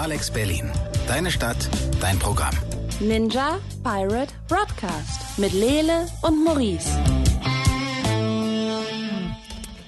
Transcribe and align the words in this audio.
Alex 0.00 0.30
Berlin. 0.30 0.70
Deine 1.08 1.28
Stadt, 1.28 1.68
dein 2.00 2.20
Programm. 2.20 2.54
Ninja 3.00 3.58
Pirate 3.82 4.32
Broadcast 4.46 5.36
mit 5.38 5.52
Lele 5.52 6.06
und 6.22 6.44
Maurice. 6.44 6.88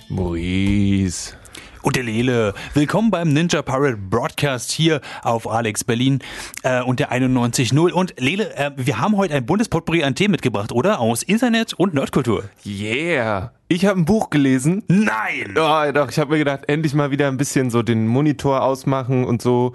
Maurice. 0.08 1.36
Und 1.82 1.94
der 1.94 2.02
Lele. 2.02 2.54
Willkommen 2.74 3.12
beim 3.12 3.32
Ninja 3.32 3.62
Pirate 3.62 3.96
Broadcast 3.96 4.72
hier 4.72 5.00
auf 5.22 5.48
Alex 5.48 5.84
Berlin 5.84 6.18
äh, 6.64 6.82
und 6.82 6.98
der 6.98 7.12
91.0. 7.12 7.92
Und 7.92 8.18
Lele, 8.18 8.52
äh, 8.56 8.72
wir 8.76 8.98
haben 8.98 9.16
heute 9.16 9.34
ein 9.34 9.46
buntes 9.46 9.68
Potpourri 9.68 10.02
an 10.02 10.16
Themen 10.16 10.32
mitgebracht, 10.32 10.72
oder? 10.72 10.98
Aus 10.98 11.22
Internet 11.22 11.72
und 11.74 11.94
Nerdkultur. 11.94 12.44
Yeah. 12.66 13.52
Ich 13.68 13.86
habe 13.86 14.00
ein 14.00 14.04
Buch 14.04 14.30
gelesen. 14.30 14.82
Nein! 14.88 15.54
Oh, 15.56 15.92
doch, 15.94 16.10
ich 16.10 16.18
habe 16.18 16.32
mir 16.32 16.38
gedacht, 16.38 16.62
endlich 16.66 16.92
mal 16.92 17.12
wieder 17.12 17.28
ein 17.28 17.36
bisschen 17.36 17.70
so 17.70 17.84
den 17.84 18.08
Monitor 18.08 18.62
ausmachen 18.62 19.24
und 19.24 19.40
so. 19.40 19.74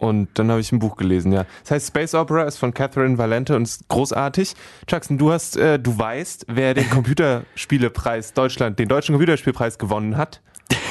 Und 0.00 0.28
dann 0.34 0.50
habe 0.50 0.60
ich 0.60 0.72
ein 0.72 0.78
Buch 0.78 0.96
gelesen, 0.96 1.30
ja. 1.30 1.44
Das 1.62 1.72
heißt 1.72 1.88
Space 1.88 2.14
Opera, 2.14 2.44
ist 2.44 2.56
von 2.56 2.72
Catherine 2.72 3.18
Valente 3.18 3.54
und 3.54 3.64
ist 3.64 3.86
großartig. 3.88 4.54
Jackson, 4.88 5.18
du 5.18 5.30
hast, 5.30 5.58
äh, 5.58 5.78
du 5.78 5.96
weißt, 5.96 6.46
wer 6.48 6.72
den 6.72 6.88
Computerspielepreis 6.90 8.32
Deutschland, 8.32 8.78
den 8.78 8.88
deutschen 8.88 9.12
Computerspielpreis 9.12 9.76
gewonnen 9.76 10.16
hat. 10.16 10.40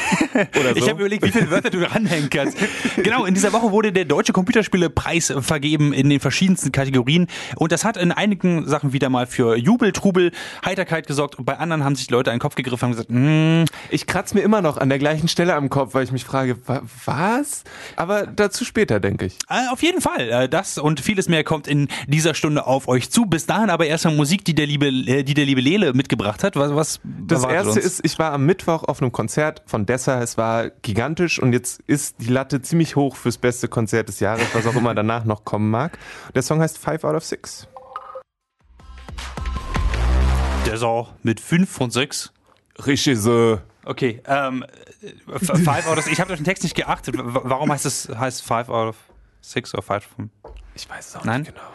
Oder 0.60 0.70
so. 0.70 0.76
Ich 0.76 0.90
habe 0.90 1.00
überlegt, 1.00 1.26
wie 1.26 1.32
viele 1.32 1.50
Wörter 1.50 1.70
du 1.70 1.80
ranhängen 1.80 2.30
kannst. 2.30 2.58
genau, 2.98 3.26
in 3.26 3.34
dieser 3.34 3.54
Woche 3.54 3.72
wurde 3.72 3.92
der 3.92 4.06
Deutsche 4.06 4.34
Computerspielepreis 4.34 5.34
vergeben 5.40 5.94
in 5.94 6.10
den 6.10 6.20
verschiedensten 6.20 6.72
Kategorien. 6.72 7.28
Und 7.56 7.72
das 7.72 7.84
hat 7.86 7.98
in 7.98 8.12
einigen 8.12 8.68
Sachen 8.68 8.94
wieder 8.94 9.10
mal 9.10 9.28
für 9.28 9.56
Jubel, 9.58 9.92
Trubel, 9.92 10.32
Heiterkeit 10.66 11.08
gesorgt. 11.08 11.38
Und 11.38 11.46
bei 11.46 11.58
anderen 11.58 11.84
haben 11.84 11.96
sich 11.96 12.10
Leute 12.10 12.32
einen 12.32 12.40
Kopf 12.40 12.56
gegriffen 12.56 12.86
und 12.86 12.92
gesagt, 12.92 13.10
mm. 13.12 13.66
ich 13.90 14.08
kratze 14.08 14.36
mir 14.36 14.42
immer 14.42 14.62
noch 14.62 14.78
an 14.78 14.90
der 14.90 15.00
gleichen 15.00 15.28
Stelle 15.28 15.56
am 15.56 15.70
Kopf, 15.70 15.94
weil 15.94 16.04
ich 16.04 16.12
mich 16.12 16.26
frage, 16.26 16.58
was? 17.06 17.64
Aber 17.96 18.26
dazu 18.28 18.66
später, 18.66 19.00
denke 19.00 19.26
ich. 19.26 19.38
Äh, 19.50 19.68
auf 19.72 19.82
jeden 19.82 20.02
Fall. 20.02 20.30
Äh, 20.30 20.50
das 20.50 20.78
und 20.78 21.00
vieles 21.00 21.30
mehr 21.30 21.44
kommt 21.44 21.68
in 21.68 21.88
dieser 22.08 22.34
Stunde 22.34 22.66
auf 22.66 22.88
euch 22.88 23.10
zu. 23.10 23.26
Bis 23.26 23.46
dahin 23.46 23.70
aber 23.70 23.86
erstmal 23.86 24.16
Musik, 24.16 24.46
die 24.46 24.56
der 24.56 24.68
liebe, 24.68 24.88
äh, 24.88 25.24
die 25.24 25.34
der 25.34 25.46
liebe 25.46 25.62
Lele 25.62 25.94
mitgebracht 25.94 26.44
hat. 26.44 26.56
Was, 26.56 26.74
was 26.76 27.00
das 27.04 27.44
erste 27.44 27.74
uns? 27.74 27.78
ist, 27.78 28.02
ich 28.04 28.18
war 28.20 28.34
am 28.34 28.46
Mittwoch 28.46 28.84
auf 28.84 29.02
einem 29.02 29.12
Konzert 29.12 29.62
von 29.66 29.86
Dessa. 30.00 30.22
Es 30.22 30.38
war 30.38 30.70
gigantisch 30.70 31.40
und 31.40 31.52
jetzt 31.52 31.82
ist 31.86 32.22
die 32.22 32.28
Latte 32.28 32.62
ziemlich 32.62 32.96
hoch 32.96 33.18
fürs 33.18 33.38
beste 33.38 33.68
Konzert 33.68 34.08
des 34.08 34.22
Jahres, 34.22 34.46
was 34.54 34.66
auch 34.66 34.76
immer 34.76 34.96
danach 34.96 35.26
noch 35.26 35.44
kommen 35.44 35.70
mag. 35.70 36.00
Der 36.34 36.42
Song 36.42 36.62
heißt 36.62 36.78
Five 36.78 37.04
Out 37.04 37.16
of 37.16 37.26
Six. 37.26 37.68
Der 40.66 40.76
ist 40.76 40.84
auch 40.84 41.12
mit 41.22 41.42
5 41.42 41.70
von 41.70 41.92
6. 41.92 42.32
Richtig 42.86 43.18
so. 43.18 43.60
Okay, 43.84 44.22
ähm, 44.26 44.64
Five 45.38 45.88
out 45.88 45.98
of 45.98 46.10
Ich 46.10 46.22
habe 46.22 46.32
auf 46.32 46.40
den 46.40 46.46
Text 46.46 46.64
nicht 46.64 46.76
geachtet. 46.76 47.16
Warum 47.18 47.70
heißt 47.70 47.86
es 47.86 48.08
heißt 48.08 48.42
Five 48.42 48.70
out 48.70 48.90
of 48.90 48.96
Six 49.42 49.74
oder 49.74 49.84
Five 49.84 50.04
from? 50.04 50.30
Ich 50.76 50.90
weiß 50.90 51.10
es 51.10 51.16
auch 51.16 51.26
Nein? 51.26 51.42
nicht 51.42 51.54
genau. 51.54 51.68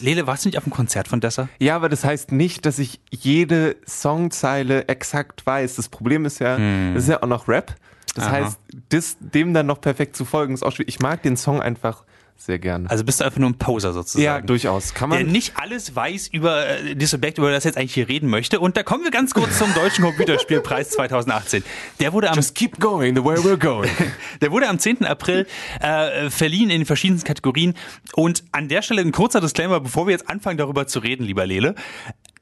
Lele, 0.00 0.26
warst 0.26 0.44
du 0.44 0.48
nicht 0.48 0.58
auf 0.58 0.64
dem 0.64 0.72
Konzert 0.72 1.08
von 1.08 1.20
Dessa? 1.20 1.48
Ja, 1.58 1.76
aber 1.76 1.88
das 1.88 2.04
heißt 2.04 2.32
nicht, 2.32 2.64
dass 2.64 2.78
ich 2.78 3.00
jede 3.10 3.76
Songzeile 3.86 4.88
exakt 4.88 5.44
weiß. 5.44 5.76
Das 5.76 5.88
Problem 5.88 6.24
ist 6.24 6.38
ja, 6.38 6.56
hm. 6.56 6.92
das 6.94 7.04
ist 7.04 7.08
ja 7.10 7.22
auch 7.22 7.28
noch 7.28 7.48
Rap. 7.48 7.74
Das 8.14 8.24
Aha. 8.24 8.32
heißt, 8.32 8.58
das, 8.88 9.16
dem 9.20 9.52
dann 9.52 9.66
noch 9.66 9.80
perfekt 9.80 10.16
zu 10.16 10.24
folgen, 10.24 10.54
ist 10.54 10.62
auch 10.62 10.72
schwierig. 10.72 10.88
Ich 10.88 11.00
mag 11.00 11.22
den 11.22 11.36
Song 11.36 11.60
einfach 11.60 12.04
sehr 12.38 12.58
gerne. 12.58 12.88
Also 12.90 13.02
bist 13.02 13.20
du 13.20 13.24
einfach 13.24 13.38
nur 13.38 13.50
ein 13.50 13.58
Poser 13.58 13.92
sozusagen. 13.92 14.24
Ja, 14.24 14.40
durchaus. 14.40 14.94
Kann 14.94 15.08
man. 15.08 15.18
Der 15.18 15.26
nicht 15.26 15.56
alles 15.56 15.96
weiß 15.96 16.28
über 16.28 16.66
äh, 16.66 16.94
das 16.94 17.14
Objekt, 17.14 17.38
über 17.38 17.50
das 17.50 17.64
jetzt 17.64 17.76
eigentlich 17.76 17.94
hier 17.94 18.08
reden 18.08 18.28
möchte. 18.28 18.60
Und 18.60 18.76
da 18.76 18.82
kommen 18.82 19.04
wir 19.04 19.10
ganz 19.10 19.34
kurz 19.34 19.58
zum 19.58 19.72
Deutschen 19.74 20.04
Computerspielpreis 20.04 20.90
2018. 20.90 21.64
Der 21.98 22.12
wurde 22.12 22.30
am 22.30 22.36
Just 22.36 22.54
keep 22.54 22.78
going 22.78 23.16
the 23.16 23.24
way 23.24 23.36
we're 23.36 23.56
going. 23.56 23.90
der 24.40 24.52
wurde 24.52 24.68
am 24.68 24.78
10. 24.78 25.04
April 25.04 25.46
äh, 25.80 26.30
verliehen 26.30 26.70
in 26.70 26.80
den 26.80 26.86
verschiedensten 26.86 27.26
Kategorien. 27.26 27.74
Und 28.14 28.44
an 28.52 28.68
der 28.68 28.82
Stelle 28.82 29.00
ein 29.00 29.12
kurzer 29.12 29.40
Disclaimer, 29.40 29.80
bevor 29.80 30.06
wir 30.06 30.12
jetzt 30.12 30.28
anfangen 30.28 30.58
darüber 30.58 30.86
zu 30.86 30.98
reden, 30.98 31.24
lieber 31.24 31.46
Lele. 31.46 31.74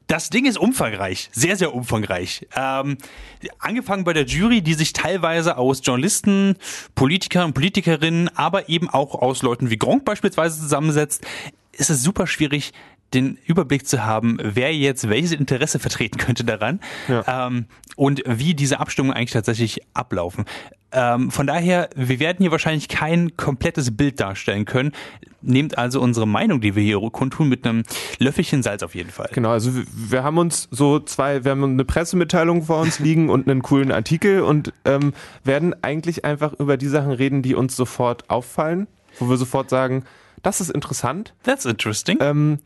Das 0.07 0.29
Ding 0.29 0.45
ist 0.45 0.57
umfangreich, 0.57 1.29
sehr, 1.33 1.55
sehr 1.57 1.73
umfangreich. 1.73 2.47
Ähm, 2.55 2.97
angefangen 3.59 4.03
bei 4.03 4.13
der 4.13 4.25
Jury, 4.25 4.61
die 4.61 4.75
sich 4.75 4.93
teilweise 4.93 5.57
aus 5.57 5.81
Journalisten, 5.83 6.57
Politikern 6.93 7.45
und 7.45 7.53
Politikerinnen, 7.53 8.29
aber 8.35 8.69
eben 8.69 8.89
auch 8.89 9.15
aus 9.15 9.41
Leuten 9.41 9.69
wie 9.69 9.77
Gronk 9.77 10.05
beispielsweise 10.05 10.59
zusammensetzt, 10.59 11.25
ist 11.71 11.89
es 11.89 12.03
super 12.03 12.27
schwierig, 12.27 12.71
den 13.13 13.37
Überblick 13.45 13.87
zu 13.87 14.03
haben, 14.03 14.37
wer 14.41 14.75
jetzt 14.75 15.09
welches 15.09 15.31
Interesse 15.31 15.79
vertreten 15.79 16.17
könnte 16.17 16.43
daran 16.43 16.81
ja. 17.07 17.47
ähm, 17.47 17.65
und 17.95 18.21
wie 18.25 18.53
diese 18.53 18.79
Abstimmungen 18.79 19.15
eigentlich 19.15 19.31
tatsächlich 19.31 19.81
ablaufen. 19.93 20.45
Ähm, 20.95 21.29
von 21.29 21.45
daher, 21.45 21.89
wir 21.95 22.19
werden 22.19 22.37
hier 22.39 22.51
wahrscheinlich 22.51 22.87
kein 22.87 23.35
komplettes 23.35 23.95
Bild 23.95 24.19
darstellen 24.19 24.63
können. 24.63 24.93
Nehmt 25.41 25.77
also 25.77 26.01
unsere 26.01 26.25
Meinung, 26.25 26.61
die 26.61 26.75
wir 26.75 26.81
hier 26.81 26.99
kundtun, 27.11 27.49
mit 27.49 27.67
einem 27.67 27.83
Löffelchen 28.17 28.63
Salz 28.63 28.81
auf 28.81 28.95
jeden 28.95 29.11
Fall. 29.11 29.29
Genau, 29.33 29.49
also 29.49 29.71
wir 29.93 30.23
haben 30.23 30.37
uns 30.37 30.67
so 30.71 30.99
zwei, 30.99 31.43
wir 31.43 31.51
haben 31.51 31.63
eine 31.63 31.85
Pressemitteilung 31.85 32.63
vor 32.63 32.79
uns 32.79 32.99
liegen 32.99 33.29
und 33.29 33.47
einen 33.47 33.61
coolen 33.61 33.91
Artikel 33.91 34.41
und 34.41 34.73
ähm, 34.85 35.13
werden 35.43 35.75
eigentlich 35.83 36.25
einfach 36.25 36.53
über 36.53 36.77
die 36.77 36.87
Sachen 36.87 37.11
reden, 37.11 37.41
die 37.41 37.53
uns 37.53 37.75
sofort 37.75 38.29
auffallen, 38.29 38.87
wo 39.19 39.29
wir 39.29 39.37
sofort 39.37 39.69
sagen, 39.69 40.05
das 40.41 40.61
ist 40.61 40.69
interessant. 40.69 41.33
That's 41.43 41.65
interesting. 41.65 42.17
Ähm, 42.21 42.59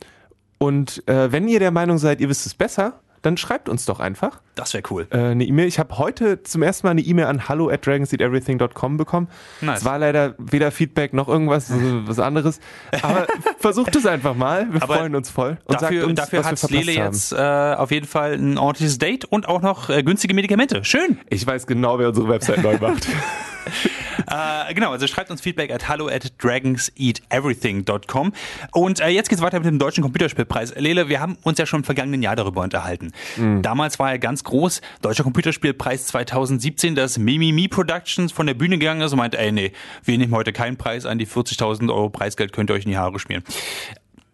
und 0.60 1.08
äh, 1.08 1.32
wenn 1.32 1.48
ihr 1.48 1.60
der 1.60 1.72
Meinung 1.72 1.98
seid, 1.98 2.22
ihr 2.22 2.30
wisst 2.30 2.46
es 2.46 2.54
besser, 2.54 3.00
dann 3.22 3.38
schreibt 3.38 3.70
uns 3.70 3.86
doch 3.86 4.00
einfach. 4.00 4.42
Das 4.56 4.74
wäre 4.74 4.84
cool. 4.90 5.08
Äh, 5.12 5.18
eine 5.18 5.46
E-Mail. 5.46 5.68
Ich 5.68 5.80
habe 5.80 5.98
heute 5.98 6.44
zum 6.44 6.64
ersten 6.64 6.88
Mal 6.88 6.92
eine 6.92 7.02
E-Mail 7.02 7.26
an 7.26 7.48
hallo 7.48 7.70
at 7.70 7.86
dragonseedeverything.com 7.86 8.98
bekommen. 8.98 9.28
Nice. 9.62 9.80
Es 9.80 9.86
war 9.86 10.00
leider 10.00 10.36
weder 10.38 10.72
Feedback 10.72 11.14
noch 11.14 11.28
irgendwas, 11.28 11.72
was 11.72 12.20
anderes. 12.20 12.60
Aber 13.02 13.28
versucht 13.60 13.96
es 13.96 14.06
einfach 14.06 14.36
mal. 14.36 14.72
Wir 14.72 14.84
Aber 14.84 14.96
freuen 14.96 15.16
uns 15.16 15.30
voll. 15.30 15.58
Und 15.66 15.82
dafür 15.82 16.08
uns, 16.08 16.16
dafür 16.16 16.44
hat 16.44 16.70
Lele 16.70 16.94
jetzt 16.94 17.32
äh, 17.32 17.38
auf 17.38 17.92
jeden 17.92 18.08
Fall 18.08 18.34
ein 18.34 18.58
ordentliches 18.58 18.98
Date 18.98 19.26
und 19.26 19.48
auch 19.48 19.62
noch 19.62 19.90
äh, 19.90 20.04
günstige 20.04 20.34
Medikamente. 20.34 20.84
Schön. 20.84 21.20
Ich 21.30 21.46
weiß 21.46 21.68
genau, 21.68 22.00
wer 22.00 22.10
unsere 22.10 22.28
Website 22.28 22.64
neu 22.64 22.78
macht. 22.80 23.08
äh, 24.28 24.74
genau, 24.74 24.92
also 24.92 25.08
schreibt 25.08 25.32
uns 25.32 25.42
Feedback 25.42 25.72
at 25.72 25.88
hallo 25.88 26.08
at 26.08 26.34
dragonseateverything.com. 26.42 28.34
Und 28.72 29.00
äh, 29.00 29.08
jetzt 29.10 29.30
geht's 29.30 29.42
weiter 29.42 29.60
mit 29.60 29.68
dem 29.68 29.80
Deutschen 29.80 30.02
Computerspielpreis. 30.02 30.76
Lele, 30.76 31.10
wir 31.10 31.20
haben 31.20 31.38
uns 31.44 31.58
ja 31.58 31.66
schon 31.66 31.82
im 31.82 31.84
vergangenen 31.84 32.22
Jahr 32.22 32.36
darüber 32.36 32.62
unterhalten. 32.62 33.12
Mhm. 33.38 33.62
Damals 33.62 34.00
war 34.00 34.12
er 34.12 34.20
ganz 34.20 34.44
groß, 34.44 34.82
Deutscher 35.02 35.24
Computerspielpreis 35.24 36.08
2017, 36.08 36.96
dass 36.96 37.18
Mimimi 37.18 37.68
Productions 37.68 38.32
von 38.32 38.48
der 38.48 38.54
Bühne 38.54 38.78
gegangen 38.78 39.02
ist 39.02 39.12
und 39.12 39.18
meinte, 39.18 39.38
ey, 39.38 39.52
nee, 39.52 39.72
wir 40.04 40.18
nehmen 40.18 40.34
heute 40.34 40.54
keinen 40.54 40.78
Preis 40.78 41.06
an, 41.06 41.18
die 41.20 41.28
40.000 41.28 41.90
Euro 41.90 42.10
Preisgeld 42.10 42.54
könnt 42.54 42.70
ihr 42.70 42.74
euch 42.74 42.86
in 42.86 42.92
die 42.92 42.98
Haare 42.98 43.20
schmieren 43.20 43.44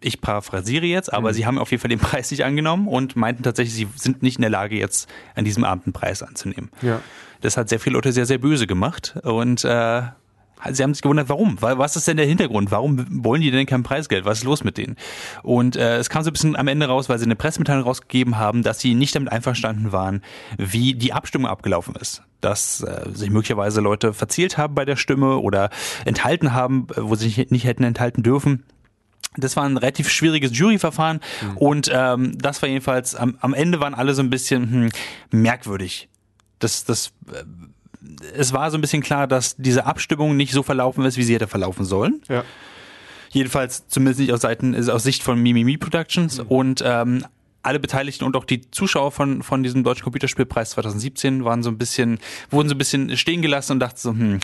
ich 0.00 0.20
paraphrasiere 0.20 0.86
jetzt, 0.86 1.12
aber 1.12 1.30
mhm. 1.30 1.34
sie 1.34 1.46
haben 1.46 1.58
auf 1.58 1.70
jeden 1.70 1.80
Fall 1.80 1.88
den 1.88 1.98
Preis 2.00 2.30
nicht 2.30 2.44
angenommen 2.44 2.88
und 2.88 3.16
meinten 3.16 3.42
tatsächlich, 3.42 3.74
sie 3.74 3.88
sind 3.96 4.22
nicht 4.22 4.36
in 4.36 4.42
der 4.42 4.50
Lage, 4.50 4.76
jetzt 4.76 5.08
an 5.34 5.44
diesem 5.44 5.64
Abend 5.64 5.86
einen 5.86 5.92
Preis 5.92 6.22
anzunehmen. 6.22 6.70
Ja. 6.82 7.00
Das 7.40 7.56
hat 7.56 7.68
sehr 7.68 7.80
viele 7.80 7.94
Leute 7.94 8.12
sehr, 8.12 8.26
sehr 8.26 8.38
böse 8.38 8.66
gemacht 8.66 9.16
und 9.22 9.64
äh, 9.64 10.02
Sie 10.70 10.82
haben 10.82 10.94
sich 10.94 11.02
gewundert, 11.02 11.28
warum? 11.28 11.58
Was 11.60 11.96
ist 11.96 12.08
denn 12.08 12.16
der 12.16 12.26
Hintergrund? 12.26 12.70
Warum 12.70 13.06
wollen 13.24 13.42
die 13.42 13.50
denn 13.50 13.66
kein 13.66 13.82
Preisgeld? 13.82 14.24
Was 14.24 14.38
ist 14.38 14.44
los 14.44 14.64
mit 14.64 14.78
denen? 14.78 14.96
Und 15.42 15.76
äh, 15.76 15.98
es 15.98 16.08
kam 16.08 16.22
so 16.22 16.30
ein 16.30 16.32
bisschen 16.32 16.56
am 16.56 16.66
Ende 16.68 16.86
raus, 16.86 17.08
weil 17.08 17.18
sie 17.18 17.24
eine 17.24 17.36
Pressemitteilung 17.36 17.84
rausgegeben 17.84 18.38
haben, 18.38 18.62
dass 18.62 18.80
sie 18.80 18.94
nicht 18.94 19.14
damit 19.14 19.30
einverstanden 19.30 19.92
waren, 19.92 20.22
wie 20.56 20.94
die 20.94 21.12
Abstimmung 21.12 21.48
abgelaufen 21.48 21.94
ist. 21.96 22.22
Dass 22.40 22.82
äh, 22.82 23.08
sich 23.12 23.30
möglicherweise 23.30 23.80
Leute 23.80 24.12
verzielt 24.12 24.58
haben 24.58 24.74
bei 24.74 24.84
der 24.84 24.96
Stimme 24.96 25.38
oder 25.38 25.70
enthalten 26.04 26.52
haben, 26.52 26.86
wo 26.96 27.14
sie 27.14 27.28
sich 27.28 27.50
nicht 27.50 27.64
hätten 27.64 27.84
enthalten 27.84 28.22
dürfen. 28.22 28.64
Das 29.36 29.56
war 29.56 29.64
ein 29.64 29.76
relativ 29.76 30.08
schwieriges 30.08 30.56
Juryverfahren 30.56 31.20
mhm. 31.42 31.56
und 31.56 31.90
ähm, 31.92 32.38
das 32.38 32.62
war 32.62 32.68
jedenfalls 32.68 33.14
am, 33.14 33.36
am 33.40 33.54
Ende 33.54 33.80
waren 33.80 33.94
alle 33.94 34.14
so 34.14 34.22
ein 34.22 34.30
bisschen 34.30 34.70
hm, 34.70 34.88
merkwürdig. 35.30 36.08
Das, 36.58 36.84
das, 36.84 37.12
äh, 37.32 37.44
es 38.34 38.52
war 38.52 38.70
so 38.70 38.78
ein 38.78 38.80
bisschen 38.80 39.02
klar, 39.02 39.26
dass 39.26 39.56
diese 39.56 39.86
Abstimmung 39.86 40.36
nicht 40.36 40.52
so 40.52 40.62
verlaufen 40.62 41.04
ist, 41.04 41.16
wie 41.16 41.22
sie 41.22 41.34
hätte 41.34 41.48
verlaufen 41.48 41.84
sollen. 41.84 42.22
Ja. 42.28 42.44
Jedenfalls 43.30 43.88
zumindest 43.88 44.20
nicht 44.20 44.32
aus 44.32 44.40
Seiten, 44.40 44.74
aus 44.88 45.02
Sicht 45.02 45.22
von 45.22 45.42
Mimimi 45.42 45.76
Productions 45.76 46.38
mhm. 46.38 46.46
und 46.46 46.82
ähm, 46.84 47.24
alle 47.66 47.80
Beteiligten 47.80 48.24
und 48.24 48.36
auch 48.36 48.44
die 48.44 48.70
Zuschauer 48.70 49.10
von, 49.10 49.42
von 49.42 49.62
diesem 49.62 49.82
Deutschen 49.82 50.04
Computerspielpreis 50.04 50.70
2017 50.70 51.44
waren 51.44 51.64
so 51.64 51.70
ein 51.70 51.78
bisschen, 51.78 52.18
wurden 52.48 52.68
so 52.68 52.76
ein 52.76 52.78
bisschen 52.78 53.16
stehen 53.16 53.42
gelassen 53.42 53.72
und 53.72 53.80
dachten 53.80 53.98
so, 53.98 54.10
hm, 54.10 54.38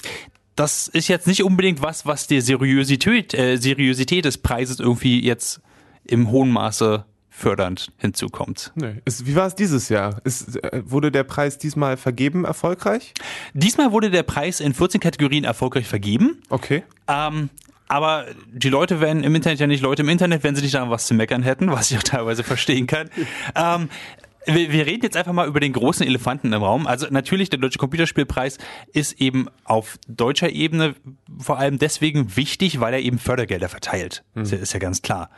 das 0.57 0.89
ist 0.89 1.09
jetzt 1.09 1.27
nicht 1.27 1.43
unbedingt 1.43 1.83
was, 1.83 2.07
was 2.07 2.27
der 2.27 2.43
Seriosität, 2.43 3.35
äh, 3.35 3.57
Seriosität 3.57 4.25
des 4.25 4.39
Preises 4.39 4.81
irgendwie 4.81 5.25
jetzt 5.25 5.61
im 6.05 6.31
hohen 6.31 6.51
Maße 6.51 7.05
fördernd 7.31 7.91
hinzukommt. 7.97 8.73
Nee. 8.75 8.97
Ist, 9.07 9.27
wie 9.27 9.35
war 9.35 9.47
es 9.47 9.55
dieses 9.55 9.89
Jahr? 9.89 10.21
Ist, 10.25 10.63
äh, 10.63 10.83
wurde 10.85 11.11
der 11.11 11.25
Preis 11.25 11.57
diesmal 11.57 11.97
vergeben 11.97 12.45
erfolgreich? 12.45 13.15
Diesmal 13.55 13.91
wurde 13.91 14.11
der 14.11 14.23
Preis 14.23 14.61
in 14.61 14.75
14 14.75 15.01
Kategorien 15.01 15.45
erfolgreich 15.45 15.87
vergeben. 15.87 16.43
Okay. 16.51 16.83
Ähm, 17.09 17.49
aber 17.89 18.27
die 18.53 18.69
Leute 18.69 19.01
wären 19.01 19.25
im 19.25 19.35
Internet 19.35 19.61
ja 19.61 19.67
nicht 19.67 19.83
Leute 19.83 20.03
im 20.03 20.09
Internet, 20.09 20.45
wenn 20.45 20.55
sie 20.55 20.63
nicht 20.63 20.75
daran 20.75 20.91
was 20.91 21.07
zu 21.07 21.15
meckern 21.15 21.43
hätten, 21.43 21.71
was 21.71 21.91
ich 21.91 21.99
auch 21.99 22.03
teilweise 22.03 22.43
verstehen 22.43 22.87
kann. 22.87 23.09
ähm, 23.55 23.89
wir, 24.47 24.73
wir 24.73 24.87
reden 24.87 25.03
jetzt 25.03 25.17
einfach 25.17 25.33
mal 25.33 25.47
über 25.47 25.61
den 25.61 25.73
großen 25.73 26.06
Elefanten 26.06 26.53
im 26.53 26.62
Raum. 26.62 26.87
Also 26.87 27.06
natürlich, 27.11 27.50
der 27.50 27.59
Deutsche 27.59 27.79
Computerspielpreis 27.79 28.59
ist 28.93 29.21
eben 29.21 29.49
auf 29.65 29.99
deutscher 30.09 30.50
Ebene 30.50 30.94
vor 31.39 31.59
allem 31.59 31.79
deswegen 31.79 32.37
wichtig, 32.37 32.81
weil 32.81 32.94
er 32.94 33.00
eben 33.00 33.19
Fördergelder 33.19 33.69
verteilt. 33.69 34.25
Hm. 34.35 34.43
Ist, 34.43 34.53
ja, 34.53 34.59
ist 34.59 34.73
ja 34.73 34.79
ganz 34.81 35.03
klar. 35.03 35.31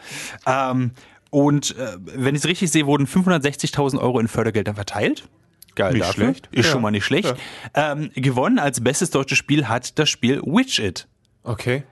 Ähm, 0.47 0.93
und 1.31 1.77
äh, 1.77 1.97
wenn 2.05 2.35
ich 2.35 2.43
es 2.43 2.49
richtig 2.49 2.71
sehe, 2.71 2.87
wurden 2.87 3.07
560.000 3.07 3.99
Euro 3.99 4.21
in 4.21 4.29
Fördergeldern 4.29 4.77
verteilt. 4.77 5.29
Geil 5.75 5.95
Nicht 5.95 6.05
dafür. 6.05 6.25
schlecht. 6.27 6.49
Ist 6.53 6.67
Ja. 6.67 6.73
schon 6.73 6.83
mal 6.83 6.93
nicht 6.93 7.05
schlecht. 7.05 7.35
Ähm, 7.75 8.11
gewonnen 8.15 8.61
als 8.61 8.83
bestes 8.83 9.11
deutsches 9.11 9.39
Spiel 9.39 9.67
hat 9.69 9.99
das 9.99 10.09
Spiel 10.09 10.41
Witch 10.45 10.79
It. 10.79 11.09
Okay. 11.43 11.83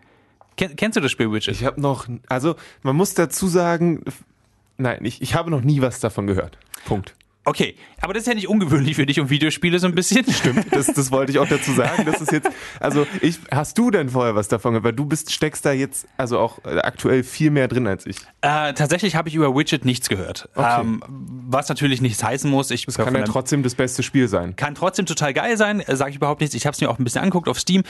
Ken, 0.57 0.77
kennst 0.77 0.97
du 0.97 1.01
das 1.01 1.11
Spiel 1.11 1.33
Witch 1.33 1.49
It? 1.49 1.55
Ich 1.57 1.65
habe 1.65 1.81
noch, 1.81 2.07
also 2.29 2.55
man 2.83 2.95
muss 2.95 3.15
dazu 3.15 3.49
sagen, 3.49 4.05
nein, 4.77 5.05
ich, 5.05 5.23
ich 5.23 5.35
habe 5.35 5.51
noch 5.51 5.63
nie 5.63 5.81
was 5.81 6.01
davon 6.01 6.27
gehört. 6.27 6.59
Punkt. 6.85 7.15
Okay, 7.45 7.75
aber 8.01 8.15
das 8.15 8.23
ist 8.23 8.29
ja 8.29 8.35
nicht 8.35 8.47
ungewöhnlich 8.47 8.95
für 8.95 9.05
dich 9.05 9.19
um 9.19 9.29
Videospiele 9.29 9.81
so 9.81 9.89
ein 9.89 9.97
bisschen. 9.97 10.25
Stimmt. 10.33 10.67
Das, 10.73 10.87
das 10.87 11.11
wollte 11.11 11.33
ich 11.33 11.41
auch 11.41 11.49
dazu 11.49 11.73
sagen. 11.73 12.05
Das 12.07 12.21
ist 12.21 12.31
jetzt, 12.31 12.49
also 12.79 13.05
ich, 13.21 13.41
hast 13.51 13.77
du 13.79 13.91
denn 13.91 14.11
vorher 14.11 14.37
was 14.37 14.47
davon 14.47 14.73
gehört? 14.75 14.85
Weil 14.85 14.93
du 14.93 15.07
bist, 15.07 15.33
steckst 15.33 15.67
da 15.67 15.73
jetzt 15.73 16.07
also 16.17 16.39
auch 16.39 16.65
äh, 16.65 16.79
aktuell 16.79 17.25
viel 17.25 17.51
mehr 17.51 17.67
drin 17.67 17.89
als 17.89 18.07
ich. 18.07 18.19
Äh, 18.43 18.75
tatsächlich 18.75 19.17
habe 19.17 19.29
ich 19.29 19.35
über 19.35 19.57
Widget 19.57 19.85
nichts 19.85 20.09
gehört. 20.09 20.49
Okay. 20.55 20.83
Ähm, 20.83 21.03
was 21.09 21.69
natürlich 21.69 22.01
nichts 22.01 22.23
heißen 22.23 22.49
muss. 22.49 22.71
Ich 22.71 22.87
Das 22.87 22.97
kann 22.97 23.13
ja 23.13 23.25
trotzdem 23.25 23.65
das 23.65 23.75
beste 23.75 24.05
Spiel 24.05 24.29
sein. 24.29 24.55
kann 24.55 24.77
trotzdem 24.77 25.07
total 25.07 25.35
geil 25.35 25.57
sein, 25.57 25.81
äh, 25.81 25.97
sage 25.97 26.11
ich 26.11 26.17
überhaupt 26.17 26.41
nichts. 26.43 26.55
Ich 26.55 26.65
habe 26.65 26.75
es 26.75 26.81
mir 26.81 26.89
auch 26.91 27.01
ein 27.01 27.05
bisschen 27.05 27.23
angeguckt 27.23 27.49
auf 27.49 27.59
Steam. 27.59 27.83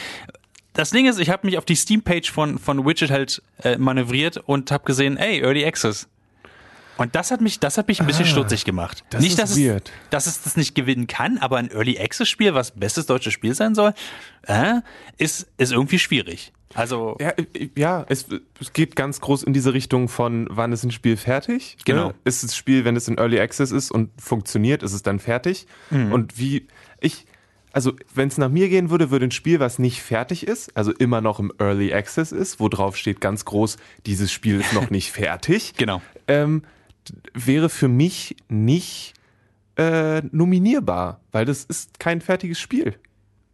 Das 0.72 0.88
Ding 0.90 1.06
ist, 1.06 1.20
ich 1.20 1.28
habe 1.28 1.46
mich 1.46 1.58
auf 1.58 1.66
die 1.66 1.76
Steam-Page 1.76 2.32
von, 2.32 2.58
von 2.58 2.86
Widget 2.86 3.10
halt 3.10 3.42
äh, 3.62 3.76
manövriert 3.76 4.38
und 4.38 4.70
habe 4.70 4.84
gesehen, 4.84 5.18
ey, 5.18 5.42
Early 5.42 5.66
Access. 5.66 6.08
Und 7.02 7.16
das 7.16 7.32
hat 7.32 7.40
mich, 7.40 7.58
das 7.58 7.78
hat 7.78 7.88
mich 7.88 7.98
ein 8.00 8.06
bisschen 8.06 8.26
stutzig 8.26 8.64
gemacht. 8.64 8.98
Ah, 9.02 9.06
das 9.10 9.22
nicht, 9.22 9.36
dass 9.36 9.58
weird. 9.58 9.88
es, 9.88 10.10
dass 10.10 10.26
es 10.28 10.42
das 10.42 10.56
nicht 10.56 10.76
gewinnen 10.76 11.08
kann, 11.08 11.36
aber 11.38 11.56
ein 11.56 11.68
Early 11.68 11.98
Access 11.98 12.28
Spiel, 12.28 12.54
was 12.54 12.70
bestes 12.70 13.06
deutsches 13.06 13.32
Spiel 13.32 13.56
sein 13.56 13.74
soll, 13.74 13.92
äh, 14.46 14.74
ist, 15.18 15.48
ist 15.58 15.72
irgendwie 15.72 15.98
schwierig. 15.98 16.52
Also, 16.74 17.16
Ja, 17.20 17.30
äh, 17.30 17.70
ja 17.76 18.06
es, 18.08 18.26
es 18.60 18.72
geht 18.72 18.94
ganz 18.94 19.20
groß 19.20 19.42
in 19.42 19.52
diese 19.52 19.74
Richtung 19.74 20.08
von, 20.08 20.46
wann 20.48 20.70
ist 20.70 20.84
ein 20.84 20.92
Spiel 20.92 21.16
fertig? 21.16 21.76
Genau. 21.84 22.10
Ne? 22.10 22.14
Ist 22.22 22.44
das 22.44 22.54
Spiel, 22.54 22.84
wenn 22.84 22.94
es 22.94 23.08
in 23.08 23.18
Early 23.18 23.40
Access 23.40 23.72
ist 23.72 23.90
und 23.90 24.10
funktioniert, 24.16 24.84
ist 24.84 24.92
es 24.92 25.02
dann 25.02 25.18
fertig? 25.18 25.66
Mhm. 25.90 26.12
Und 26.12 26.38
wie, 26.38 26.68
ich, 27.00 27.26
also 27.72 27.94
wenn 28.14 28.28
es 28.28 28.38
nach 28.38 28.48
mir 28.48 28.68
gehen 28.68 28.90
würde, 28.90 29.10
würde 29.10 29.26
ein 29.26 29.32
Spiel, 29.32 29.58
was 29.58 29.80
nicht 29.80 30.02
fertig 30.02 30.46
ist, 30.46 30.76
also 30.76 30.92
immer 30.92 31.20
noch 31.20 31.40
im 31.40 31.52
Early 31.58 31.92
Access 31.92 32.30
ist, 32.30 32.60
wo 32.60 32.68
drauf 32.68 32.96
steht 32.96 33.20
ganz 33.20 33.44
groß, 33.44 33.76
dieses 34.06 34.30
Spiel 34.30 34.60
ist 34.60 34.72
noch 34.72 34.90
nicht 34.90 35.10
fertig, 35.10 35.74
genau. 35.76 36.00
ähm, 36.28 36.62
wäre 37.34 37.68
für 37.68 37.88
mich 37.88 38.36
nicht 38.48 39.14
äh, 39.76 40.22
nominierbar, 40.30 41.20
weil 41.32 41.44
das 41.44 41.64
ist 41.64 41.98
kein 41.98 42.20
fertiges 42.20 42.60
Spiel. 42.60 42.94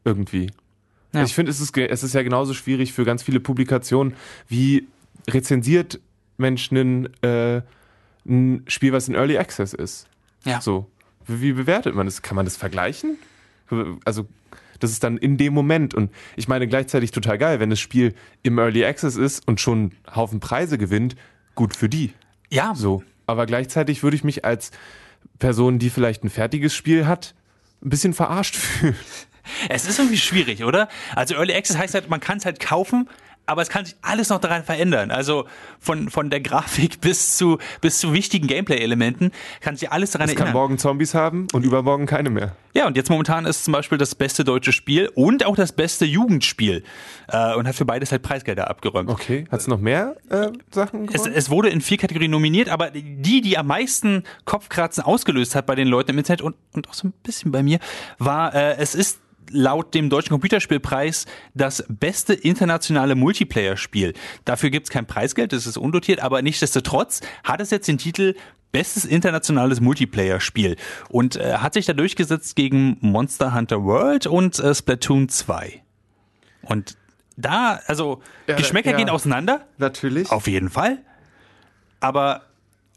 Irgendwie. 0.05 0.51
Ja. 1.13 1.21
Also 1.21 1.31
ich 1.31 1.35
finde, 1.35 1.51
es 1.51 1.61
ist, 1.61 1.77
es 1.77 2.03
ist 2.03 2.15
ja 2.15 2.23
genauso 2.23 2.55
schwierig 2.55 2.93
für 2.93 3.05
ganz 3.05 3.23
viele 3.23 3.41
Publikationen, 3.41 4.15
wie 4.49 4.87
rezensiert 5.29 6.01
Mensch 6.37 6.71
ein, 6.71 7.09
äh, 7.23 7.63
ein 8.27 8.65
Spiel, 8.67 8.93
was 8.93 9.09
in 9.09 9.15
Early 9.15 9.39
Access 9.39 9.73
ist. 9.75 10.07
Ja. 10.45 10.61
So. 10.61 10.91
Wie, 11.27 11.41
wie 11.41 11.53
bewertet 11.53 11.95
man 11.95 12.07
das? 12.07 12.23
Kann 12.23 12.37
man 12.37 12.45
das 12.45 12.57
vergleichen? 12.57 13.19
Also, 14.05 14.27
das 14.81 14.91
ist 14.91 15.03
dann 15.05 15.19
in 15.19 15.37
dem 15.37 15.53
Moment. 15.53 15.95
Und 15.95 16.11
ich 16.37 16.49
meine 16.49 16.69
gleichzeitig 16.69 17.11
total 17.11 17.39
geil, 17.39 17.61
wenn 17.61 17.71
das 17.71 17.81
Spiel 17.81 18.15
im 18.43 18.59
Early 18.59 18.85
Access 18.85 19.17
ist 19.17 19.47
und 19.47 19.61
schon 19.61 19.79
einen 19.79 20.17
Haufen 20.17 20.41
Preise 20.41 20.79
gewinnt, 20.79 21.17
gut 21.55 21.75
für 21.75 21.89
die. 21.89 22.13
Ja, 22.51 22.75
So. 22.75 23.03
Aber 23.29 23.45
gleichzeitig 23.47 24.03
würde 24.03 24.17
ich 24.17 24.25
mich 24.25 24.45
als 24.45 24.71
Person, 25.39 25.79
die 25.79 25.91
vielleicht 25.91 26.25
ein 26.25 26.31
fertiges 26.31 26.75
Spiel 26.75 27.07
hat, 27.07 27.35
ein 27.85 27.91
bisschen 27.91 28.15
verarscht 28.15 28.57
fühlen. 28.57 28.97
Es 29.69 29.87
ist 29.87 29.99
irgendwie 29.99 30.19
schwierig, 30.19 30.65
oder? 30.65 30.89
Also 31.15 31.35
Early 31.35 31.55
Access 31.55 31.77
heißt 31.77 31.95
halt, 31.95 32.09
man 32.09 32.21
kann 32.21 32.39
es 32.39 32.45
halt 32.45 32.59
kaufen, 32.59 33.09
aber 33.49 33.63
es 33.63 33.69
kann 33.69 33.85
sich 33.85 33.97
alles 34.03 34.29
noch 34.29 34.41
daran 34.41 34.63
verändern. 34.63 35.11
Also 35.11 35.47
von, 35.81 36.11
von 36.11 36.31
der 36.31 36.41
Grafik 36.41 37.01
bis 37.01 37.37
zu, 37.37 37.59
bis 37.81 37.99
zu 37.99 38.13
wichtigen 38.13 38.47
Gameplay-Elementen 38.47 39.33
kann 39.61 39.77
sich 39.77 39.91
alles 39.91 40.11
daran 40.11 40.29
Es 40.29 40.35
kann 40.35 40.49
erinnern. 40.49 40.61
morgen 40.63 40.79
Zombies 40.79 41.15
haben 41.15 41.47
und 41.53 41.65
übermorgen 41.65 42.07
keine 42.07 42.31
mehr. 42.31 42.55
Ja, 42.75 42.87
und 42.87 42.97
jetzt 42.97 43.11
momentan 43.11 43.47
ist 43.47 43.65
zum 43.65 43.73
Beispiel 43.73 43.99
das 43.99 44.15
beste 44.15 44.45
deutsche 44.45 44.73
Spiel 44.73 45.11
und 45.15 45.45
auch 45.47 45.57
das 45.57 45.73
beste 45.73 46.05
Jugendspiel 46.05 46.85
äh, 47.29 47.55
und 47.55 47.67
hat 47.67 47.75
für 47.75 47.87
beides 47.87 48.13
halt 48.13 48.23
Preisgelder 48.23 48.69
abgeräumt. 48.69 49.09
Okay. 49.09 49.47
Hat 49.51 49.61
es 49.61 49.67
noch 49.67 49.81
mehr 49.81 50.17
äh, 50.29 50.49
Sachen? 50.71 51.09
Es, 51.13 51.27
es 51.27 51.51
wurde 51.51 51.71
in 51.71 51.81
vier 51.81 51.97
Kategorien 51.97 52.31
nominiert, 52.31 52.69
aber 52.69 52.91
die, 52.91 53.41
die 53.41 53.57
am 53.57 53.67
meisten 53.67 54.25
Kopfkratzen 54.45 55.03
ausgelöst 55.03 55.55
hat 55.55 55.67
bei 55.67 55.75
den 55.75 55.89
Leuten 55.89 56.11
im 56.11 56.19
Internet 56.19 56.43
und, 56.43 56.55
und 56.75 56.89
auch 56.89 56.95
so 56.95 57.09
ein 57.09 57.13
bisschen 57.23 57.51
bei 57.51 57.63
mir, 57.63 57.79
war, 58.19 58.55
äh, 58.55 58.77
es 58.77 58.95
ist 58.95 59.21
laut 59.51 59.95
dem 59.95 60.11
Deutschen 60.11 60.31
Computerspielpreis 60.31 61.27
das 61.55 61.85
beste 61.89 62.35
internationale 62.35 63.15
Multiplayer-Spiel. 63.15 64.15
Dafür 64.45 64.71
gibt 64.71 64.87
es 64.87 64.91
kein 64.91 65.07
Preisgeld, 65.07 65.53
das 65.53 65.67
ist 65.67 65.77
undotiert, 65.77 66.21
aber 66.21 66.43
nichtsdestotrotz 66.43 67.21
hat 67.45 67.61
es 67.61 67.71
jetzt 67.71 67.89
den 67.89 67.99
Titel 67.99 68.35
Bestes 68.71 69.07
internationales 69.07 69.81
Multiplayer-Spiel 69.81 70.77
und 71.09 71.37
äh, 71.37 71.55
hat 71.55 71.73
sich 71.73 71.87
da 71.87 71.95
durchgesetzt 71.95 72.55
gegen 72.55 72.99
Monster 73.01 73.55
Hunter 73.55 73.83
World 73.83 74.27
und 74.27 74.59
äh, 74.59 74.75
Splatoon 74.75 75.31
2. 75.31 75.83
Und 76.63 76.97
da, 77.39 77.81
also 77.87 78.21
Ja, 78.47 78.57
Geschmäcker 78.57 78.91
ja. 78.91 78.97
gehen 78.99 79.09
auseinander, 79.09 79.67
Natürlich. 79.79 80.31
auf 80.31 80.47
jeden 80.49 80.69
Fall. 80.69 80.99
Aber, 82.01 82.43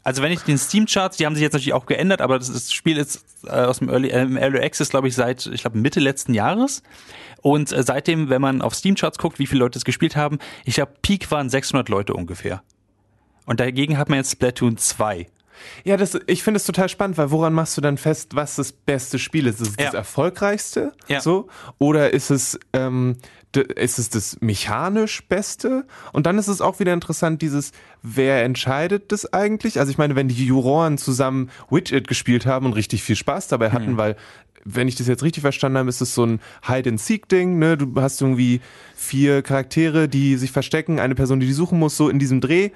also 0.04 0.22
wenn 0.22 0.32
ich 0.32 0.40
den 0.40 0.58
Steam-Charts, 0.58 1.16
die 1.16 1.26
haben 1.26 1.34
sich 1.34 1.42
jetzt 1.42 1.52
natürlich 1.52 1.74
auch 1.74 1.86
geändert, 1.86 2.20
aber 2.20 2.38
das, 2.38 2.52
das 2.52 2.72
Spiel 2.72 2.96
ist 2.98 3.24
äh, 3.44 3.50
aus 3.50 3.78
dem 3.78 3.88
Early, 3.88 4.08
äh, 4.08 4.26
Early 4.26 4.60
Access, 4.60 4.90
glaube 4.90 5.08
ich, 5.08 5.14
seit, 5.14 5.46
ich 5.46 5.60
glaube, 5.60 5.78
Mitte 5.78 6.00
letzten 6.00 6.34
Jahres. 6.34 6.82
Und 7.40 7.72
äh, 7.72 7.82
seitdem, 7.82 8.28
wenn 8.28 8.42
man 8.42 8.62
auf 8.62 8.74
Steam-Charts 8.74 9.18
guckt, 9.18 9.38
wie 9.38 9.46
viele 9.46 9.60
Leute 9.60 9.78
es 9.78 9.84
gespielt 9.84 10.16
haben, 10.16 10.38
ich 10.64 10.74
glaube, 10.74 10.92
Peak 11.02 11.30
waren 11.30 11.48
600 11.48 11.88
Leute 11.88 12.14
ungefähr. 12.14 12.62
Und 13.46 13.60
dagegen 13.60 13.98
hat 13.98 14.08
man 14.08 14.18
jetzt 14.18 14.32
Splatoon 14.32 14.76
2. 14.76 15.26
Ja, 15.84 15.96
das, 15.96 16.18
ich 16.26 16.42
finde 16.42 16.58
es 16.58 16.64
total 16.64 16.88
spannend, 16.88 17.18
weil 17.18 17.30
woran 17.30 17.52
machst 17.52 17.76
du 17.76 17.80
dann 17.80 17.96
fest, 17.98 18.34
was 18.34 18.56
das 18.56 18.72
beste 18.72 19.18
Spiel 19.18 19.46
ist? 19.46 19.60
Ist 19.60 19.70
es 19.70 19.76
das 19.76 19.92
Ja. 19.92 19.98
erfolgreichste? 19.98 20.92
Ja. 21.08 21.20
So? 21.20 21.48
Oder 21.78 22.12
ist 22.12 22.30
es, 22.30 22.58
ähm, 22.72 23.16
ist 23.76 23.98
es 23.98 24.08
das 24.08 24.38
mechanisch 24.40 25.26
Beste? 25.28 25.84
Und 26.12 26.26
dann 26.26 26.38
ist 26.38 26.48
es 26.48 26.60
auch 26.60 26.80
wieder 26.80 26.92
interessant, 26.94 27.42
dieses, 27.42 27.72
wer 28.02 28.44
entscheidet 28.44 29.12
das 29.12 29.32
eigentlich? 29.32 29.78
Also 29.78 29.90
ich 29.90 29.98
meine, 29.98 30.16
wenn 30.16 30.28
die 30.28 30.46
Juroren 30.46 30.98
zusammen 30.98 31.50
Widget 31.70 32.08
gespielt 32.08 32.46
haben 32.46 32.66
und 32.66 32.72
richtig 32.72 33.02
viel 33.02 33.16
Spaß 33.16 33.48
dabei 33.48 33.70
hatten, 33.70 33.96
weil 33.96 34.16
wenn 34.64 34.86
ich 34.86 34.94
das 34.94 35.08
jetzt 35.08 35.24
richtig 35.24 35.40
verstanden 35.40 35.78
habe, 35.78 35.88
ist 35.88 36.00
es 36.00 36.14
so 36.14 36.24
ein 36.24 36.40
Hide-and-Seek-Ding, 36.68 37.58
ne? 37.58 37.76
Du 37.76 38.00
hast 38.00 38.20
irgendwie 38.22 38.60
vier 38.94 39.42
Charaktere, 39.42 40.08
die 40.08 40.36
sich 40.36 40.52
verstecken, 40.52 41.00
eine 41.00 41.16
Person, 41.16 41.40
die 41.40 41.46
die 41.46 41.52
suchen 41.52 41.80
muss, 41.80 41.96
so 41.96 42.08
in 42.08 42.20
diesem 42.20 42.40
Dreh. 42.40 42.70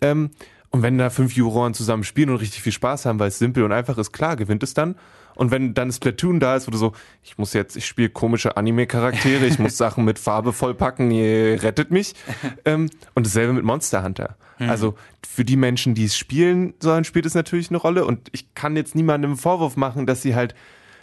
Ähm, 0.00 0.30
und 0.72 0.82
wenn 0.82 0.98
da 0.98 1.10
fünf 1.10 1.34
Juroren 1.34 1.74
zusammen 1.74 2.02
spielen 2.02 2.30
und 2.30 2.36
richtig 2.36 2.62
viel 2.62 2.72
Spaß 2.72 3.06
haben, 3.06 3.18
weil 3.18 3.28
es 3.28 3.38
simpel 3.38 3.62
und 3.62 3.72
einfach 3.72 3.98
ist, 3.98 4.12
klar, 4.12 4.36
gewinnt 4.36 4.62
es 4.62 4.74
dann. 4.74 4.96
Und 5.34 5.50
wenn 5.50 5.74
dann 5.74 5.92
Splatoon 5.92 6.40
da 6.40 6.56
ist, 6.56 6.66
wo 6.66 6.70
du 6.70 6.78
so, 6.78 6.92
ich 7.22 7.38
muss 7.38 7.52
jetzt, 7.52 7.76
ich 7.76 7.86
spiele 7.86 8.08
komische 8.08 8.56
Anime-Charaktere, 8.56 9.46
ich 9.46 9.58
muss 9.58 9.76
Sachen 9.78 10.04
mit 10.04 10.18
Farbe 10.18 10.52
vollpacken, 10.52 11.10
ihr 11.10 11.62
rettet 11.62 11.90
mich. 11.90 12.14
Ähm, 12.64 12.90
und 13.14 13.26
dasselbe 13.26 13.52
mit 13.52 13.64
Monster 13.64 14.04
Hunter. 14.04 14.36
Also 14.68 14.94
für 15.28 15.44
die 15.44 15.56
Menschen, 15.56 15.94
die 15.94 16.04
es 16.04 16.16
spielen 16.16 16.74
sollen, 16.80 17.04
spielt 17.04 17.26
es 17.26 17.34
natürlich 17.34 17.70
eine 17.70 17.78
Rolle. 17.78 18.04
Und 18.04 18.28
ich 18.32 18.54
kann 18.54 18.76
jetzt 18.76 18.94
niemandem 18.94 19.32
einen 19.32 19.38
Vorwurf 19.38 19.76
machen, 19.76 20.06
dass 20.06 20.22
sie 20.22 20.34
halt, 20.34 20.54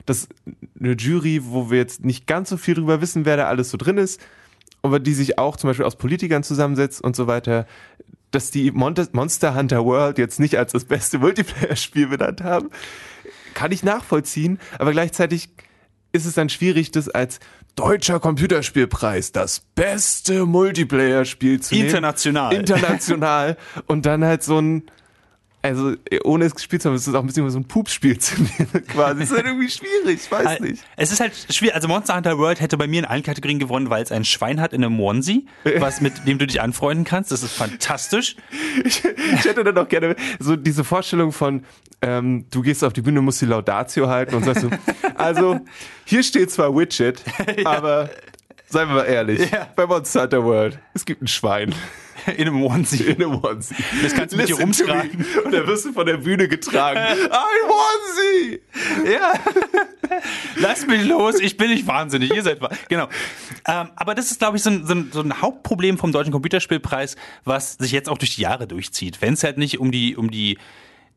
dass 0.05 0.29
eine 0.79 0.93
Jury, 0.93 1.41
wo 1.43 1.69
wir 1.69 1.77
jetzt 1.77 2.05
nicht 2.05 2.27
ganz 2.27 2.49
so 2.49 2.57
viel 2.57 2.75
drüber 2.75 3.01
wissen, 3.01 3.25
wer 3.25 3.37
da 3.37 3.47
alles 3.47 3.69
so 3.69 3.77
drin 3.77 3.97
ist, 3.97 4.21
aber 4.81 4.99
die 4.99 5.13
sich 5.13 5.37
auch 5.37 5.57
zum 5.57 5.69
Beispiel 5.69 5.85
aus 5.85 5.97
Politikern 5.97 6.43
zusammensetzt 6.43 7.01
und 7.01 7.15
so 7.15 7.27
weiter, 7.27 7.65
dass 8.31 8.51
die 8.51 8.71
Mon- 8.71 8.95
Monster 9.11 9.55
Hunter 9.55 9.85
World 9.85 10.17
jetzt 10.17 10.39
nicht 10.39 10.57
als 10.57 10.71
das 10.71 10.85
beste 10.85 11.19
Multiplayer-Spiel 11.19 12.07
benannt 12.07 12.41
haben, 12.43 12.69
kann 13.53 13.71
ich 13.71 13.83
nachvollziehen, 13.83 14.59
aber 14.77 14.91
gleichzeitig 14.91 15.49
ist 16.11 16.25
es 16.25 16.33
dann 16.35 16.49
schwierig, 16.49 16.91
das 16.91 17.09
als 17.09 17.39
deutscher 17.75 18.19
Computerspielpreis 18.19 19.31
das 19.31 19.61
beste 19.75 20.45
Multiplayer-Spiel 20.45 21.61
zu 21.61 21.75
International. 21.75 22.49
nehmen. 22.49 22.61
International. 22.61 23.57
und 23.87 24.05
dann 24.05 24.23
halt 24.25 24.43
so 24.43 24.59
ein, 24.59 24.83
also 25.61 25.93
ohne 26.23 26.45
es 26.45 26.55
gespielt 26.55 26.81
zu 26.81 26.89
haben, 26.89 26.95
ist 26.95 27.07
es 27.07 27.13
auch 27.13 27.19
ein 27.19 27.27
bisschen 27.27 27.49
so 27.49 27.59
ein 27.59 27.65
Pupsspiel 27.65 28.17
zu 28.17 28.41
nehmen 28.41 28.87
quasi. 28.87 29.19
Das 29.19 29.29
ist 29.29 29.35
halt 29.35 29.45
irgendwie 29.45 29.69
schwierig, 29.69 30.21
ich 30.23 30.31
weiß 30.31 30.59
nicht. 30.61 30.83
Es 30.95 31.11
ist 31.11 31.19
halt 31.19 31.33
schwierig. 31.49 31.75
Also 31.75 31.87
Monster 31.87 32.15
Hunter 32.15 32.37
World 32.37 32.61
hätte 32.61 32.77
bei 32.77 32.87
mir 32.87 32.99
in 32.99 33.05
allen 33.05 33.23
Kategorien 33.23 33.59
gewonnen, 33.59 33.89
weil 33.89 34.01
es 34.01 34.11
ein 34.11 34.23
Schwein 34.23 34.61
hat 34.61 34.73
in 34.73 34.83
einem 34.83 34.99
Onesie, 34.99 35.47
was 35.79 36.01
mit 36.01 36.25
dem 36.27 36.37
du 36.39 36.47
dich 36.47 36.61
anfreunden 36.61 37.03
kannst. 37.03 37.31
Das 37.31 37.43
ist 37.43 37.53
fantastisch. 37.53 38.35
Ich, 38.83 39.03
ich 39.03 39.45
hätte 39.45 39.63
dann 39.63 39.77
auch 39.77 39.87
gerne 39.87 40.15
so 40.39 40.55
diese 40.55 40.83
Vorstellung 40.83 41.31
von, 41.31 41.65
ähm, 42.01 42.45
du 42.51 42.61
gehst 42.61 42.83
auf 42.83 42.93
die 42.93 43.01
Bühne, 43.01 43.21
musst 43.21 43.41
die 43.41 43.45
Laudatio 43.45 44.07
halten 44.07 44.35
und 44.35 44.45
sagst 44.45 44.61
so, 44.61 44.69
also 45.15 45.59
hier 46.05 46.23
steht 46.23 46.51
zwar 46.51 46.75
Widget, 46.75 47.23
aber 47.65 48.09
Seien 48.71 48.87
wir 48.87 48.95
mal 48.95 49.05
ehrlich. 49.05 49.49
Ja. 49.49 49.67
Bei 49.75 49.87
Monster 49.87 50.21
Hunter 50.21 50.43
World. 50.43 50.77
Es 50.93 51.03
gibt 51.03 51.23
ein 51.23 51.27
Schwein. 51.27 51.73
In 52.37 52.47
einem 52.47 52.63
Onesie. 52.63 53.03
In 53.03 53.15
einem 53.15 53.43
Onesie. 53.43 53.75
Das 54.01 54.13
kannst 54.13 54.33
du 54.33 54.37
mit 54.37 54.49
dir 54.49 54.57
Listen 54.57 54.85
to 54.85 54.91
rumtragen. 54.91 55.25
Und 55.45 55.51
dann 55.53 55.67
wirst 55.67 55.85
du 55.85 55.93
von 55.93 56.05
der 56.05 56.17
Bühne 56.17 56.47
getragen. 56.47 56.99
Ein 56.99 57.17
Onesie! 57.69 58.61
Ja. 59.11 59.33
Lass 60.57 60.87
mich 60.87 61.05
los, 61.05 61.39
ich 61.39 61.57
bin 61.57 61.69
nicht 61.69 61.87
wahnsinnig, 61.87 62.33
ihr 62.33 62.43
seid 62.43 62.61
wahr. 62.61 62.71
Genau. 62.87 63.07
Ähm, 63.67 63.89
aber 63.95 64.15
das 64.15 64.31
ist, 64.31 64.39
glaube 64.39 64.57
ich, 64.57 64.63
so 64.63 64.69
ein, 64.69 64.85
so, 64.85 64.93
ein, 64.93 65.09
so 65.11 65.21
ein 65.21 65.41
Hauptproblem 65.41 65.97
vom 65.97 66.11
Deutschen 66.11 66.31
Computerspielpreis, 66.31 67.15
was 67.45 67.73
sich 67.73 67.91
jetzt 67.91 68.09
auch 68.09 68.17
durch 68.17 68.35
die 68.35 68.41
Jahre 68.41 68.67
durchzieht. 68.67 69.21
Wenn 69.21 69.33
es 69.33 69.43
halt 69.43 69.57
nicht 69.57 69.79
um 69.79 69.91
die, 69.91 70.15
um 70.15 70.31
die 70.31 70.57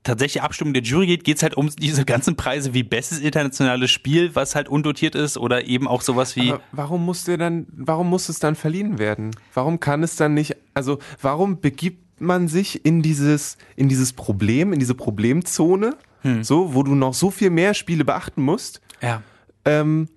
tatsächliche 0.02 0.42
Abstimmung 0.42 0.74
der 0.74 0.82
Jury 0.82 1.06
geht, 1.06 1.24
geht 1.24 1.36
es 1.36 1.42
halt 1.42 1.56
um 1.56 1.70
diese 1.70 2.04
ganzen 2.04 2.36
Preise 2.36 2.74
wie 2.74 2.82
bestes 2.82 3.20
internationales 3.20 3.90
Spiel, 3.90 4.34
was 4.34 4.54
halt 4.54 4.68
undotiert 4.68 5.14
ist, 5.14 5.38
oder 5.38 5.66
eben 5.66 5.86
auch 5.86 6.02
sowas 6.02 6.36
wie. 6.36 6.50
Aber 6.50 6.60
warum 6.72 7.04
muss 7.04 7.24
der 7.24 7.36
dann, 7.36 7.66
warum 7.70 8.10
muss 8.10 8.28
es 8.28 8.38
dann 8.38 8.54
verliehen 8.54 8.98
werden? 8.98 9.30
Warum 9.54 9.80
kann 9.80 10.02
es 10.02 10.16
dann 10.16 10.34
nicht, 10.34 10.56
also 10.74 10.98
warum 11.20 11.60
begibt 11.60 12.20
man 12.20 12.48
sich 12.48 12.84
in 12.84 13.02
dieses, 13.02 13.56
in 13.76 13.88
dieses 13.88 14.12
Problem, 14.12 14.72
in 14.72 14.78
diese 14.78 14.94
Problemzone, 14.94 15.96
so, 16.42 16.74
wo 16.74 16.84
du 16.84 16.94
noch 16.94 17.14
so 17.14 17.30
viel 17.30 17.50
mehr 17.50 17.74
Spiele 17.74 18.04
beachten 18.04 18.42
musst, 18.42 18.80
ja. 19.00 19.22
ähm, 19.64 20.08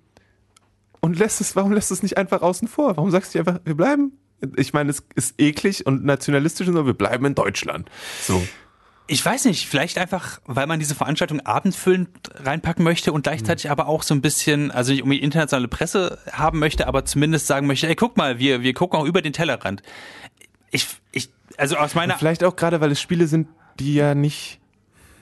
und 1.00 1.18
lässt 1.18 1.40
es, 1.40 1.56
warum 1.56 1.72
lässt 1.72 1.90
es 1.90 2.02
nicht 2.02 2.16
einfach 2.16 2.42
außen 2.42 2.68
vor? 2.68 2.96
Warum 2.96 3.10
sagst 3.10 3.34
du 3.34 3.38
nicht 3.38 3.48
einfach, 3.48 3.60
wir 3.64 3.76
bleiben? 3.76 4.12
Ich 4.56 4.72
meine, 4.72 4.90
es 4.90 5.02
ist 5.14 5.34
eklig 5.38 5.86
und 5.86 6.04
nationalistisch 6.04 6.68
und 6.68 6.74
so, 6.74 6.86
wir 6.86 6.94
bleiben 6.94 7.24
in 7.24 7.34
Deutschland. 7.34 7.90
So. 8.22 8.40
Ich 9.08 9.24
weiß 9.24 9.44
nicht, 9.44 9.68
vielleicht 9.68 9.98
einfach, 9.98 10.40
weil 10.46 10.66
man 10.66 10.80
diese 10.80 10.96
Veranstaltung 10.96 11.40
abendfüllend 11.40 12.08
reinpacken 12.34 12.84
möchte 12.84 13.12
und 13.12 13.22
gleichzeitig 13.22 13.70
aber 13.70 13.86
auch 13.86 14.02
so 14.02 14.14
ein 14.14 14.20
bisschen, 14.20 14.72
also 14.72 14.90
nicht 14.90 15.00
irgendwie 15.00 15.18
internationale 15.18 15.68
Presse 15.68 16.18
haben 16.32 16.58
möchte, 16.58 16.88
aber 16.88 17.04
zumindest 17.04 17.46
sagen 17.46 17.66
möchte, 17.66 17.88
ey, 17.88 17.94
guck 17.94 18.16
mal, 18.16 18.38
wir, 18.38 18.62
wir 18.62 18.74
gucken 18.74 18.98
auch 18.98 19.06
über 19.06 19.22
den 19.22 19.32
Tellerrand. 19.32 19.82
Ich, 20.76 20.86
ich, 21.12 21.30
also 21.56 21.76
aus 21.76 21.94
meiner, 21.94 22.16
Vielleicht 22.18 22.44
auch 22.44 22.54
gerade, 22.56 22.80
weil 22.80 22.92
es 22.92 23.00
Spiele 23.00 23.26
sind, 23.26 23.48
die 23.78 23.94
ja 23.94 24.14
nicht. 24.14 24.60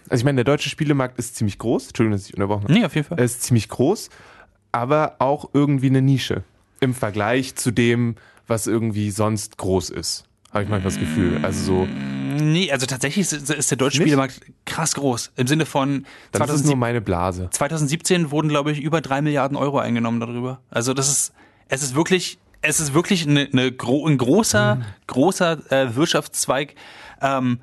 Also 0.09 0.21
ich 0.21 0.25
meine, 0.25 0.37
der 0.37 0.45
deutsche 0.45 0.69
Spielemarkt 0.69 1.19
ist 1.19 1.37
ziemlich 1.37 1.59
groß. 1.59 1.89
Entschuldigung, 1.89 2.19
dass 2.19 2.27
ich 2.29 2.35
unterbrochen 2.35 2.65
habe. 2.65 2.73
nee, 2.73 2.85
auf 2.85 2.95
jeden 2.95 3.07
Fall. 3.07 3.19
Er 3.19 3.25
ist 3.25 3.43
ziemlich 3.43 3.69
groß, 3.69 4.11
aber 4.73 5.17
auch 5.19 5.51
irgendwie 5.53 5.87
eine 5.87 6.03
Nische 6.03 6.45
im 6.81 6.95
Vergleich 6.95 7.55
zu 7.55 7.71
dem, 7.71 8.17
was 8.47 8.67
irgendwie 8.67 9.11
sonst 9.11 9.57
groß 9.57 9.91
ist. 9.91 10.25
Habe 10.53 10.65
ich 10.65 10.69
manchmal 10.71 10.93
das 10.93 11.01
Gefühl. 11.01 11.41
Also 11.43 11.65
so, 11.65 11.89
Nee, 12.37 12.71
also 12.73 12.87
tatsächlich 12.87 13.31
ist, 13.33 13.51
ist 13.51 13.71
der 13.71 13.79
deutsche 13.79 13.99
Nicht? 13.99 14.09
Spielemarkt 14.09 14.41
krass 14.65 14.95
groß. 14.95 15.33
Im 15.37 15.47
Sinne 15.47 15.67
von 15.67 16.05
dann 16.33 16.43
ist 16.43 16.49
es 16.51 16.63
2017, 16.63 16.67
nur 16.67 16.77
meine 16.77 17.01
Blase. 17.01 17.49
2017 17.51 18.31
wurden, 18.31 18.49
glaube 18.49 18.73
ich, 18.73 18.81
über 18.81 19.01
drei 19.01 19.23
Milliarden 19.23 19.57
Euro 19.57 19.79
eingenommen 19.79 20.21
darüber. 20.21 20.61
Also 20.71 20.95
das 20.95 21.09
ist, 21.09 21.33
es 21.69 21.83
ist 21.83 21.95
wirklich, 21.95 22.39
es 22.65 22.81
ist 22.81 22.95
wirklich 22.95 23.29
eine, 23.29 23.49
eine 23.53 23.73
gro 23.73 24.07
ein 24.07 24.19
großer, 24.19 24.81
großer 25.07 25.71
äh, 25.71 25.95
Wirtschaftszweig. 25.95 26.75
Ähm, 27.21 27.61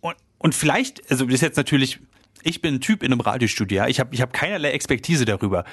und, 0.00 0.14
und 0.38 0.54
vielleicht, 0.54 1.10
also 1.10 1.24
das 1.26 1.34
ist 1.34 1.40
jetzt 1.42 1.56
natürlich, 1.56 1.98
ich 2.42 2.62
bin 2.62 2.76
ein 2.76 2.80
Typ 2.80 3.02
in 3.02 3.12
einem 3.12 3.20
Radiostudio, 3.20 3.78
ja. 3.78 3.88
Ich 3.88 4.00
habe 4.00 4.14
ich 4.14 4.22
hab 4.22 4.32
keinerlei 4.32 4.70
Expertise 4.70 5.24
darüber. 5.24 5.64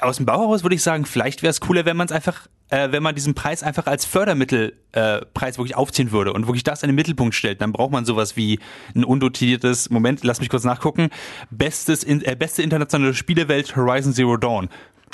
Aus 0.00 0.18
dem 0.18 0.26
Bauhaus 0.26 0.62
würde 0.62 0.76
ich 0.76 0.82
sagen, 0.82 1.06
vielleicht 1.06 1.42
wäre 1.42 1.50
es 1.50 1.60
cooler, 1.60 1.86
wenn 1.86 1.96
man 1.96 2.06
es 2.06 2.12
einfach, 2.12 2.46
äh, 2.68 2.92
wenn 2.92 3.02
man 3.02 3.14
diesen 3.14 3.34
Preis 3.34 3.62
einfach 3.62 3.86
als 3.86 4.04
Fördermittelpreis 4.04 5.22
äh, 5.22 5.26
Preis 5.32 5.58
wirklich 5.58 5.74
aufziehen 5.74 6.12
würde 6.12 6.32
und 6.34 6.46
wirklich 6.46 6.64
das 6.64 6.82
in 6.82 6.90
den 6.90 6.94
Mittelpunkt 6.94 7.34
stellt. 7.34 7.60
Dann 7.62 7.72
braucht 7.72 7.90
man 7.90 8.04
sowas 8.04 8.36
wie 8.36 8.60
ein 8.94 9.02
undotiertes, 9.02 9.90
Moment, 9.90 10.22
lass 10.24 10.40
mich 10.40 10.50
kurz 10.50 10.64
nachgucken, 10.64 11.08
bestes, 11.50 12.04
in, 12.04 12.22
äh, 12.22 12.36
beste 12.36 12.62
internationale 12.62 13.14
Spielewelt 13.14 13.74
Horizon 13.74 14.12
Zero 14.12 14.36
Dawn. 14.36 14.68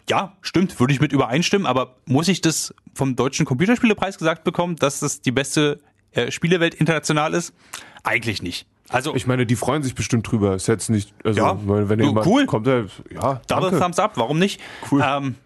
Ja, 0.08 0.36
stimmt, 0.42 0.78
würde 0.80 0.92
ich 0.92 1.00
mit 1.00 1.12
übereinstimmen, 1.12 1.66
aber 1.66 1.96
muss 2.04 2.28
ich 2.28 2.40
das 2.42 2.74
vom 2.94 3.16
Deutschen 3.16 3.46
Computerspielepreis 3.46 4.18
gesagt 4.18 4.44
bekommen, 4.44 4.76
dass 4.76 5.00
das 5.00 5.20
die 5.22 5.32
beste 5.32 5.80
äh, 6.12 6.30
Spielewelt 6.30 6.74
international 6.74 7.32
ist? 7.34 7.54
Eigentlich 8.02 8.42
nicht. 8.42 8.66
Also 8.90 9.14
Ich 9.14 9.26
meine, 9.26 9.46
die 9.46 9.56
freuen 9.56 9.82
sich 9.82 9.94
bestimmt 9.94 10.30
drüber. 10.30 10.54
Ist 10.54 10.66
jetzt 10.66 10.90
nicht, 10.90 11.14
also 11.24 11.40
Ja. 11.40 11.58
wenn, 11.64 11.98
jemand 12.00 12.26
cool. 12.26 12.44
kommt, 12.44 12.66
der, 12.66 12.84
ja, 13.10 13.40
Double 13.46 13.70
danke. 13.70 13.80
Thumbs 13.80 13.98
up, 13.98 14.12
warum 14.16 14.38
nicht? 14.38 14.60
Cool. 14.90 15.02
Ähm, 15.02 15.36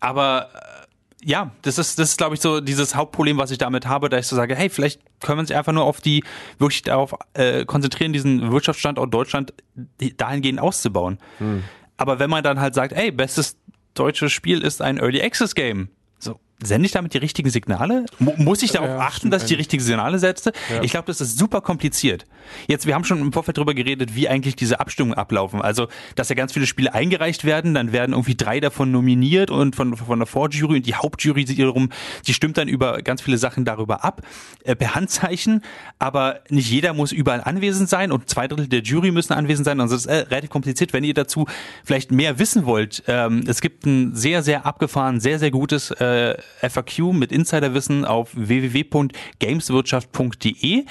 aber 0.00 0.48
äh, 0.54 1.26
ja, 1.28 1.50
das 1.62 1.78
ist, 1.78 1.98
das 1.98 2.10
ist, 2.10 2.16
glaube 2.18 2.34
ich, 2.34 2.40
so 2.40 2.60
dieses 2.60 2.94
Hauptproblem, 2.96 3.36
was 3.36 3.50
ich 3.50 3.58
damit 3.58 3.86
habe, 3.86 4.08
da 4.08 4.18
ich 4.18 4.26
so 4.26 4.34
sage, 4.34 4.56
hey, 4.56 4.70
vielleicht 4.70 5.00
können 5.20 5.38
wir 5.38 5.40
uns 5.42 5.50
einfach 5.52 5.72
nur 5.72 5.84
auf 5.84 6.00
die, 6.00 6.24
wirklich 6.58 6.82
darauf 6.82 7.14
äh, 7.34 7.64
konzentrieren, 7.64 8.12
diesen 8.12 8.50
Wirtschaftsstandort 8.50 9.12
Deutschland 9.12 9.52
die- 10.00 10.16
dahingehend 10.16 10.58
auszubauen. 10.58 11.18
Hm. 11.38 11.62
Aber 11.96 12.18
wenn 12.18 12.30
man 12.30 12.42
dann 12.42 12.60
halt 12.60 12.74
sagt, 12.74 12.92
ey, 12.92 13.10
bestes 13.10 13.56
deutsches 13.94 14.32
Spiel 14.32 14.62
ist 14.62 14.82
ein 14.82 14.98
Early 14.98 15.22
Access 15.22 15.54
Game, 15.54 15.88
sende 16.64 16.86
ich 16.86 16.92
damit 16.92 17.14
die 17.14 17.18
richtigen 17.18 17.50
Signale? 17.50 18.06
Mu 18.18 18.32
muss 18.36 18.62
ich 18.62 18.72
darauf 18.72 18.88
Ja, 18.88 18.98
achten, 18.98 19.30
dass 19.30 19.42
ich 19.42 19.48
die 19.48 19.54
richtigen 19.54 19.82
Signale 19.82 20.18
setze? 20.18 20.52
Ich 20.82 20.92
glaube, 20.92 21.06
das 21.06 21.20
ist 21.20 21.38
super 21.38 21.60
kompliziert. 21.60 22.26
Jetzt, 22.66 22.86
wir 22.86 22.94
haben 22.94 23.04
schon 23.04 23.20
im 23.20 23.32
Vorfeld 23.32 23.56
darüber 23.56 23.74
geredet, 23.74 24.14
wie 24.14 24.28
eigentlich 24.28 24.56
diese 24.56 24.80
Abstimmungen 24.80 25.16
ablaufen. 25.16 25.60
Also, 25.62 25.88
dass 26.14 26.28
ja 26.28 26.34
ganz 26.34 26.52
viele 26.52 26.66
Spiele 26.66 26.94
eingereicht 26.94 27.44
werden, 27.44 27.74
dann 27.74 27.92
werden 27.92 28.12
irgendwie 28.12 28.34
drei 28.34 28.60
davon 28.60 28.90
nominiert 28.90 29.50
und 29.50 29.76
von, 29.76 29.96
von 29.96 30.18
der 30.18 30.26
Vorjury 30.26 30.76
und 30.76 30.86
die 30.86 30.94
Hauptjury 30.94 31.48
wiederum, 31.48 31.90
die 32.26 32.34
stimmt 32.34 32.58
dann 32.58 32.68
über 32.68 33.02
ganz 33.02 33.22
viele 33.22 33.38
Sachen 33.38 33.64
darüber 33.64 34.04
ab, 34.04 34.22
äh, 34.64 34.74
per 34.74 34.94
Handzeichen, 34.94 35.62
aber 35.98 36.40
nicht 36.48 36.70
jeder 36.70 36.94
muss 36.94 37.12
überall 37.12 37.42
anwesend 37.42 37.88
sein 37.88 38.12
und 38.12 38.28
zwei 38.28 38.48
Drittel 38.48 38.68
der 38.68 38.82
Jury 38.82 39.10
müssen 39.10 39.32
anwesend 39.32 39.64
sein. 39.64 39.80
Also, 39.80 39.94
das 39.94 40.06
ist 40.06 40.10
äh, 40.10 40.16
relativ 40.28 40.50
kompliziert. 40.50 40.92
Wenn 40.92 41.04
ihr 41.04 41.14
dazu 41.14 41.46
vielleicht 41.84 42.12
mehr 42.12 42.38
wissen 42.38 42.66
wollt, 42.66 43.02
ähm, 43.06 43.44
es 43.46 43.60
gibt 43.60 43.86
ein 43.86 44.14
sehr, 44.14 44.42
sehr 44.42 44.66
abgefahren, 44.66 45.20
sehr, 45.20 45.38
sehr 45.38 45.50
gutes 45.50 45.90
äh, 45.92 46.36
FAQ 46.60 47.12
mit 47.12 47.32
Insiderwissen 47.32 48.04
auf 48.04 48.30
www.gameswirtschaft.de. 48.34 50.84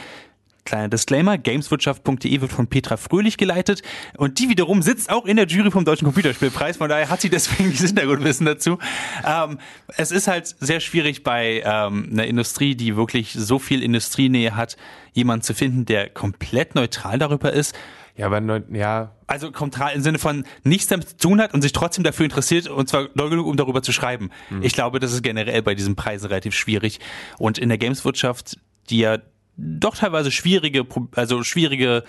Kleiner 0.64 0.90
Disclaimer, 0.90 1.40
gameswirtschaft.de 1.40 2.40
wird 2.40 2.52
von 2.52 2.68
Petra 2.68 2.96
Fröhlich 2.96 3.38
geleitet 3.38 3.82
und 4.18 4.38
die 4.38 4.48
wiederum 4.48 4.84
sitzt 4.84 5.10
auch 5.10 5.26
in 5.26 5.38
der 5.38 5.48
Jury 5.48 5.72
vom 5.72 5.86
Deutschen 5.86 6.06
Computerspielpreis, 6.06 6.78
von 6.78 6.88
daher 6.88 7.10
hat 7.10 7.20
sie 7.20 7.30
deswegen 7.30 7.72
dieses 7.72 7.88
Hintergrundwissen 7.88 8.46
dazu. 8.46 8.78
Ähm, 9.26 9.58
es 9.98 10.12
ist 10.12 10.28
halt 10.28 10.56
sehr 10.60 10.80
schwierig 10.80 11.24
bei 11.24 11.64
ähm, 11.66 12.10
einer 12.12 12.28
Industrie, 12.28 12.76
die 12.76 12.96
wirklich 12.96 13.34
so 13.34 13.58
viel 13.58 13.82
Industrienähe 13.82 14.56
hat, 14.56 14.78
jemanden 15.14 15.44
zu 15.44 15.56
finden, 15.56 15.86
der 15.86 16.10
komplett 16.10 16.76
neutral 16.76 17.18
darüber 17.18 17.52
ist. 17.52 17.76
Ja, 18.18 18.26
aber 18.28 18.42
neu- 18.42 18.62
ja, 18.72 19.12
Also 19.28 19.50
neutral 19.50 19.94
im 19.94 20.02
Sinne 20.02 20.20
von 20.20 20.46
nichts 20.64 20.88
damit 20.88 21.10
zu 21.10 21.18
tun 21.18 21.42
hat 21.42 21.54
und 21.54 21.62
sich 21.62 21.72
trotzdem 21.72 22.04
dafür 22.04 22.26
interessiert 22.26 22.68
und 22.68 22.90
zwar 22.90 23.08
doll 23.16 23.30
genug, 23.30 23.48
um 23.48 23.56
darüber 23.58 23.82
zu 23.82 23.92
schreiben. 23.92 24.30
Ich 24.62 24.74
glaube, 24.74 25.00
das 25.00 25.14
ist 25.14 25.24
generell 25.24 25.62
bei 25.62 25.76
diesen 25.76 25.96
Preisen 25.96 26.28
relativ 26.28 26.54
schwierig. 26.54 27.00
Und 27.38 27.58
in 27.58 27.70
der 27.70 27.78
Gameswirtschaft, 27.78 28.58
die 28.90 29.00
ja 29.00 29.18
doch 29.58 29.96
teilweise 29.96 30.32
schwierige, 30.32 30.86
also 31.16 31.44
schwierige 31.44 32.04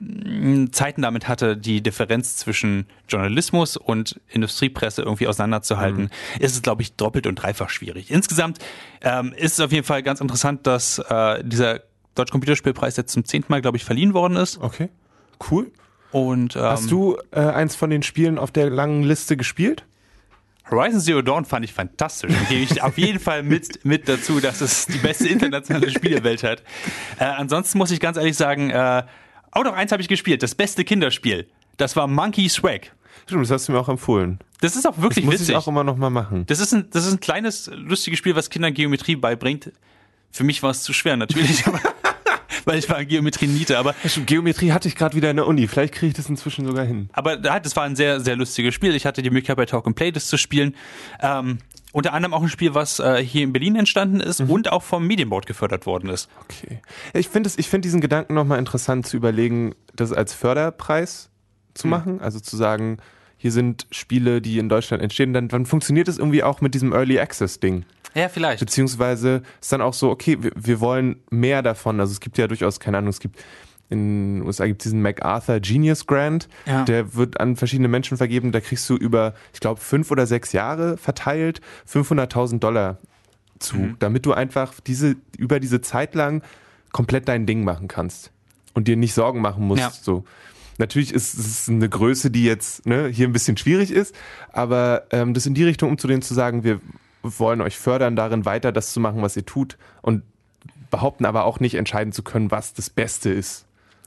mh, 0.00 0.70
Zeiten 0.72 1.02
damit 1.02 1.28
hatte, 1.28 1.56
die 1.56 1.82
Differenz 1.82 2.36
zwischen 2.36 2.86
Journalismus 3.08 3.76
und 3.76 4.20
Industriepresse 4.28 5.02
irgendwie 5.02 5.26
auseinanderzuhalten, 5.26 6.10
ist 6.40 6.54
es, 6.54 6.62
glaube 6.62 6.82
ich, 6.82 6.94
doppelt 6.94 7.26
und 7.26 7.36
dreifach 7.36 7.70
schwierig. 7.70 8.10
Insgesamt 8.10 8.58
ähm, 9.02 9.32
ist 9.36 9.54
es 9.54 9.60
auf 9.60 9.72
jeden 9.72 9.84
Fall 9.84 10.02
ganz 10.02 10.20
interessant, 10.20 10.66
dass 10.66 10.98
äh, 10.98 11.42
dieser 11.44 11.80
Deutsche 12.14 12.32
Computerspielpreis 12.32 12.96
jetzt 12.96 13.12
zum 13.12 13.24
zehnten 13.24 13.52
Mal, 13.52 13.60
glaube 13.60 13.76
ich, 13.76 13.84
verliehen 13.84 14.14
worden 14.14 14.36
ist. 14.36 14.58
okay. 14.60 14.88
Cool. 15.50 15.70
Und 16.10 16.56
ähm, 16.56 16.62
Hast 16.62 16.90
du 16.90 17.16
äh, 17.32 17.40
eins 17.40 17.76
von 17.76 17.90
den 17.90 18.02
Spielen 18.02 18.38
auf 18.38 18.50
der 18.50 18.70
langen 18.70 19.02
Liste 19.02 19.36
gespielt? 19.36 19.84
Horizon 20.70 21.00
Zero 21.00 21.22
Dawn 21.22 21.44
fand 21.44 21.64
ich 21.64 21.72
fantastisch. 21.72 22.30
Und 22.30 22.48
gebe 22.48 22.60
ich 22.62 22.82
auf 22.82 22.98
jeden 22.98 23.18
Fall 23.20 23.42
mit, 23.42 23.84
mit 23.84 24.08
dazu, 24.08 24.38
dass 24.40 24.60
es 24.60 24.86
die 24.86 24.98
beste 24.98 25.28
internationale 25.28 25.90
Spielewelt 25.90 26.42
hat. 26.42 26.62
Äh, 27.18 27.24
ansonsten 27.24 27.78
muss 27.78 27.90
ich 27.90 28.00
ganz 28.00 28.16
ehrlich 28.18 28.36
sagen, 28.36 28.70
äh, 28.70 29.02
auch 29.50 29.64
noch 29.64 29.72
eins 29.72 29.92
habe 29.92 30.02
ich 30.02 30.08
gespielt, 30.08 30.42
das 30.42 30.54
beste 30.54 30.84
Kinderspiel. 30.84 31.48
Das 31.78 31.96
war 31.96 32.06
Monkey 32.06 32.48
Swag. 32.48 32.92
Stimmt, 33.24 33.42
das 33.44 33.50
hast 33.50 33.68
du 33.68 33.72
mir 33.72 33.78
auch 33.80 33.88
empfohlen. 33.88 34.38
Das 34.60 34.76
ist 34.76 34.86
auch 34.86 34.94
Das 34.94 35.02
wirklich 35.02 35.24
muss 35.24 35.34
witzig. 35.34 35.50
ich 35.50 35.56
auch 35.56 35.68
immer 35.68 35.84
noch 35.84 35.96
mal 35.96 36.10
machen. 36.10 36.44
Das 36.46 36.60
ist, 36.60 36.72
ein, 36.74 36.88
das 36.90 37.06
ist 37.06 37.12
ein 37.14 37.20
kleines, 37.20 37.70
lustiges 37.72 38.18
Spiel, 38.18 38.34
was 38.36 38.50
Kindern 38.50 38.74
Geometrie 38.74 39.16
beibringt. 39.16 39.72
Für 40.30 40.44
mich 40.44 40.62
war 40.62 40.70
es 40.70 40.82
zu 40.82 40.92
schwer 40.92 41.16
natürlich, 41.16 41.64
weil 42.68 42.78
ich 42.78 42.88
war 42.88 43.00
in 43.00 43.08
Geometrie 43.08 43.46
Niete, 43.48 43.78
aber 43.78 43.94
Ja, 44.04 44.08
stimmt, 44.08 44.28
Geometrie 44.28 44.70
hatte 44.72 44.86
ich 44.86 44.94
gerade 44.94 45.16
wieder 45.16 45.30
in 45.30 45.36
der 45.36 45.46
Uni. 45.46 45.66
Vielleicht 45.66 45.94
kriege 45.94 46.08
ich 46.10 46.14
das 46.14 46.28
inzwischen 46.28 46.64
sogar 46.66 46.84
hin. 46.84 47.10
Aber 47.12 47.36
da- 47.36 47.58
das 47.58 47.74
war 47.74 47.82
ein 47.84 47.96
sehr, 47.96 48.20
sehr 48.20 48.36
lustiges 48.36 48.74
Spiel. 48.74 48.94
Ich 48.94 49.06
hatte 49.06 49.22
die 49.22 49.30
Möglichkeit 49.30 49.56
bei 49.56 49.66
Talk 49.66 49.86
and 49.86 49.96
Play 49.96 50.12
das 50.12 50.26
zu 50.28 50.36
spielen. 50.36 50.74
Ähm, 51.20 51.58
unter 51.92 52.12
anderem 52.12 52.34
auch 52.34 52.42
ein 52.42 52.48
Spiel, 52.50 52.74
was 52.74 53.00
äh, 53.00 53.24
hier 53.24 53.42
in 53.42 53.52
Berlin 53.52 53.74
entstanden 53.74 54.20
ist 54.20 54.40
und 54.42 54.70
auch 54.70 54.82
vom 54.82 55.06
Medienboard 55.06 55.46
gefördert 55.46 55.86
worden 55.86 56.10
ist. 56.10 56.28
Okay. 56.44 56.80
Ich 57.14 57.28
finde 57.28 57.48
es- 57.48 57.58
ich 57.58 57.68
finde 57.68 57.86
diesen 57.86 58.00
Gedanken 58.00 58.34
nochmal 58.34 58.58
interessant 58.58 59.06
zu 59.06 59.16
überlegen, 59.16 59.74
das 59.96 60.12
als 60.12 60.34
Förderpreis 60.34 61.30
zu 61.74 61.88
machen. 61.88 62.20
Also 62.20 62.40
zu 62.40 62.56
sagen, 62.56 62.98
hier 63.38 63.52
sind 63.52 63.86
Spiele, 63.90 64.42
die 64.42 64.58
in 64.58 64.68
Deutschland 64.68 65.02
entstehen. 65.02 65.32
Dann, 65.32 65.48
dann 65.48 65.64
funktioniert 65.64 66.08
es 66.08 66.18
irgendwie 66.18 66.42
auch 66.42 66.60
mit 66.60 66.74
diesem 66.74 66.92
Early 66.92 67.18
Access 67.20 67.60
Ding. 67.60 67.84
Ja, 68.14 68.28
vielleicht. 68.28 68.60
Beziehungsweise 68.60 69.42
ist 69.60 69.72
dann 69.72 69.80
auch 69.82 69.94
so, 69.94 70.10
okay, 70.10 70.38
wir, 70.40 70.52
wir 70.56 70.80
wollen 70.80 71.16
mehr 71.30 71.62
davon. 71.62 72.00
Also 72.00 72.12
es 72.12 72.20
gibt 72.20 72.38
ja 72.38 72.46
durchaus, 72.46 72.80
keine 72.80 72.98
Ahnung, 72.98 73.10
es 73.10 73.20
gibt 73.20 73.38
in 73.90 74.38
den 74.40 74.46
USA 74.46 74.66
gibt 74.66 74.82
es 74.82 74.84
diesen 74.84 75.00
MacArthur 75.00 75.60
Genius 75.60 76.06
Grant, 76.06 76.46
Ja. 76.66 76.84
der 76.84 77.14
wird 77.14 77.40
an 77.40 77.56
verschiedene 77.56 77.88
Menschen 77.88 78.18
vergeben. 78.18 78.52
Da 78.52 78.60
kriegst 78.60 78.88
du 78.90 78.96
über, 78.96 79.32
ich 79.54 79.60
glaube, 79.60 79.80
fünf 79.80 80.10
oder 80.10 80.26
sechs 80.26 80.52
Jahre 80.52 80.98
verteilt 80.98 81.62
500.000 81.90 82.58
Dollar 82.58 82.98
zu, 83.58 83.76
Mhm. 83.76 83.96
damit 83.98 84.26
du 84.26 84.34
einfach 84.34 84.74
diese 84.86 85.16
über 85.38 85.58
diese 85.58 85.80
Zeit 85.80 86.14
lang 86.14 86.42
komplett 86.92 87.28
dein 87.28 87.46
Ding 87.46 87.64
machen 87.64 87.88
kannst 87.88 88.30
und 88.74 88.88
dir 88.88 88.96
nicht 88.96 89.14
Sorgen 89.14 89.40
machen 89.40 89.66
musst. 89.66 89.80
Ja. 89.80 89.90
So. 89.90 90.24
Natürlich 90.76 91.12
ist 91.14 91.34
es 91.34 91.68
eine 91.68 91.88
Größe, 91.88 92.30
die 92.30 92.44
jetzt 92.44 92.84
ne, 92.86 93.08
hier 93.08 93.26
ein 93.26 93.32
bisschen 93.32 93.56
schwierig 93.56 93.90
ist, 93.90 94.14
aber 94.52 95.04
ähm, 95.12 95.32
das 95.34 95.46
in 95.46 95.54
die 95.54 95.64
Richtung 95.64 95.88
umzudrehen, 95.90 96.20
zu 96.22 96.34
sagen, 96.34 96.62
wir 96.62 96.80
wollen 97.22 97.60
euch 97.60 97.78
fördern, 97.78 98.16
darin 98.16 98.44
weiter 98.44 98.72
das 98.72 98.92
zu 98.92 99.00
machen, 99.00 99.22
was 99.22 99.36
ihr 99.36 99.44
tut 99.46 99.76
und 100.02 100.22
behaupten 100.90 101.24
aber 101.26 101.44
auch 101.44 101.60
nicht 101.60 101.74
entscheiden 101.74 102.12
zu 102.12 102.22
können, 102.22 102.50
was 102.50 102.72
das 102.74 102.90
Beste 102.90 103.30
ist. 103.30 103.66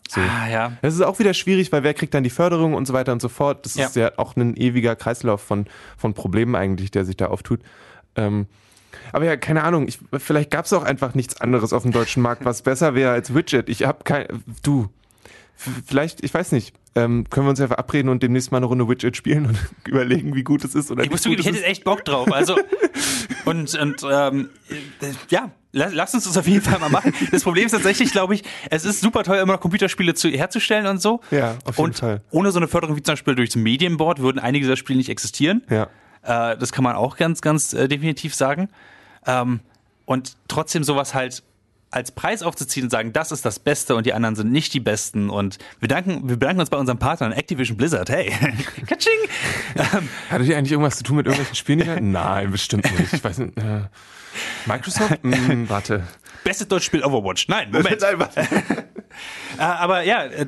So. 0.09 0.19
Ah, 0.19 0.49
ja. 0.49 0.73
Das 0.81 0.93
ist 0.93 1.01
auch 1.01 1.19
wieder 1.19 1.33
schwierig, 1.33 1.71
weil 1.71 1.83
wer 1.83 1.93
kriegt 1.93 2.13
dann 2.13 2.23
die 2.23 2.29
Förderung 2.29 2.73
und 2.73 2.85
so 2.85 2.93
weiter 2.93 3.11
und 3.13 3.21
so 3.21 3.29
fort. 3.29 3.65
Das 3.65 3.75
Ja. 3.75 3.85
ist 3.85 3.95
ja 3.95 4.11
auch 4.17 4.35
ein 4.35 4.57
ewiger 4.57 4.95
Kreislauf 4.95 5.41
von, 5.41 5.65
von 5.97 6.13
Problemen 6.13 6.55
eigentlich, 6.55 6.91
der 6.91 7.05
sich 7.05 7.15
da 7.17 7.27
auftut. 7.27 7.61
Ähm, 8.15 8.47
aber 9.13 9.25
ja, 9.25 9.37
keine 9.37 9.63
Ahnung, 9.63 9.87
ich, 9.87 9.99
vielleicht 10.17 10.51
gab 10.51 10.65
es 10.65 10.73
auch 10.73 10.83
einfach 10.83 11.13
nichts 11.15 11.39
anderes 11.39 11.71
auf 11.71 11.83
dem 11.83 11.93
deutschen 11.93 12.21
Markt, 12.21 12.43
was 12.43 12.61
besser 12.61 12.93
wäre 12.93 13.11
als 13.13 13.33
Widget. 13.33 13.69
Ich 13.69 13.83
habe 13.85 14.03
kein, 14.03 14.25
du, 14.63 14.89
vielleicht, 15.85 16.23
ich 16.23 16.33
weiß 16.33 16.51
nicht, 16.51 16.73
ähm, 16.95 17.25
können 17.29 17.45
wir 17.45 17.51
uns 17.51 17.59
ja 17.59 17.67
verabreden 17.67 18.09
und 18.09 18.21
demnächst 18.23 18.51
mal 18.51 18.57
eine 18.57 18.65
Runde 18.65 18.87
Widget 18.87 19.15
spielen 19.15 19.45
und 19.45 19.57
überlegen, 19.87 20.35
wie 20.35 20.43
gut 20.43 20.63
es 20.63 20.75
ist 20.75 20.91
oder 20.91 21.03
Ich 21.03 21.09
muss 21.09 21.23
gut 21.23 21.39
ich 21.39 21.45
hätte 21.45 21.57
ist. 21.57 21.65
echt 21.65 21.83
Bock 21.83 22.03
drauf. 22.03 22.31
Also, 22.31 22.57
und, 23.45 23.73
und 23.75 24.05
ähm, 24.09 24.49
äh, 24.69 25.11
ja, 25.29 25.51
lass, 25.71 25.93
lass 25.93 26.13
uns 26.13 26.25
das 26.25 26.37
auf 26.37 26.47
jeden 26.47 26.61
Fall 26.61 26.79
mal 26.79 26.89
machen. 26.89 27.13
Das 27.31 27.43
Problem 27.43 27.65
ist 27.65 27.71
tatsächlich, 27.71 28.11
glaube 28.11 28.35
ich, 28.35 28.43
es 28.69 28.85
ist 28.85 29.01
super 29.01 29.23
teuer, 29.23 29.41
immer 29.41 29.53
noch 29.53 29.61
Computerspiele 29.61 30.13
zu, 30.13 30.29
herzustellen 30.29 30.85
und 30.87 31.01
so. 31.01 31.21
Ja, 31.31 31.57
auf 31.65 31.77
jeden 31.77 31.89
und 31.89 31.95
Fall. 31.97 32.21
ohne 32.31 32.51
so 32.51 32.59
eine 32.59 32.67
Förderung 32.67 32.95
wie 32.95 33.03
zum 33.03 33.13
Beispiel 33.13 33.35
durchs 33.35 33.55
Medienboard 33.55 34.19
würden 34.19 34.39
einige 34.39 34.65
dieser 34.65 34.77
Spiele 34.77 34.97
nicht 34.97 35.09
existieren. 35.09 35.63
Ja. 35.69 35.83
Äh, 36.23 36.57
das 36.57 36.71
kann 36.71 36.83
man 36.83 36.95
auch 36.95 37.17
ganz, 37.17 37.41
ganz 37.41 37.73
äh, 37.73 37.87
definitiv 37.87 38.35
sagen. 38.35 38.69
Ähm, 39.25 39.61
und 40.05 40.35
trotzdem 40.47 40.83
sowas 40.83 41.13
halt 41.13 41.43
als 41.91 42.11
Preis 42.11 42.41
aufzuziehen 42.41 42.85
und 42.85 42.89
sagen, 42.89 43.11
das 43.13 43.31
ist 43.31 43.43
das 43.45 43.59
Beste 43.59 43.95
und 43.95 44.05
die 44.05 44.13
anderen 44.13 44.35
sind 44.35 44.51
nicht 44.51 44.73
die 44.73 44.79
Besten. 44.79 45.29
Und 45.29 45.57
wir, 45.79 45.87
danken, 45.89 46.27
wir 46.29 46.37
bedanken 46.37 46.61
uns 46.61 46.69
bei 46.69 46.77
unserem 46.77 46.97
Partner 46.99 47.35
Activision 47.35 47.77
Blizzard. 47.77 48.09
Hey, 48.09 48.31
Katsching! 48.87 49.11
Ähm, 49.75 50.07
Hatte 50.29 50.43
die 50.45 50.55
eigentlich 50.55 50.71
irgendwas 50.71 50.97
zu 50.97 51.03
tun 51.03 51.17
mit 51.17 51.25
irgendwelchen 51.25 51.55
Spielen? 51.55 52.11
Nein, 52.11 52.51
bestimmt 52.51 52.89
nicht. 52.97 53.13
Ich 53.13 53.23
weiß 53.23 53.39
nicht. 53.39 53.57
Äh, 53.57 53.81
Microsoft? 54.65 55.19
Hm, 55.23 55.69
warte. 55.69 56.07
bestes 56.45 56.67
deutsches 56.69 56.85
Spiel 56.85 57.03
Overwatch. 57.03 57.47
Nein, 57.49 57.69
Moment. 57.71 57.99
Nein, 58.01 58.19
warte. 58.19 58.41
Äh, 59.57 59.61
aber 59.61 60.03
ja, 60.03 60.23
äh, 60.23 60.47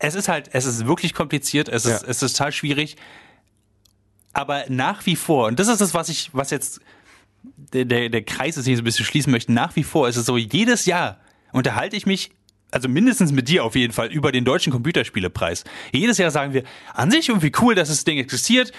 es 0.00 0.14
ist 0.16 0.28
halt, 0.28 0.50
es 0.52 0.64
ist 0.66 0.86
wirklich 0.86 1.14
kompliziert, 1.14 1.68
es 1.68 1.84
ist, 1.84 2.02
Ja. 2.02 2.08
es 2.08 2.22
ist 2.22 2.36
total 2.36 2.50
schwierig. 2.52 2.96
Aber 4.32 4.64
nach 4.68 5.06
wie 5.06 5.14
vor, 5.16 5.46
und 5.46 5.58
das 5.60 5.68
ist 5.68 5.80
das, 5.80 5.94
was 5.94 6.08
ich, 6.08 6.30
was 6.32 6.50
jetzt 6.50 6.80
der, 7.72 7.84
der, 7.84 8.08
der 8.08 8.22
Kreis 8.22 8.56
ist, 8.56 8.66
ich 8.66 8.76
so 8.76 8.82
ein 8.82 8.84
bisschen 8.84 9.04
schließen 9.04 9.30
möchte, 9.30 9.52
nach 9.52 9.76
wie 9.76 9.84
vor 9.84 10.08
ist 10.08 10.16
es 10.16 10.26
so, 10.26 10.36
jedes 10.36 10.86
Jahr 10.86 11.18
unterhalte 11.52 11.96
ich 11.96 12.06
mich, 12.06 12.30
also 12.70 12.88
mindestens 12.88 13.32
mit 13.32 13.48
dir 13.48 13.64
auf 13.64 13.74
jeden 13.74 13.92
Fall, 13.92 14.08
über 14.08 14.32
den 14.32 14.44
deutschen 14.44 14.72
Computerspielepreis. 14.72 15.64
Jedes 15.92 16.18
Jahr 16.18 16.30
sagen 16.30 16.52
wir, 16.52 16.64
an 16.94 17.10
sich 17.10 17.28
irgendwie 17.28 17.52
cool, 17.60 17.74
dass 17.74 17.88
das 17.88 18.04
Ding 18.04 18.18
existiert. 18.18 18.72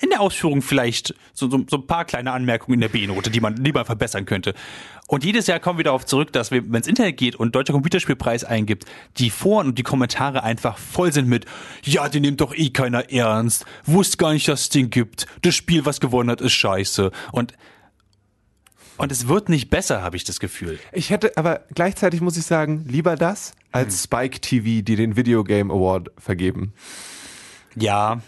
In 0.00 0.10
der 0.10 0.20
Ausführung 0.20 0.60
vielleicht 0.60 1.14
so, 1.32 1.48
so, 1.48 1.64
so 1.68 1.76
ein 1.76 1.86
paar 1.86 2.04
kleine 2.04 2.32
Anmerkungen 2.32 2.74
in 2.74 2.80
der 2.80 2.88
B-Note, 2.88 3.30
die 3.30 3.40
man, 3.40 3.62
die 3.62 3.72
man 3.72 3.84
verbessern 3.84 4.26
könnte. 4.26 4.54
Und 5.06 5.24
jedes 5.24 5.46
Jahr 5.46 5.60
kommen 5.60 5.78
wir 5.78 5.84
darauf 5.84 6.04
zurück, 6.04 6.32
dass 6.32 6.50
wir, 6.50 6.64
wenn 6.70 6.80
es 6.80 6.88
Internet 6.88 7.16
geht 7.16 7.36
und 7.36 7.54
Deutscher 7.54 7.72
Computerspielpreis 7.72 8.44
eingibt, 8.44 8.86
die 9.18 9.30
Foren 9.30 9.68
und 9.68 9.78
die 9.78 9.82
Kommentare 9.82 10.42
einfach 10.42 10.78
voll 10.78 11.12
sind 11.12 11.28
mit, 11.28 11.46
ja, 11.84 12.08
den 12.08 12.22
nimmt 12.22 12.40
doch 12.40 12.54
eh 12.54 12.70
keiner 12.70 13.10
ernst, 13.10 13.66
wusste 13.84 14.16
gar 14.16 14.32
nicht, 14.32 14.48
dass 14.48 14.62
es 14.62 14.68
den 14.68 14.90
gibt, 14.90 15.26
das 15.42 15.54
Spiel, 15.54 15.86
was 15.86 16.00
gewonnen 16.00 16.30
hat, 16.30 16.40
ist 16.40 16.52
scheiße. 16.52 17.12
Und, 17.32 17.54
und 18.96 19.10
es 19.12 19.28
wird 19.28 19.48
nicht 19.48 19.70
besser, 19.70 20.02
habe 20.02 20.16
ich 20.16 20.24
das 20.24 20.40
Gefühl. 20.40 20.78
Ich 20.92 21.10
hätte, 21.10 21.32
aber 21.36 21.62
gleichzeitig 21.74 22.20
muss 22.20 22.36
ich 22.36 22.44
sagen, 22.46 22.84
lieber 22.88 23.16
das 23.16 23.52
als 23.72 24.04
Spike 24.04 24.40
TV, 24.40 24.82
die 24.82 24.96
den 24.96 25.16
Video 25.16 25.42
Game 25.44 25.70
Award 25.70 26.10
vergeben. 26.18 26.72
Ja. 27.76 28.20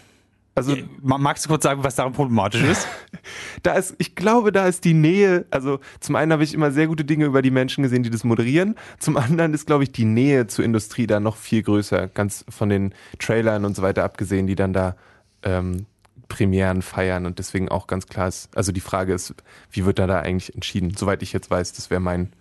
Also 0.55 0.75
Ma- 1.01 1.19
Magst 1.19 1.45
du 1.45 1.49
kurz 1.49 1.63
sagen, 1.63 1.83
was 1.83 1.95
daran 1.95 2.13
problematisch 2.13 2.63
ist? 2.63 2.87
da 3.63 3.73
ist, 3.73 3.93
ich 3.99 4.15
glaube, 4.15 4.51
da 4.51 4.67
ist 4.67 4.85
die 4.85 4.95
Nähe, 4.95 5.45
also 5.51 5.79
zum 5.99 6.15
einen 6.15 6.33
habe 6.33 6.43
ich 6.43 6.53
immer 6.55 6.71
sehr 6.71 6.87
gute 6.87 7.05
Dinge 7.05 7.25
über 7.25 7.43
die 7.43 7.51
Menschen 7.51 7.83
gesehen, 7.83 8.01
die 8.01 8.09
das 8.09 8.23
moderieren. 8.23 8.75
Zum 8.97 9.17
anderen 9.17 9.53
ist, 9.53 9.67
glaube 9.67 9.83
ich, 9.83 9.91
die 9.91 10.05
Nähe 10.05 10.47
zur 10.47 10.65
Industrie 10.65 11.05
da 11.05 11.19
noch 11.19 11.35
viel 11.37 11.61
größer, 11.61 12.07
ganz 12.07 12.43
von 12.49 12.69
den 12.69 12.93
Trailern 13.19 13.65
und 13.65 13.75
so 13.75 13.83
weiter 13.83 14.03
abgesehen, 14.03 14.47
die 14.47 14.55
dann 14.55 14.73
da 14.73 14.95
ähm, 15.43 15.85
Premieren 16.27 16.81
feiern 16.81 17.25
und 17.25 17.39
deswegen 17.39 17.69
auch 17.69 17.87
ganz 17.87 18.07
klar 18.07 18.27
ist, 18.27 18.49
also 18.55 18.71
die 18.71 18.81
Frage 18.81 19.13
ist, 19.13 19.33
wie 19.71 19.85
wird 19.85 19.99
da 19.99 20.07
da 20.07 20.19
eigentlich 20.19 20.53
entschieden? 20.55 20.93
Soweit 20.97 21.21
ich 21.23 21.33
jetzt 21.33 21.49
weiß, 21.49 21.73
das 21.73 21.89
wäre 21.89 22.01
mein 22.01 22.33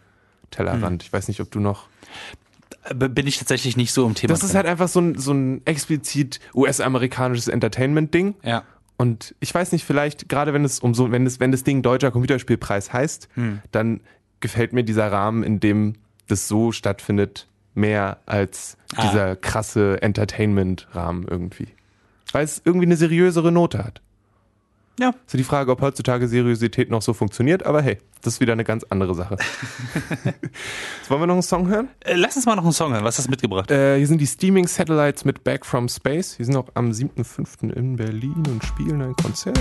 Tellerrand. 0.50 1.02
Ich 1.02 1.12
weiß 1.12 1.28
nicht, 1.28 1.40
ob 1.40 1.50
du 1.50 1.60
noch 1.60 1.88
Bin 2.94 3.26
ich 3.26 3.38
tatsächlich 3.38 3.76
nicht 3.76 3.92
so 3.92 4.06
im 4.06 4.14
Thema. 4.14 4.32
Das 4.32 4.42
ist 4.42 4.50
drin. 4.50 4.56
halt 4.58 4.66
einfach 4.66 4.88
so 4.88 5.00
ein, 5.00 5.18
so 5.18 5.32
ein 5.32 5.60
explizit 5.64 6.38
US-amerikanisches 6.54 7.48
Entertainment-Ding. 7.48 8.34
Ja. 8.42 8.62
Und 8.96 9.34
ich 9.40 9.52
weiß 9.54 9.72
nicht, 9.72 9.84
vielleicht, 9.84 10.28
gerade 10.28 10.52
wenn 10.54 10.64
es 10.64 10.78
um 10.80 10.94
so, 10.94 11.10
wenn 11.10 11.26
es, 11.26 11.38
wenn 11.40 11.52
das 11.52 11.64
Ding 11.64 11.82
Deutscher 11.82 12.10
Computerspielpreis 12.10 12.92
heißt, 12.92 13.28
Hm. 13.34 13.60
dann 13.72 14.00
gefällt 14.40 14.72
mir 14.72 14.84
dieser 14.84 15.10
Rahmen, 15.12 15.42
in 15.42 15.60
dem 15.60 15.94
das 16.28 16.48
so 16.48 16.72
stattfindet, 16.72 17.46
mehr 17.74 18.18
als 18.26 18.76
Ah. 18.96 19.02
dieser 19.08 19.36
krasse 19.36 20.00
Entertainment-Rahmen 20.02 21.26
irgendwie. 21.28 21.68
Weil 22.36 22.44
es 22.44 22.60
irgendwie 22.62 22.84
eine 22.84 22.98
seriösere 22.98 23.50
Note 23.50 23.82
hat. 23.82 24.02
Ja. 25.00 25.14
So 25.26 25.38
die 25.38 25.44
Frage, 25.44 25.70
ob 25.70 25.80
heutzutage 25.80 26.28
Seriosität 26.28 26.90
noch 26.90 27.00
so 27.00 27.14
funktioniert, 27.14 27.64
aber 27.64 27.80
hey, 27.80 27.96
das 28.20 28.34
ist 28.34 28.40
wieder 28.40 28.52
eine 28.52 28.64
ganz 28.64 28.84
andere 28.90 29.14
Sache. 29.14 29.38
Jetzt 30.24 31.08
wollen 31.10 31.22
wir 31.22 31.26
noch 31.26 31.32
einen 31.32 31.42
Song 31.42 31.68
hören? 31.68 31.88
Äh, 32.00 32.16
Lass 32.16 32.36
uns 32.36 32.44
mal 32.44 32.56
noch 32.56 32.64
einen 32.64 32.72
Song 32.72 32.92
hören. 32.92 33.04
Was 33.04 33.16
hast 33.16 33.26
du 33.26 33.30
mitgebracht? 33.30 33.70
Äh, 33.70 33.96
hier 33.96 34.06
sind 34.06 34.20
die 34.20 34.26
Steaming 34.26 34.66
Satellites 34.66 35.24
mit 35.24 35.44
Back 35.44 35.64
from 35.64 35.88
Space. 35.88 36.36
Die 36.36 36.44
sind 36.44 36.56
auch 36.56 36.68
am 36.74 36.90
7.5. 36.90 37.72
in 37.72 37.96
Berlin 37.96 38.42
und 38.50 38.62
spielen 38.62 39.00
ein 39.00 39.16
Konzert. 39.16 39.58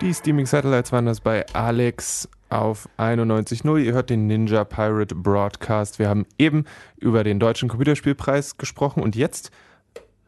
Die 0.00 0.14
Steaming 0.14 0.46
Satellites 0.46 0.92
waren 0.92 1.04
das 1.04 1.20
bei 1.20 1.44
Alex 1.52 2.26
auf 2.48 2.88
91.0. 2.96 3.78
Ihr 3.80 3.92
hört 3.92 4.08
den 4.08 4.26
Ninja 4.26 4.64
Pirate 4.64 5.14
Broadcast. 5.14 5.98
Wir 5.98 6.08
haben 6.08 6.24
eben 6.38 6.64
über 6.96 7.22
den 7.22 7.38
Deutschen 7.38 7.68
Computerspielpreis 7.68 8.56
gesprochen 8.56 9.02
und 9.02 9.14
jetzt 9.14 9.50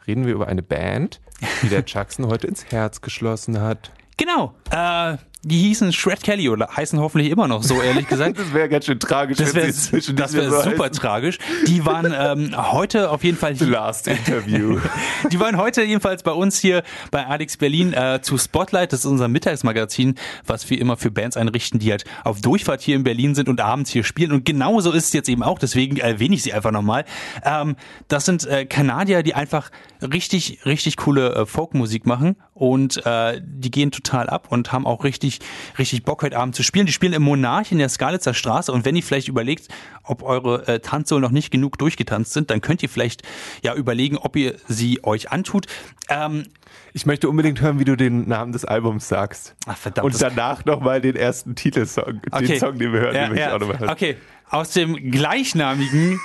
reden 0.06 0.26
wir 0.26 0.34
über 0.34 0.46
eine 0.46 0.62
Band, 0.62 1.22
die 1.62 1.70
der 1.70 1.84
Jackson 1.86 2.26
heute 2.26 2.48
ins 2.48 2.70
Herz 2.70 3.00
geschlossen 3.00 3.62
hat. 3.62 3.92
Genau. 4.18 4.52
Äh, 4.70 5.16
die 5.44 5.58
hießen 5.58 5.92
Shred 5.92 6.22
Kelly 6.22 6.48
oder 6.48 6.68
heißen 6.76 7.00
hoffentlich 7.00 7.30
immer 7.30 7.48
noch 7.48 7.62
so, 7.62 7.80
ehrlich 7.80 8.08
gesagt. 8.08 8.38
Das 8.42 8.54
wäre 8.54 8.68
ganz 8.68 8.86
schön 8.86 8.98
tragisch. 8.98 9.38
Das 9.38 9.54
wäre 9.54 9.66
wär 9.66 10.50
so 10.50 10.70
super 10.70 10.84
heißen. 10.84 10.92
tragisch. 10.96 11.38
Die 11.66 11.84
waren 11.84 12.14
ähm, 12.16 12.72
heute 12.72 13.10
auf 13.10 13.24
jeden 13.24 13.36
Fall 13.36 13.54
The 13.54 13.64
Last 13.64 14.08
Interview. 14.08 14.80
Die 15.30 15.38
waren 15.38 15.56
heute 15.56 15.82
jedenfalls 15.82 16.22
bei 16.22 16.32
uns 16.32 16.58
hier 16.58 16.82
bei 17.10 17.26
Alex 17.26 17.56
Berlin 17.56 17.92
äh, 17.92 18.20
zu 18.22 18.38
Spotlight. 18.38 18.92
Das 18.92 19.00
ist 19.00 19.06
unser 19.06 19.28
Mittagsmagazin, 19.28 20.16
was 20.46 20.68
wir 20.70 20.80
immer 20.80 20.96
für 20.96 21.10
Bands 21.10 21.36
einrichten, 21.36 21.78
die 21.78 21.90
halt 21.90 22.04
auf 22.24 22.40
Durchfahrt 22.40 22.80
hier 22.80 22.96
in 22.96 23.04
Berlin 23.04 23.34
sind 23.34 23.48
und 23.48 23.60
abends 23.60 23.90
hier 23.90 24.04
spielen. 24.04 24.32
Und 24.32 24.44
genauso 24.44 24.92
ist 24.92 25.06
es 25.06 25.12
jetzt 25.12 25.28
eben 25.28 25.42
auch. 25.42 25.58
Deswegen 25.58 25.96
erwähne 25.98 26.34
ich 26.34 26.42
sie 26.42 26.52
einfach 26.52 26.72
nochmal. 26.72 27.04
Ähm, 27.44 27.76
das 28.08 28.24
sind 28.24 28.46
äh, 28.46 28.64
Kanadier, 28.66 29.22
die 29.22 29.34
einfach 29.34 29.70
richtig, 30.00 30.64
richtig 30.66 30.96
coole 30.96 31.34
äh, 31.34 31.46
Folkmusik 31.46 32.06
machen. 32.06 32.36
Und 32.54 33.04
äh, 33.06 33.40
die 33.42 33.70
gehen 33.70 33.90
total 33.90 34.28
ab 34.28 34.48
und 34.50 34.72
haben 34.72 34.86
auch 34.86 35.04
richtig, 35.04 35.31
richtig 35.78 36.04
Bock 36.04 36.22
heute 36.22 36.36
Abend 36.36 36.54
zu 36.54 36.62
spielen. 36.62 36.86
Die 36.86 36.92
spielen 36.92 37.12
im 37.12 37.22
Monarch 37.22 37.72
in 37.72 37.78
der 37.78 37.88
Skalitzer 37.88 38.34
Straße. 38.34 38.72
Und 38.72 38.84
wenn 38.84 38.96
ihr 38.96 39.02
vielleicht 39.02 39.28
überlegt, 39.28 39.68
ob 40.02 40.22
eure 40.22 40.66
äh, 40.66 40.80
Tanzsohlen 40.80 41.22
noch 41.22 41.30
nicht 41.30 41.50
genug 41.50 41.78
durchgetanzt 41.78 42.32
sind, 42.32 42.50
dann 42.50 42.60
könnt 42.60 42.82
ihr 42.82 42.88
vielleicht 42.88 43.22
ja 43.62 43.74
überlegen, 43.74 44.18
ob 44.18 44.36
ihr 44.36 44.56
sie 44.68 45.02
euch 45.04 45.30
antut. 45.30 45.66
Ähm, 46.08 46.44
Ich 46.92 47.06
möchte 47.06 47.28
unbedingt 47.28 47.60
hören, 47.60 47.78
wie 47.78 47.84
du 47.84 47.96
den 47.96 48.28
Namen 48.28 48.52
des 48.52 48.64
Albums 48.64 49.08
sagst. 49.08 49.54
Ach, 49.66 49.76
verdammt, 49.76 50.06
Und 50.06 50.20
danach 50.20 50.64
nochmal 50.64 51.00
den 51.00 51.16
ersten 51.16 51.54
Titelsong, 51.54 52.20
den 52.40 52.58
Song, 52.60 52.78
den 52.78 52.92
wir 52.92 53.00
hören, 53.00 53.14
den 53.14 53.28
möchte 53.30 53.44
ich 53.46 53.52
auch 53.52 53.58
nochmal 53.60 53.78
hören. 53.78 53.90
Okay, 53.90 54.16
aus 54.50 54.70
dem 54.72 55.10
gleichnamigen 55.10 56.20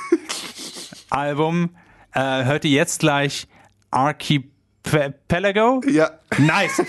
Album 1.10 1.70
äh, 2.14 2.44
hört 2.44 2.66
ihr 2.66 2.72
jetzt 2.72 3.00
gleich 3.00 3.48
Archipelago. 4.94 5.82
Ja. 5.90 6.12
Nice. 6.38 6.82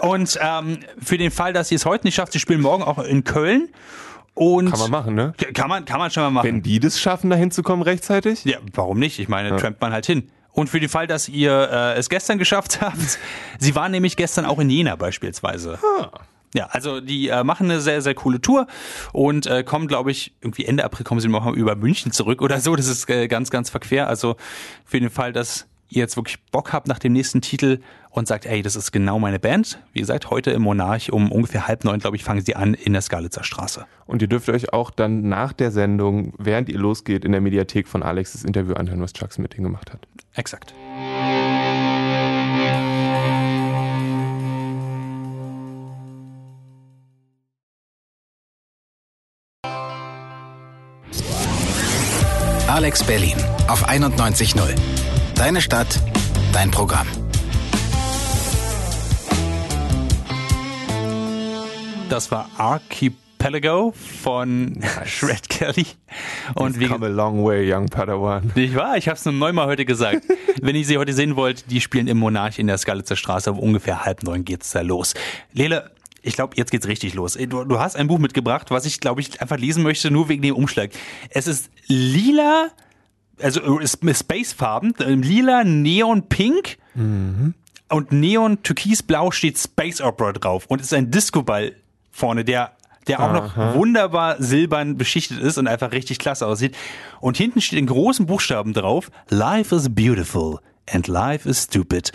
Und 0.00 0.38
ähm, 0.40 0.78
für 1.02 1.18
den 1.18 1.30
Fall, 1.30 1.52
dass 1.52 1.70
ihr 1.70 1.76
es 1.76 1.86
heute 1.86 2.06
nicht 2.06 2.14
schafft, 2.14 2.32
sie 2.32 2.40
spielen 2.40 2.60
morgen 2.60 2.82
auch 2.82 2.98
in 2.98 3.24
Köln. 3.24 3.68
Und 4.34 4.70
Kann 4.70 4.78
man 4.78 4.90
machen, 4.90 5.14
ne? 5.14 5.32
Kann 5.54 5.68
man, 5.68 5.86
kann 5.86 5.98
man 5.98 6.10
schon 6.10 6.22
mal 6.22 6.30
machen. 6.30 6.46
Wenn 6.46 6.62
die 6.62 6.78
das 6.78 7.00
schaffen, 7.00 7.30
da 7.30 7.36
hinzukommen 7.36 7.82
rechtzeitig? 7.82 8.44
Ja, 8.44 8.58
warum 8.74 8.98
nicht? 8.98 9.18
Ich 9.18 9.28
meine, 9.28 9.56
trampt 9.56 9.80
man 9.80 9.92
halt 9.92 10.04
hin. 10.04 10.30
Und 10.52 10.68
für 10.68 10.78
den 10.80 10.88
Fall, 10.90 11.06
dass 11.06 11.28
ihr 11.28 11.68
äh, 11.70 11.98
es 11.98 12.08
gestern 12.10 12.38
geschafft 12.38 12.80
habt, 12.82 13.18
sie 13.58 13.74
waren 13.74 13.92
nämlich 13.92 14.16
gestern 14.16 14.44
auch 14.44 14.58
in 14.58 14.68
Jena 14.68 14.96
beispielsweise. 14.96 15.78
Ja, 16.54 16.66
also 16.66 17.00
die 17.00 17.28
äh, 17.28 17.44
machen 17.44 17.70
eine 17.70 17.80
sehr, 17.80 18.00
sehr 18.00 18.14
coole 18.14 18.40
Tour 18.40 18.66
und 19.12 19.46
äh, 19.46 19.64
kommen, 19.64 19.88
glaube 19.88 20.10
ich, 20.10 20.34
irgendwie 20.40 20.64
Ende 20.64 20.84
April 20.84 21.04
kommen 21.04 21.20
sie 21.20 21.28
noch 21.28 21.46
über 21.52 21.74
München 21.76 22.12
zurück 22.12 22.40
oder 22.40 22.60
so. 22.60 22.76
Das 22.76 22.86
ist 22.88 23.08
äh, 23.10 23.28
ganz, 23.28 23.50
ganz 23.50 23.68
verquer. 23.68 24.08
Also 24.08 24.36
für 24.84 25.00
den 25.00 25.10
Fall, 25.10 25.32
dass 25.32 25.66
ihr 25.88 25.98
jetzt 25.98 26.16
wirklich 26.16 26.42
Bock 26.50 26.72
habt 26.72 26.88
nach 26.88 26.98
dem 26.98 27.12
nächsten 27.12 27.40
Titel 27.40 27.80
und 28.10 28.26
sagt, 28.26 28.46
ey, 28.46 28.62
das 28.62 28.76
ist 28.76 28.92
genau 28.92 29.18
meine 29.18 29.38
Band. 29.38 29.78
Wie 29.92 30.00
gesagt, 30.00 30.30
heute 30.30 30.50
im 30.50 30.62
Monarch 30.62 31.12
um 31.12 31.30
ungefähr 31.30 31.68
halb 31.68 31.84
neun, 31.84 32.00
glaube 32.00 32.16
ich, 32.16 32.24
fangen 32.24 32.40
sie 32.40 32.56
an 32.56 32.74
in 32.74 32.92
der 32.92 33.02
Skalitzer 33.02 33.44
Straße. 33.44 33.86
Und 34.06 34.22
ihr 34.22 34.28
dürft 34.28 34.48
euch 34.48 34.72
auch 34.72 34.90
dann 34.90 35.28
nach 35.28 35.52
der 35.52 35.70
Sendung, 35.70 36.32
während 36.38 36.68
ihr 36.68 36.78
losgeht, 36.78 37.24
in 37.24 37.32
der 37.32 37.40
Mediathek 37.40 37.88
von 37.88 38.02
Alex 38.02 38.32
das 38.32 38.44
Interview 38.44 38.74
anhören, 38.74 39.00
was 39.00 39.12
Chucks 39.12 39.38
mit 39.38 39.54
ihnen 39.54 39.64
gemacht 39.64 39.92
hat. 39.92 40.06
Exakt. 40.34 40.74
Alex 52.68 53.02
Berlin 53.04 53.36
auf 53.68 53.88
91.0. 53.88 54.74
Deine 55.36 55.60
Stadt, 55.60 56.00
dein 56.52 56.70
Programm. 56.70 57.06
Das 62.08 62.30
war 62.30 62.48
Archipelago 62.56 63.92
von 63.92 64.80
Shred 65.04 65.48
Kelly. 65.48 65.86
Und 66.54 66.78
wie, 66.78 66.86
Come 66.88 67.06
a 67.06 67.08
long 67.08 67.44
way, 67.44 67.70
young 67.72 67.86
Padawan. 67.86 68.52
nicht 68.54 68.74
wahr? 68.74 68.96
Ich 68.96 69.08
habe 69.08 69.16
es 69.16 69.24
nur 69.24 69.34
neunmal 69.34 69.66
heute 69.66 69.84
gesagt. 69.84 70.22
Wenn 70.62 70.76
ihr 70.76 70.84
sie 70.84 70.98
heute 70.98 71.12
sehen 71.12 71.36
wollt, 71.36 71.70
die 71.70 71.80
spielen 71.80 72.06
im 72.08 72.18
Monarch 72.18 72.58
in 72.58 72.66
der 72.66 72.78
Skalitzer 72.78 73.16
Straße. 73.16 73.52
Um 73.52 73.58
ungefähr 73.58 74.04
halb 74.04 74.22
neun 74.22 74.44
geht's 74.44 74.70
da 74.70 74.80
los. 74.80 75.14
Lele, 75.52 75.90
ich 76.22 76.34
glaube, 76.34 76.56
jetzt 76.56 76.70
geht's 76.70 76.86
richtig 76.86 77.14
los. 77.14 77.34
Du, 77.34 77.64
du 77.64 77.78
hast 77.78 77.96
ein 77.96 78.06
Buch 78.06 78.18
mitgebracht, 78.18 78.70
was 78.70 78.86
ich, 78.86 79.00
glaube 79.00 79.20
ich, 79.20 79.40
einfach 79.40 79.58
lesen 79.58 79.82
möchte, 79.82 80.10
nur 80.10 80.28
wegen 80.28 80.42
dem 80.42 80.54
Umschlag. 80.54 80.90
Es 81.30 81.46
ist 81.46 81.70
lila, 81.88 82.68
also 83.40 83.80
Spacefarben, 83.84 84.94
lila, 84.98 85.64
Neon 85.64 86.28
Pink 86.28 86.78
und 87.88 88.12
Neon 88.12 88.62
Türkisblau 88.62 89.30
steht 89.30 89.58
Space 89.58 90.00
Opera 90.00 90.32
drauf 90.32 90.66
und 90.66 90.80
es 90.80 90.86
ist 90.86 90.94
ein 90.94 91.10
Discoball 91.10 91.74
vorne, 92.10 92.44
der 92.44 92.72
der 93.06 93.20
auch 93.20 93.32
noch 93.32 93.74
wunderbar 93.74 94.42
silbern 94.42 94.96
beschichtet 94.96 95.38
ist 95.38 95.58
und 95.58 95.68
einfach 95.68 95.92
richtig 95.92 96.18
klasse 96.18 96.46
aussieht. 96.46 96.76
Und 97.20 97.36
hinten 97.36 97.60
steht 97.60 97.78
in 97.78 97.86
großen 97.86 98.26
Buchstaben 98.26 98.72
drauf, 98.72 99.12
Life 99.28 99.74
is 99.74 99.94
beautiful 99.94 100.58
and 100.90 101.06
life 101.06 101.48
is 101.48 101.64
stupid. 101.64 102.10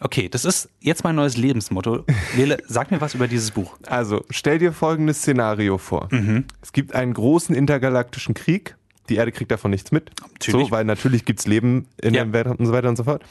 Okay, 0.00 0.28
das 0.28 0.44
ist 0.44 0.68
jetzt 0.80 1.04
mein 1.04 1.14
neues 1.14 1.36
Lebensmotto. 1.36 2.04
Lele, 2.36 2.58
sag 2.66 2.90
mir 2.90 3.00
was 3.00 3.14
über 3.14 3.28
dieses 3.28 3.52
Buch. 3.52 3.76
Also, 3.86 4.24
stell 4.30 4.58
dir 4.58 4.72
folgendes 4.72 5.18
Szenario 5.18 5.78
vor. 5.78 6.08
Es 6.60 6.72
gibt 6.72 6.94
einen 6.94 7.14
großen 7.14 7.54
intergalaktischen 7.54 8.34
Krieg. 8.34 8.76
Die 9.08 9.16
Erde 9.16 9.32
kriegt 9.32 9.50
davon 9.50 9.70
nichts 9.70 9.92
mit. 9.92 10.10
Natürlich. 10.32 10.66
So, 10.66 10.70
weil 10.70 10.84
natürlich 10.84 11.24
gibt's 11.24 11.46
Leben 11.46 11.86
in 12.00 12.14
Ja. 12.14 12.24
der 12.24 12.32
Welt 12.32 12.46
und 12.58 12.66
so 12.66 12.72
weiter 12.72 12.88
und 12.88 12.96
so 12.96 13.04
fort. 13.04 13.22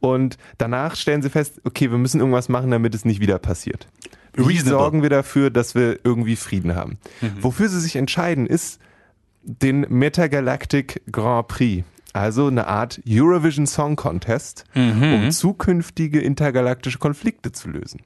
Und 0.00 0.36
danach 0.58 0.96
stellen 0.96 1.22
sie 1.22 1.30
fest, 1.30 1.60
okay, 1.64 1.90
wir 1.90 1.98
müssen 1.98 2.20
irgendwas 2.20 2.48
machen, 2.48 2.70
damit 2.70 2.94
es 2.94 3.04
nicht 3.04 3.20
wieder 3.20 3.38
passiert. 3.38 3.86
Wie 4.34 4.42
Reasonable. 4.42 4.70
sorgen 4.70 5.02
wir 5.02 5.10
dafür, 5.10 5.50
dass 5.50 5.74
wir 5.74 5.98
irgendwie 6.04 6.36
Frieden 6.36 6.74
haben? 6.74 6.98
Wofür 7.40 7.68
sie 7.68 7.80
sich 7.80 7.96
entscheiden, 7.96 8.46
ist 8.46 8.80
den 9.42 9.80
Metagalactic 9.88 11.02
Grand 11.12 11.48
Prix. 11.48 11.84
Also 12.14 12.46
eine 12.46 12.66
Art 12.66 13.00
Eurovision 13.08 13.66
Song 13.66 13.96
Contest, 13.96 14.64
um 14.74 15.30
zukünftige 15.30 16.20
intergalaktische 16.20 16.98
Konflikte 16.98 17.52
zu 17.52 17.68
lösen. 17.70 18.00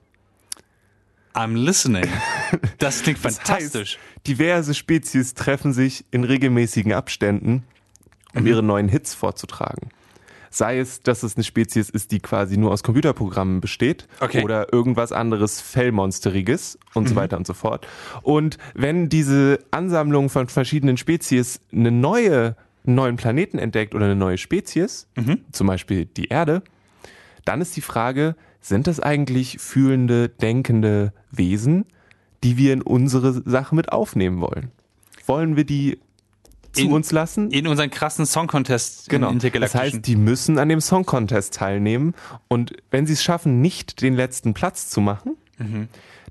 I'm 1.35 1.55
listening. 1.57 2.07
Das 2.78 3.02
klingt 3.02 3.24
Das 3.24 3.38
fantastisch. 3.38 3.96
Heißt, 3.98 4.26
diverse 4.26 4.74
Spezies 4.74 5.35
treffen 5.35 5.72
sich 5.72 6.04
in 6.11 6.24
regelmäßigen 6.24 6.92
Abständen, 6.92 7.64
um 8.35 8.42
Mhm. 8.42 8.46
ihre 8.48 8.62
neuen 8.62 8.88
Hits 8.88 9.14
vorzutragen. 9.14 9.88
Sei 10.50 10.78
es, 10.78 11.02
dass 11.02 11.22
es 11.22 11.37
eine 11.37 11.44
Spezies 11.44 11.90
ist, 11.90 12.12
die 12.12 12.20
quasi 12.20 12.56
nur 12.56 12.70
aus 12.70 12.82
Computerprogrammen 12.82 13.61
besteht 13.61 14.06
Okay. 14.20 14.42
oder 14.42 14.72
irgendwas 14.72 15.12
anderes 15.12 15.61
Fellmonsteriges 15.61 16.78
und 16.94 17.09
so 17.09 17.16
weiter 17.16 17.37
und 17.37 17.46
so 17.46 17.52
fort. 17.52 17.87
Und 18.22 18.56
wenn 18.74 19.09
diese 19.11 19.59
Ansammlung 19.70 20.30
von 20.30 20.48
verschiedenen 20.48 20.96
Spezies 20.96 21.61
eine 21.72 21.90
neue, 21.90 22.56
einen 22.87 22.94
neuen 22.96 23.16
Planeten 23.16 23.59
entdeckt 23.59 23.94
oder 23.94 24.06
eine 24.06 24.16
neue 24.16 24.38
Spezies, 24.38 25.09
zum 25.52 25.66
Beispiel 25.66 26.06
die 26.06 26.28
Erde, 26.28 26.62
dann 27.44 27.61
ist 27.61 27.76
die 27.76 27.82
Frage, 27.82 28.35
sind 28.61 28.87
das 28.87 28.98
eigentlich 28.98 29.59
fühlende, 29.61 30.28
denkende 30.30 31.12
Wesen, 31.30 31.85
die 32.46 32.56
wir 32.56 32.72
in 32.72 32.82
unsere 32.82 33.42
Sache 33.48 33.74
mit 33.74 33.90
aufnehmen 33.92 34.40
wollen? 34.40 34.70
Wollen 35.26 35.56
wir 35.56 35.64
die 35.64 35.98
zu 36.72 36.85
In- 36.85 36.92
uns 36.92 37.11
lassen? 37.11 37.50
In 37.50 37.66
unseren 37.66 37.90
krassen 37.90 38.24
Song 38.26 38.46
Contest 38.46 39.09
Genau. 39.09 39.32
Das 39.32 39.74
heißt, 39.74 40.06
die 40.06 40.14
müssen 40.14 40.59
an 40.59 40.68
dem 40.68 40.80
Song 40.80 41.04
Contest 41.04 41.54
teilnehmen 41.54 42.14
und 42.48 42.72
wenn 42.90 43.06
sie 43.06 43.14
es 43.14 43.22
schaffen, 43.24 43.61
nicht 43.61 44.00
den 44.02 44.14
letzten 44.14 44.54
Platz 44.54 44.88
zu 44.88 45.00
machen, 45.00 45.37
Mhm. 45.59 45.88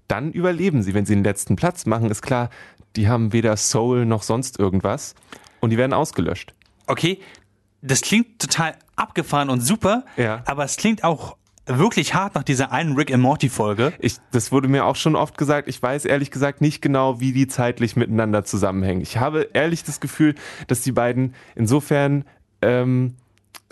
dann 0.08 0.32
überleben 0.32 0.84
sie. 0.84 0.94
Wenn 0.94 1.06
sie 1.06 1.16
den 1.16 1.24
letzten 1.24 1.56
Platz 1.58 1.86
machen, 1.86 2.10
ist 2.12 2.22
klar, 2.22 2.50
die 2.96 3.10
haben 3.10 3.34
weder 3.34 3.58
Soul 3.58 4.06
noch 4.06 4.24
sonst 4.24 4.58
irgendwas 4.60 5.16
und 5.60 5.72
die 5.72 5.78
werden 5.78 5.94
ausgelöscht. 5.94 6.54
okay, 6.88 7.20
das 7.82 8.02
klingt 8.02 8.40
total 8.40 8.76
abgefahren 8.96 9.50
und 9.50 9.60
super, 9.62 10.06
Ja. 10.16 10.44
aber 10.46 10.64
es 10.64 10.78
klingt 10.78 11.04
auch 11.04 11.36
wirklich 11.66 12.14
hart 12.14 12.36
nach 12.36 12.44
dieser 12.44 12.72
einen 12.72 12.96
Rick 12.96 13.14
and 13.14 13.22
Morty 13.22 13.50
Folge. 13.50 13.94
Ich, 14.00 14.18
das 14.32 14.52
wurde 14.52 14.68
mir 14.68 14.86
auch 14.86 14.96
schon 14.96 15.16
oft 15.16 15.38
gesagt. 15.38 15.68
Ich 15.68 15.82
weiß 15.82 16.06
ehrlich 16.06 16.32
gesagt 16.32 16.62
nicht 16.62 16.82
genau, 16.82 17.20
wie 17.20 17.34
die 17.34 17.48
zeitlich 17.48 17.96
miteinander 17.96 18.44
zusammenhängen. 18.46 19.02
Ich 19.02 19.18
habe 19.18 19.50
ehrlich 19.54 19.84
das 19.84 20.00
Gefühl, 20.00 20.36
dass 20.68 20.82
die 20.82 20.92
beiden 20.92 21.34
insofern 21.56 22.26
ähm, 22.62 23.16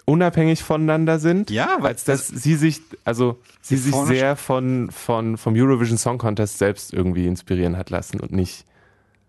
unabhängig 0.05 0.63
voneinander 0.63 1.19
sind. 1.19 1.49
Ja, 1.49 1.77
weil 1.79 1.91
als 1.91 2.03
dass 2.03 2.27
sie 2.27 2.55
sich, 2.55 2.81
also 3.03 3.39
sie 3.61 3.77
sich 3.77 3.95
sehr 3.95 4.35
von, 4.35 4.89
von 4.91 5.37
vom 5.37 5.53
Eurovision 5.55 5.97
Song 5.97 6.17
Contest 6.17 6.57
selbst 6.57 6.93
irgendwie 6.93 7.27
inspirieren 7.27 7.77
hat 7.77 7.89
lassen 7.89 8.19
und 8.19 8.31
nicht 8.31 8.65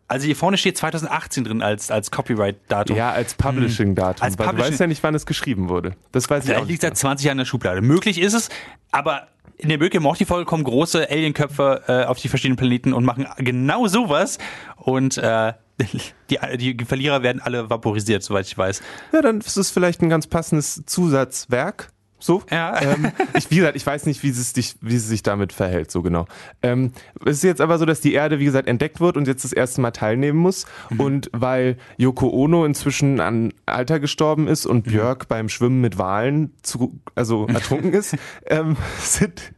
Also 0.07 0.27
hier 0.27 0.37
vorne 0.37 0.59
steht 0.59 0.77
2018 0.77 1.45
drin 1.45 1.63
als, 1.63 1.91
als 1.91 2.11
Copyright-Datum. 2.11 2.97
ja 2.97 3.11
als 3.13 3.35
Publishing-Datum. 3.35 4.23
Als 4.23 4.39
weil 4.39 4.47
du 4.47 4.53
Publishing- 4.53 4.71
weißt 4.73 4.81
ja 4.81 4.87
nicht, 4.87 5.03
wann 5.03 5.15
es 5.15 5.25
geschrieben 5.27 5.69
wurde. 5.69 5.97
Das 6.13 6.29
weiß 6.29 6.45
ich 6.45 6.51
Vielleicht 6.51 6.63
auch 6.65 6.69
liegt 6.69 6.83
seit 6.83 6.97
20 6.97 7.25
Jahren 7.25 7.37
in 7.37 7.39
der 7.39 7.45
Schublade. 7.47 7.81
Möglich 7.81 8.21
ist 8.21 8.35
es, 8.35 8.49
aber 8.91 9.29
in 9.57 9.69
der 9.69 9.81
and 9.81 10.01
Morty 10.01 10.25
Folge 10.27 10.45
kommen 10.45 10.65
große 10.65 11.09
Alienköpfe 11.11 11.83
äh, 11.87 12.05
auf 12.05 12.19
die 12.19 12.29
verschiedenen 12.29 12.57
Planeten 12.57 12.93
und 12.93 13.05
machen 13.05 13.27
genau 13.39 13.87
sowas 13.87 14.39
und 14.77 15.17
äh, 15.17 15.53
die, 16.31 16.77
die 16.77 16.85
Verlierer 16.85 17.23
werden 17.23 17.41
alle 17.41 17.71
vaporisiert, 17.71 18.23
soweit 18.23 18.47
ich 18.47 18.57
weiß. 18.57 18.83
Ja, 19.13 19.23
dann 19.23 19.39
ist 19.41 19.57
es 19.57 19.71
vielleicht 19.71 20.03
ein 20.03 20.09
ganz 20.09 20.27
passendes 20.27 20.83
Zusatzwerk. 20.87 21.89
So. 22.25 22.43
Ja. 22.51 22.81
Ähm, 22.81 23.13
ich, 23.37 23.51
wie 23.51 23.57
gesagt, 23.57 23.77
ich 23.77 23.85
weiß 23.85 24.07
nicht, 24.07 24.23
wie 24.23 24.31
sie, 24.31 24.43
sich, 24.43 24.77
wie 24.81 24.97
sie 24.97 25.09
sich 25.09 25.23
damit 25.23 25.53
verhält, 25.53 25.91
so 25.91 26.01
genau. 26.01 26.25
Ähm, 26.63 26.93
es 27.23 27.37
ist 27.37 27.43
jetzt 27.43 27.61
aber 27.61 27.77
so, 27.77 27.85
dass 27.85 28.01
die 28.01 28.15
Erde, 28.15 28.39
wie 28.39 28.47
gesagt, 28.47 28.67
entdeckt 28.67 28.99
wird 28.99 29.19
und 29.19 29.29
jetzt 29.29 29.45
das 29.45 29.53
erste 29.53 29.83
Mal 29.83 29.91
teilnehmen 29.91 30.39
muss. 30.39 30.65
Und 30.97 31.29
weil 31.35 31.77
Yoko 31.99 32.31
Ono 32.31 32.65
inzwischen 32.65 33.21
an 33.21 33.53
Alter 33.67 34.01
gestorben 34.01 34.49
ist 34.49 34.65
und 34.65 34.85
Björk 34.85 35.29
beim 35.29 35.51
Schwimmen 35.51 35.83
mit 35.83 35.99
Walen 35.99 36.55
zu, 36.63 36.99
also 37.15 37.47
ertrunken 37.47 37.93
ist, 37.93 38.17
ähm, 38.47 38.79
sind, 39.01 39.53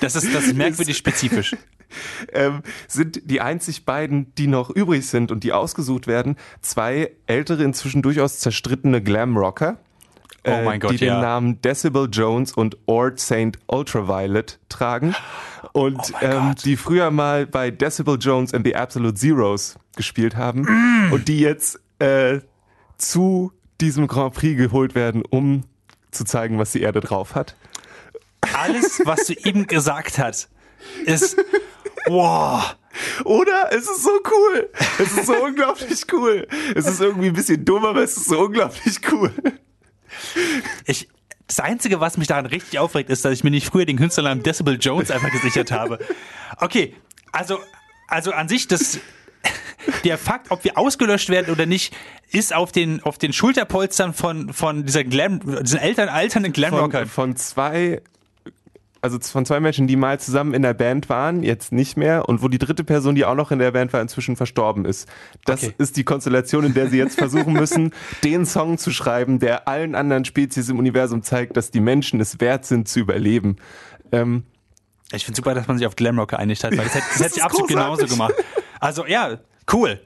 Das 0.00 0.16
ist, 0.16 0.34
das 0.34 0.46
ist 0.46 0.56
merkwürdig 0.56 0.96
spezifisch. 0.98 1.54
ähm, 2.32 2.62
sind 2.88 3.30
die 3.30 3.40
einzig 3.40 3.84
beiden, 3.84 4.34
die 4.34 4.48
noch 4.48 4.68
übrig 4.68 5.06
sind 5.06 5.30
und 5.30 5.44
die 5.44 5.52
ausgesucht 5.52 6.08
werden, 6.08 6.34
zwei 6.60 7.12
ältere, 7.26 7.62
inzwischen 7.62 8.02
durchaus 8.02 8.40
zerstrittene 8.40 9.00
Glamrocker. 9.00 9.78
Oh 10.46 10.62
mein 10.64 10.80
Gott, 10.80 10.92
die 10.92 10.98
den 10.98 11.08
ja. 11.08 11.20
Namen 11.20 11.60
Decibel 11.62 12.08
Jones 12.10 12.52
und 12.52 12.76
Ord 12.86 13.18
Saint 13.18 13.58
Ultraviolet 13.66 14.58
tragen 14.68 15.14
und 15.72 16.00
Oh 16.14 16.18
ähm, 16.20 16.54
die 16.64 16.76
früher 16.76 17.10
mal 17.10 17.46
bei 17.46 17.70
Decibel 17.70 18.18
Jones 18.20 18.52
and 18.52 18.66
the 18.66 18.76
Absolute 18.76 19.14
Zeros 19.14 19.76
gespielt 19.96 20.36
haben 20.36 20.62
Mm. 20.62 21.12
und 21.12 21.28
die 21.28 21.40
jetzt 21.40 21.80
äh, 21.98 22.40
zu 22.98 23.52
diesem 23.80 24.06
Grand 24.06 24.34
Prix 24.34 24.56
geholt 24.56 24.94
werden, 24.94 25.22
um 25.28 25.64
zu 26.10 26.24
zeigen, 26.24 26.58
was 26.58 26.72
die 26.72 26.82
Erde 26.82 27.00
drauf 27.00 27.34
hat. 27.34 27.56
Alles, 28.52 29.00
was 29.04 29.26
du 29.26 29.32
eben 29.44 29.66
gesagt 29.66 30.18
hast, 30.18 30.48
ist 31.06 31.36
wow. 32.06 32.76
Oder? 33.24 33.70
Es 33.72 33.84
ist 33.88 34.02
so 34.04 34.10
cool. 34.30 34.68
Es 34.98 35.16
ist 35.16 35.26
so 35.26 35.34
unglaublich 35.44 36.04
cool. 36.12 36.46
Es 36.74 36.86
ist 36.86 37.00
irgendwie 37.00 37.28
ein 37.28 37.32
bisschen 37.32 37.64
dumm, 37.64 37.84
aber 37.84 38.02
es 38.02 38.16
ist 38.16 38.26
so 38.28 38.40
unglaublich 38.40 39.00
cool. 39.10 39.32
Ich, 40.86 41.08
das 41.46 41.60
Einzige, 41.60 42.00
was 42.00 42.16
mich 42.16 42.28
daran 42.28 42.46
richtig 42.46 42.78
aufregt, 42.78 43.10
ist, 43.10 43.24
dass 43.24 43.32
ich 43.32 43.44
mir 43.44 43.50
nicht 43.50 43.66
früher 43.66 43.84
den 43.84 43.96
Künstlernamen 43.96 44.42
Decibel 44.42 44.78
Jones 44.80 45.10
einfach 45.10 45.30
gesichert 45.30 45.70
habe. 45.70 45.98
Okay, 46.58 46.94
also, 47.32 47.58
also 48.08 48.32
an 48.32 48.48
sich, 48.48 48.66
das, 48.66 48.98
der 50.04 50.18
Fakt, 50.18 50.50
ob 50.50 50.64
wir 50.64 50.78
ausgelöscht 50.78 51.28
werden 51.28 51.52
oder 51.52 51.66
nicht, 51.66 51.94
ist 52.30 52.54
auf 52.54 52.72
den, 52.72 53.02
auf 53.02 53.18
den 53.18 53.32
Schulterpolstern 53.32 54.14
von, 54.14 54.52
von 54.52 54.84
dieser 54.84 55.04
Glam, 55.04 55.40
diesen 55.62 55.78
Eltern, 55.78 56.08
alternden 56.08 56.54
Von, 56.54 56.60
Glamrockern. 56.60 57.08
von 57.08 57.36
zwei 57.36 58.02
also 59.04 59.18
von 59.20 59.44
zwei 59.46 59.60
Menschen, 59.60 59.86
die 59.86 59.96
mal 59.96 60.18
zusammen 60.18 60.54
in 60.54 60.62
der 60.62 60.74
Band 60.74 61.08
waren, 61.08 61.42
jetzt 61.42 61.72
nicht 61.72 61.96
mehr, 61.96 62.28
und 62.28 62.42
wo 62.42 62.48
die 62.48 62.58
dritte 62.58 62.82
Person, 62.84 63.14
die 63.14 63.24
auch 63.24 63.34
noch 63.34 63.50
in 63.52 63.58
der 63.58 63.70
Band 63.70 63.92
war, 63.92 64.00
inzwischen 64.00 64.34
verstorben 64.34 64.84
ist. 64.84 65.08
Das 65.44 65.62
Okay. 65.62 65.74
ist 65.78 65.96
die 65.96 66.04
Konstellation, 66.04 66.64
in 66.64 66.74
der 66.74 66.88
sie 66.88 66.96
jetzt 66.98 67.18
versuchen 67.18 67.52
müssen, 67.52 67.92
den 68.24 68.46
Song 68.46 68.78
zu 68.78 68.90
schreiben, 68.90 69.38
der 69.38 69.68
allen 69.68 69.94
anderen 69.94 70.24
Spezies 70.24 70.68
im 70.70 70.78
Universum 70.78 71.22
zeigt, 71.22 71.56
dass 71.56 71.70
die 71.70 71.80
Menschen 71.80 72.18
es 72.20 72.40
wert 72.40 72.64
sind 72.64 72.88
zu 72.88 72.98
überleben. 73.00 73.56
Ähm, 74.10 74.44
Ich 75.12 75.24
finde 75.26 75.36
super, 75.36 75.54
dass 75.54 75.68
man 75.68 75.76
sich 75.78 75.86
auf 75.86 75.96
Glamrock 75.96 76.30
geeinigt 76.30 76.64
hat, 76.64 76.72
weil 76.76 76.84
das 76.84 76.94
hätte, 76.94 77.06
das 77.12 77.20
hätte 77.22 77.34
ich 77.36 77.44
absolut 77.44 77.68
großartig. 77.68 77.98
genauso 77.98 78.14
gemacht. 78.14 78.34
Also 78.80 79.06
ja, 79.06 79.38
cool. 79.72 80.00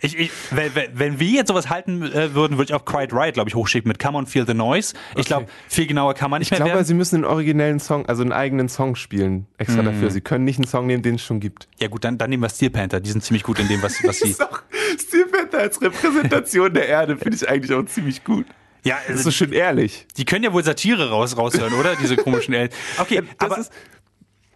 Ich, 0.00 0.16
ich, 0.16 0.30
wenn, 0.52 0.70
wenn- 0.94 1.18
wir 1.20 1.26
jetzt 1.28 1.48
sowas 1.48 1.68
halten 1.70 2.02
äh, 2.02 2.32
würden, 2.34 2.56
würde 2.56 2.70
ich 2.72 2.74
auch 2.74 2.84
Quiet 2.84 3.12
Riot, 3.12 3.34
glaube 3.34 3.48
ich, 3.50 3.54
hochschicken 3.56 3.88
mit 3.88 3.98
Come 3.98 4.16
on, 4.18 4.26
Feel 4.26 4.46
the 4.46 4.54
Noise. 4.54 4.94
Ich 5.16 5.26
glaube, 5.26 5.46
viel 5.68 5.86
genauer 5.86 6.14
kann 6.14 6.30
man 6.30 6.38
nicht 6.38 6.46
ich 6.48 6.50
mehr 6.52 6.58
glaube, 6.60 6.74
werden. 6.74 6.86
sie 6.86 6.94
müssen 6.94 7.16
einen 7.16 7.24
originellen 7.24 7.80
Song, 7.80 8.06
also 8.06 8.22
einen 8.22 8.32
eigenen 8.32 8.68
Song 8.68 8.94
spielen, 8.94 9.46
extra 9.58 9.82
dafür. 9.82 10.10
Sie 10.10 10.20
können 10.20 10.44
nicht 10.44 10.58
einen 10.58 10.68
Song 10.68 10.86
nehmen, 10.86 11.02
den 11.02 11.16
es 11.16 11.22
schon 11.22 11.40
gibt. 11.40 11.66
Ja 11.80 11.88
gut, 11.88 12.04
dann, 12.04 12.16
dann 12.16 12.30
nehmen 12.30 12.42
wir 12.44 12.48
Steel 12.48 12.70
Panther. 12.70 13.00
Die 13.00 13.10
sind 13.10 13.22
ziemlich 13.24 13.42
gut 13.42 13.58
in 13.58 13.66
dem, 13.68 13.82
was, 13.82 14.02
was 14.04 14.18
sie... 14.20 14.34
Steve 14.98 15.26
Panther 15.32 15.58
als 15.58 15.80
Repräsentation 15.82 16.72
der 16.72 16.88
Erde, 16.88 17.16
finde 17.16 17.36
ich 17.36 17.48
eigentlich 17.48 17.72
auch 17.72 17.84
ziemlich 17.86 18.22
gut. 18.24 18.46
Ja, 18.84 18.94
Das 18.94 19.04
ist 19.06 19.10
also, 19.10 19.22
so 19.24 19.30
schön 19.32 19.52
ehrlich. 19.52 20.06
die 20.16 20.24
können 20.24 20.44
ja 20.44 20.52
wohl 20.52 20.62
Satire 20.62 21.10
raus, 21.10 21.36
raushören, 21.36 21.74
oder? 21.74 21.96
Diese 21.96 22.16
komischen 22.16 22.54
Eltern. 22.54 22.78
Okay, 22.98 23.22
Das 23.38 23.50
aber... 23.50 23.60
ist, 23.60 23.72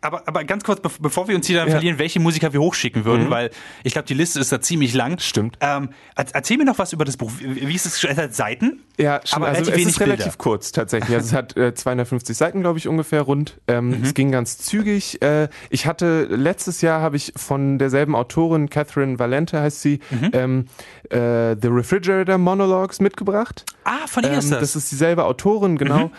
Aber, 0.02 0.22
aber 0.26 0.44
ganz 0.44 0.64
kurz, 0.64 0.80
bev- 0.80 0.98
bevor 1.00 1.28
wir 1.28 1.36
uns 1.36 1.46
hier 1.46 1.56
dann 1.58 1.68
Ja. 1.68 1.72
verlieren, 1.74 1.98
welche 1.98 2.20
Musiker 2.20 2.52
wir 2.52 2.60
hochschicken 2.60 3.04
würden, 3.04 3.30
weil 3.30 3.50
ich 3.84 3.92
glaube, 3.92 4.06
die 4.08 4.14
Liste 4.14 4.40
ist 4.40 4.50
da 4.52 4.60
ziemlich 4.60 4.92
lang. 4.94 5.18
Stimmt. 5.20 5.56
Ähm, 5.60 5.90
er- 6.16 6.26
erzähl 6.32 6.58
mir 6.58 6.64
noch 6.64 6.78
was 6.78 6.92
über 6.92 7.04
das 7.04 7.16
Buch. 7.16 7.30
Wie 7.40 7.74
ist 7.74 7.86
es? 7.86 8.02
Es 8.04 8.18
hat 8.18 8.34
Seiten? 8.34 8.80
Ja, 8.98 9.20
schon, 9.24 9.36
Aber 9.44 9.48
also 9.56 9.70
es 9.70 9.78
ist 9.86 10.00
relativ 10.00 10.24
Bilder. 10.24 10.36
kurz 10.38 10.72
tatsächlich. 10.72 11.14
Also 11.16 11.28
es 11.28 11.32
hat 11.32 11.56
äh, 11.56 11.72
250 11.72 12.36
Seiten, 12.36 12.60
glaube 12.60 12.78
ich, 12.78 12.88
ungefähr 12.88 13.22
rund. 13.22 13.58
Ähm, 13.68 13.90
Mhm. 13.90 14.02
Es 14.02 14.14
ging 14.14 14.30
ganz 14.32 14.58
zügig. 14.58 15.22
Äh, 15.22 15.48
ich 15.70 15.86
hatte 15.86 16.24
letztes 16.24 16.80
Jahr 16.82 17.00
habe 17.00 17.16
ich 17.16 17.32
von 17.36 17.78
derselben 17.78 18.14
Autorin, 18.16 18.68
Catherine 18.70 19.18
Valente 19.18 19.60
heißt 19.60 19.80
sie, 19.82 20.00
Mhm. 20.10 20.30
ähm, 20.32 20.66
äh, 21.10 21.56
The 21.60 21.68
Refrigerator 21.68 22.38
Monologues 22.38 23.00
mitgebracht. 23.00 23.64
Ah, 23.84 24.06
von 24.06 24.24
ihr 24.24 24.32
Ähm, 24.32 24.38
ist 24.40 24.50
das. 24.50 24.60
das 24.60 24.76
ist 24.76 24.90
dieselbe 24.92 25.24
Autorin, 25.24 25.78
genau. 25.78 26.10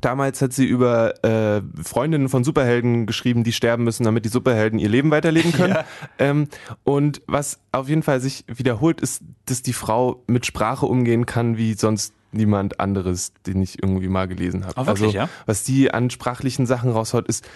Damals 0.00 0.42
hat 0.42 0.52
sie 0.52 0.66
über 0.66 1.24
äh, 1.24 1.62
Freundinnen 1.82 2.28
von 2.28 2.44
Superhelden 2.44 3.06
geschrieben, 3.06 3.42
die 3.42 3.52
sterben 3.52 3.84
müssen, 3.84 4.04
damit 4.04 4.24
die 4.24 4.28
Superhelden 4.28 4.78
ihr 4.78 4.88
Leben 4.88 5.10
weiterleben 5.10 5.52
können. 5.52 5.68
Ja. 5.78 5.84
Ähm, 6.18 6.48
und 6.84 7.20
was 7.26 7.60
auf 7.72 7.88
jeden 7.88 8.02
Fall 8.02 8.20
sich 8.20 8.44
wiederholt, 8.46 9.00
ist, 9.00 9.22
dass 9.46 9.62
die 9.62 9.72
Frau 9.72 10.22
mit 10.26 10.46
Sprache 10.46 10.86
umgehen 10.86 11.26
kann, 11.26 11.56
wie 11.56 11.74
sonst 11.74 12.14
niemand 12.32 12.80
anderes, 12.80 13.32
den 13.46 13.60
ich 13.60 13.82
irgendwie 13.82 14.08
mal 14.08 14.26
gelesen 14.26 14.64
habe. 14.64 14.76
Wirklich, 14.86 15.06
also, 15.06 15.16
ja? 15.16 15.28
was 15.46 15.64
die 15.64 15.92
an 15.92 16.10
sprachlichen 16.10 16.66
Sachen 16.66 16.90
raushaut, 16.90 17.28
ist 17.28 17.46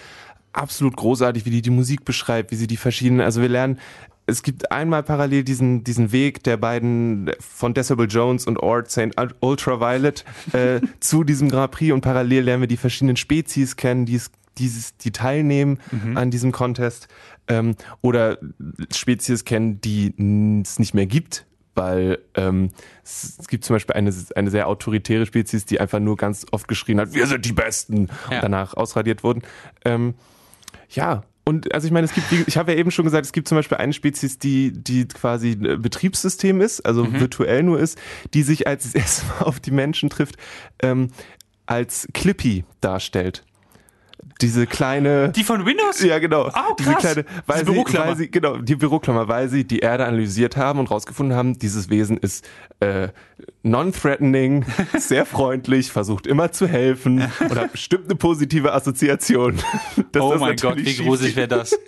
absolut 0.53 0.97
großartig, 0.97 1.47
wie 1.47 1.51
die 1.51 1.62
die 1.62 1.71
Musik 1.71 2.05
beschreibt, 2.05 2.51
wie 2.51 2.57
sie 2.57 2.66
die 2.66 2.77
verschiedenen, 2.77 3.23
also 3.23 3.40
wir 3.40 3.49
lernen, 3.49 3.79
es 4.27 4.43
gibt 4.43 4.71
einmal 4.71 5.03
parallel 5.03 5.43
diesen, 5.45 5.85
diesen 5.85 6.13
Weg 6.13 6.43
der 6.45 6.57
beiden 6.57 7.31
von 7.41 7.75
Decibel 7.75 8.07
Jones 8.09 8.47
und 8.47 8.59
Ord 8.59 8.91
St. 8.91 9.11
Ultraviolet 9.41 10.25
äh, 10.53 10.81
zu 11.01 11.25
diesem 11.25 11.49
Grand 11.49 11.73
Prix 11.73 11.93
und 11.93 12.01
parallel 12.03 12.45
lernen 12.45 12.63
wir 12.63 12.69
die 12.69 12.77
verschiedenen 12.77 13.17
Spezies 13.17 13.77
kennen, 13.77 14.07
die 14.07 14.17
es 14.17 14.31
dieses, 14.59 14.97
die 14.99 15.13
teilnehmen 15.13 15.79
an 16.15 16.31
diesem 16.31 16.53
Contest 16.53 17.09
ähm, 17.49 17.75
oder 18.03 18.37
Spezies 18.95 19.47
kennen, 19.47 19.81
die 19.81 20.13
es 20.63 20.79
nicht 20.79 20.93
mehr 20.93 21.07
gibt, 21.07 21.47
weil 21.75 22.19
ähm, 22.35 22.69
es, 23.03 23.39
es 23.41 23.49
gibt 23.49 23.65
zum 23.65 23.75
Beispiel 23.77 23.97
eine, 23.97 24.13
eine 24.37 24.51
sehr 24.51 24.69
autoritäre 24.69 25.25
Spezies, 25.25 25.65
die 25.65 25.81
einfach 25.81 26.01
nur 26.01 26.19
ganz 26.19 26.45
oft 26.53 26.69
geschrien 26.69 27.01
hat, 27.01 27.15
wir 27.15 27.27
sind 27.27 27.47
die 27.47 27.55
Besten 27.55 28.09
Ja. 28.29 28.37
und 28.37 28.43
danach 28.43 28.75
ausradiert 28.75 29.25
wurden. 29.25 29.41
Ähm, 29.87 30.15
ja, 30.91 31.23
und 31.44 31.74
also 31.74 31.87
ich 31.87 31.92
meine, 31.92 32.05
es 32.05 32.14
gibt, 32.14 32.26
ich 32.46 32.57
habe 32.57 32.72
ja 32.72 32.78
eben 32.78 32.90
schon 32.90 33.05
gesagt, 33.05 33.26
es 33.26 33.33
gibt 33.33 33.48
zum 33.48 33.57
Beispiel 33.59 33.78
eine 33.78 33.92
Spezies, 33.92 34.38
die, 34.38 34.72
die 34.72 35.07
quasi 35.09 35.52
ein 35.52 35.83
Betriebssystem 35.83 36.61
ist, 36.61 36.81
also 36.87 37.05
Mhm. 37.05 37.20
virtuell 37.20 37.62
nur 37.62 37.81
ist, 37.81 37.98
die 38.33 38.42
sich 38.42 38.66
als 38.66 38.85
es 38.87 38.94
erstmal 38.94 39.42
auf 39.48 39.59
die 39.61 39.72
Menschen 39.72 40.09
trifft, 40.09 40.37
ähm, 40.83 41.09
als 41.66 42.07
Clippy 42.12 42.64
darstellt. 42.81 43.44
Diese 44.41 44.67
kleine. 44.67 45.31
die 45.31 45.45
von 45.45 45.67
Windows? 45.67 46.03
ja, 46.03 46.19
genau. 46.19 46.49
Oh, 46.49 46.75
diese 46.79 46.95
kleine, 46.95 47.25
weil 47.47 47.61
Diese 47.61 47.67
sie, 47.67 47.73
Büroklammer. 47.73 48.07
weil 48.09 48.17
sie, 48.17 48.31
genau, 48.31 48.57
die 48.57 48.77
Büroklammer, 48.77 49.29
weil 49.29 49.49
sie 49.49 49.65
die 49.65 49.81
Erde 49.81 50.07
analysiert 50.07 50.57
haben 50.57 50.79
und 50.79 50.91
rausgefunden 50.91 51.37
haben, 51.37 51.59
dieses 51.59 51.91
Wesen 51.91 52.17
ist 52.17 52.49
äh, 52.81 53.09
non-threatening, 53.63 54.65
sehr 54.99 55.27
freundlich, 55.27 55.93
versucht 55.93 56.27
immer 56.27 56.53
zu 56.53 56.67
helfen 56.67 57.23
und 57.41 57.55
hat 57.57 57.73
bestimmt 57.73 58.05
eine 58.07 58.17
positive 58.17 58.73
Assoziation. 58.73 59.59
Dass 60.13 60.23
oh 60.23 60.33
das 60.33 60.41
mein 60.41 60.57
Gott, 60.57 60.77
wie 60.77 60.97
gruselig 60.97 61.37
wäre 61.37 61.49
das? 61.49 61.79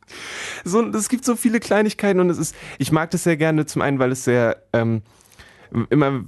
so, 0.64 0.84
es 0.90 1.08
gibt 1.08 1.24
so 1.24 1.36
viele 1.36 1.60
Kleinigkeiten 1.60 2.20
und 2.20 2.30
es 2.30 2.38
ist, 2.38 2.54
ich 2.78 2.92
mag 2.92 3.10
das 3.10 3.24
sehr 3.24 3.36
gerne, 3.36 3.66
zum 3.66 3.82
einen, 3.82 3.98
weil 3.98 4.12
es 4.12 4.24
sehr, 4.24 4.62
ähm, 4.72 5.02
immer, 5.90 6.24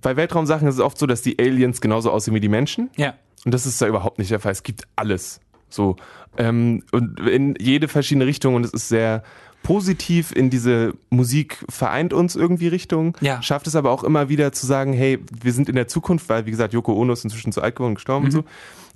bei 0.00 0.16
Weltraumsachen 0.16 0.66
ist 0.68 0.76
es 0.76 0.80
oft 0.80 0.98
so, 0.98 1.06
dass 1.06 1.22
die 1.22 1.38
Aliens 1.38 1.80
genauso 1.80 2.10
aussehen 2.10 2.34
wie 2.34 2.40
die 2.40 2.48
Menschen. 2.48 2.90
Ja. 2.96 3.14
Und 3.44 3.52
das 3.52 3.66
ist 3.66 3.80
da 3.80 3.86
überhaupt 3.86 4.18
nicht 4.18 4.30
der 4.30 4.40
Fall. 4.40 4.52
Es 4.52 4.62
gibt 4.62 4.84
alles. 4.96 5.40
So. 5.68 5.96
Ähm, 6.36 6.82
und 6.92 7.20
in 7.20 7.54
jede 7.60 7.88
verschiedene 7.88 8.26
Richtung 8.26 8.54
und 8.54 8.64
es 8.64 8.72
ist 8.72 8.88
sehr 8.88 9.22
positiv 9.62 10.30
in 10.30 10.50
diese 10.50 10.92
Musik 11.10 11.64
vereint 11.70 12.12
uns 12.12 12.36
irgendwie 12.36 12.68
Richtung. 12.68 13.16
Ja. 13.20 13.40
Schafft 13.42 13.66
es 13.66 13.74
aber 13.74 13.90
auch 13.90 14.04
immer 14.04 14.28
wieder 14.28 14.52
zu 14.52 14.66
sagen, 14.66 14.92
hey, 14.92 15.18
wir 15.42 15.52
sind 15.52 15.68
in 15.68 15.74
der 15.74 15.88
Zukunft, 15.88 16.28
weil 16.28 16.46
wie 16.46 16.50
gesagt, 16.50 16.74
Yoko 16.74 16.92
Ono 16.92 17.14
ist 17.14 17.24
inzwischen 17.24 17.50
zu 17.50 17.62
alt 17.62 17.76
geworden 17.76 17.92
und 17.92 17.94
gestorben 17.96 18.26
und 18.26 18.30
so. 18.30 18.44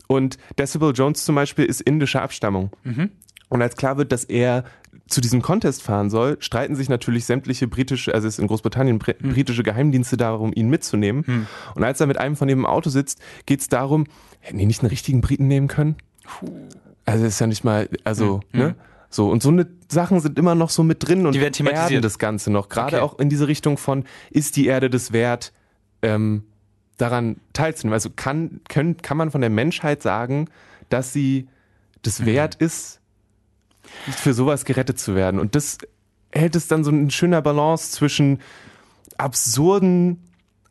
Und 0.09 0.39
Decibel 0.59 0.93
Jones 0.95 1.25
zum 1.25 1.35
Beispiel 1.35 1.65
ist 1.65 1.81
indischer 1.81 2.23
Abstammung. 2.23 2.71
Und 3.49 3.63
als 3.63 3.77
klar 3.77 3.97
wird, 3.97 4.13
dass 4.13 4.25
er 4.25 4.65
zu 5.09 5.21
diesem 5.21 5.43
Contest 5.43 5.83
fahren 5.83 6.11
soll, 6.11 6.37
streiten 6.41 6.77
sich 6.77 6.89
natürlich 6.89 7.25
sämtliche 7.25 7.67
britische, 7.67 8.15
also 8.15 8.29
es 8.29 8.35
ist 8.35 8.41
in 8.41 8.47
Großbritannien 8.47 8.99
br 8.99 9.15
britische 9.15 9.63
Geheimdienste 9.63 10.17
darum, 10.17 10.53
ihn 10.55 10.69
mitzunehmen. 10.69 11.47
Und 11.75 11.83
als 11.85 12.01
er 12.01 12.07
mit 12.07 12.19
einem 12.19 12.37
von 12.37 12.47
dem 12.49 12.61
im 12.61 12.67
Auto 12.67 12.91
sitzt, 12.91 13.21
geht 13.47 13.61
es 13.61 13.69
darum, 13.69 14.05
hätten 14.41 14.59
die 14.59 14.67
nicht 14.67 14.83
einen 14.83 14.91
richtigen 14.91 15.21
Briten 15.21 15.49
nehmen 15.49 15.67
können? 15.69 15.97
Also 17.05 17.25
ist 17.25 17.41
ja 17.41 17.47
nicht 17.47 17.65
mal, 17.65 17.89
also, 18.05 18.41
ne? 18.53 18.75
So, 19.11 19.31
und 19.31 19.43
so 19.43 19.49
eine 19.49 19.67
Sachen 19.91 20.21
sind 20.21 20.39
immer 20.39 20.55
noch 20.55 20.69
so 20.69 20.83
mit 20.83 21.09
drin 21.09 21.25
und 21.27 21.35
Die 21.35 21.41
werden 21.41 21.55
thematisiert. 21.55 22.05
das 22.05 22.19
Ganze 22.19 22.51
noch. 22.51 22.69
Gerade 22.69 22.97
Okay. 22.97 23.03
auch 23.05 23.19
in 23.19 23.31
diese 23.31 23.49
Richtung 23.49 23.79
von, 23.79 24.05
ist 24.31 24.57
die 24.57 24.67
Erde 24.67 24.91
das 24.91 25.13
wert, 25.13 25.55
ähm, 26.03 26.45
daran 26.99 27.37
teilzunehmen? 27.55 27.95
Also 27.95 28.11
kann, 28.15 28.61
können, 28.69 28.99
kann 28.99 29.17
man 29.17 29.31
von 29.31 29.41
der 29.41 29.49
Menschheit 29.49 30.03
sagen, 30.03 30.49
dass 30.91 31.15
sie 31.15 31.49
das 32.03 32.27
wert 32.27 32.57
ist, 32.57 33.01
für 34.17 34.35
sowas 34.35 34.65
gerettet 34.65 34.99
zu 34.99 35.15
werden? 35.15 35.41
Und 35.41 35.55
das 35.55 35.79
hält 36.33 36.57
es 36.57 36.69
dann 36.69 36.85
so 36.85 36.91
in 36.91 37.11
schöner 37.11 37.43
Balance 37.43 37.93
zwischen 37.93 38.41
absurden, 39.17 40.23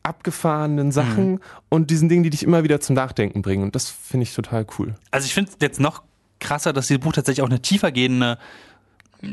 abgefahrenen 0.04 0.92
Sachen 0.92 1.40
und 1.70 1.90
diesen 1.90 2.08
Dingen, 2.10 2.24
die 2.24 2.30
dich 2.30 2.44
immer 2.44 2.64
wieder 2.64 2.80
zum 2.80 2.96
Nachdenken 2.96 3.42
bringen. 3.42 3.64
Und 3.64 3.76
das 3.76 3.90
finde 3.90 4.24
ich 4.24 4.34
total 4.34 4.66
cool. 4.80 4.96
Also 5.12 5.26
ich 5.26 5.34
finde 5.34 5.52
es 5.52 5.58
jetzt 5.60 5.80
noch 5.80 6.04
krasser, 6.40 6.74
dass 6.74 6.88
dieses 6.88 7.02
Buch 7.02 7.14
tatsächlich 7.14 7.42
auch 7.44 7.50
eine 7.50 7.62
tiefergehende, 7.62 8.38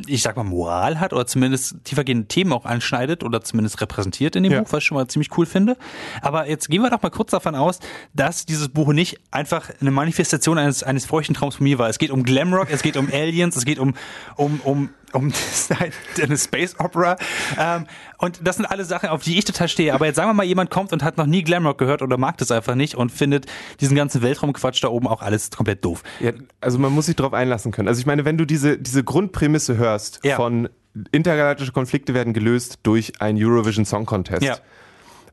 ich 0.06 0.22
sag 0.22 0.36
mal, 0.36 0.44
Moral 0.44 0.98
hat 1.00 1.12
oder 1.12 1.26
zumindest 1.26 1.76
tiefergehende 1.84 2.26
Themen 2.26 2.52
auch 2.52 2.64
anschneidet 2.64 3.22
oder 3.22 3.42
zumindest 3.42 3.80
repräsentiert 3.80 4.36
in 4.36 4.42
dem 4.42 4.52
Ja. 4.52 4.60
Buch, 4.62 4.72
was 4.72 4.78
ich 4.78 4.84
schon 4.86 4.96
mal 4.96 5.06
ziemlich 5.08 5.36
cool 5.36 5.46
finde. 5.46 5.76
Aber 6.22 6.48
jetzt 6.48 6.68
gehen 6.68 6.82
wir 6.82 6.90
doch 6.90 7.02
mal 7.02 7.10
kurz 7.10 7.30
davon 7.32 7.54
aus, 7.54 7.80
dass 8.14 8.46
dieses 8.46 8.68
Buch 8.68 8.92
nicht 8.92 9.18
einfach 9.30 9.70
eine 9.80 9.90
Manifestation 9.90 10.58
eines, 10.58 10.82
eines 10.82 11.06
feuchten 11.06 11.34
Traums 11.34 11.56
von 11.56 11.64
mir 11.64 11.78
war. 11.78 11.88
Es 11.88 11.98
geht 11.98 12.10
um 12.10 12.22
Glamrock, 12.22 12.68
es 12.70 12.82
geht 12.82 12.96
um 12.96 13.08
Aliens, 13.12 13.56
es 13.56 13.64
geht 13.64 13.78
um, 13.78 13.94
um, 14.36 14.60
um, 14.64 14.90
um 15.14 15.32
eine 16.22 16.36
Space 16.38 16.76
Opera. 16.78 17.16
Ähm, 17.58 17.86
und 18.18 18.40
das 18.46 18.56
sind 18.56 18.66
alle 18.66 18.84
Sachen, 18.84 19.08
auf 19.08 19.22
die 19.22 19.38
ich 19.38 19.44
total 19.44 19.68
stehe. 19.68 19.94
Aber 19.94 20.06
jetzt 20.06 20.16
sagen 20.16 20.28
wir 20.28 20.34
mal, 20.34 20.44
jemand 20.44 20.70
kommt 20.70 20.92
und 20.92 21.02
hat 21.02 21.16
noch 21.16 21.26
nie 21.26 21.42
Glamrock 21.42 21.78
gehört 21.78 22.02
oder 22.02 22.16
mag 22.18 22.36
das 22.38 22.50
einfach 22.50 22.74
nicht 22.74 22.94
und 22.94 23.10
findet 23.10 23.46
diesen 23.80 23.96
ganzen 23.96 24.22
Weltraumquatsch 24.22 24.82
da 24.82 24.88
oben 24.88 25.06
auch 25.08 25.22
alles 25.22 25.50
komplett 25.50 25.84
doof. 25.84 26.02
Ja, 26.20 26.32
also 26.60 26.78
man 26.78 26.92
muss 26.92 27.06
sich 27.06 27.16
darauf 27.16 27.32
einlassen 27.32 27.72
können. 27.72 27.88
Also 27.88 28.00
ich 28.00 28.06
meine, 28.06 28.24
wenn 28.24 28.38
du 28.38 28.44
diese, 28.44 28.78
diese 28.78 29.04
Grundprämisse 29.04 29.76
hörst 29.76 30.20
Ja. 30.24 30.36
von 30.36 30.68
intergalaktische 31.10 31.72
Konflikte 31.72 32.14
werden 32.14 32.32
gelöst 32.32 32.78
durch 32.82 33.20
einen 33.20 33.42
Eurovision 33.42 33.84
Song 33.84 34.06
Contest. 34.06 34.42
Ja. 34.42 34.56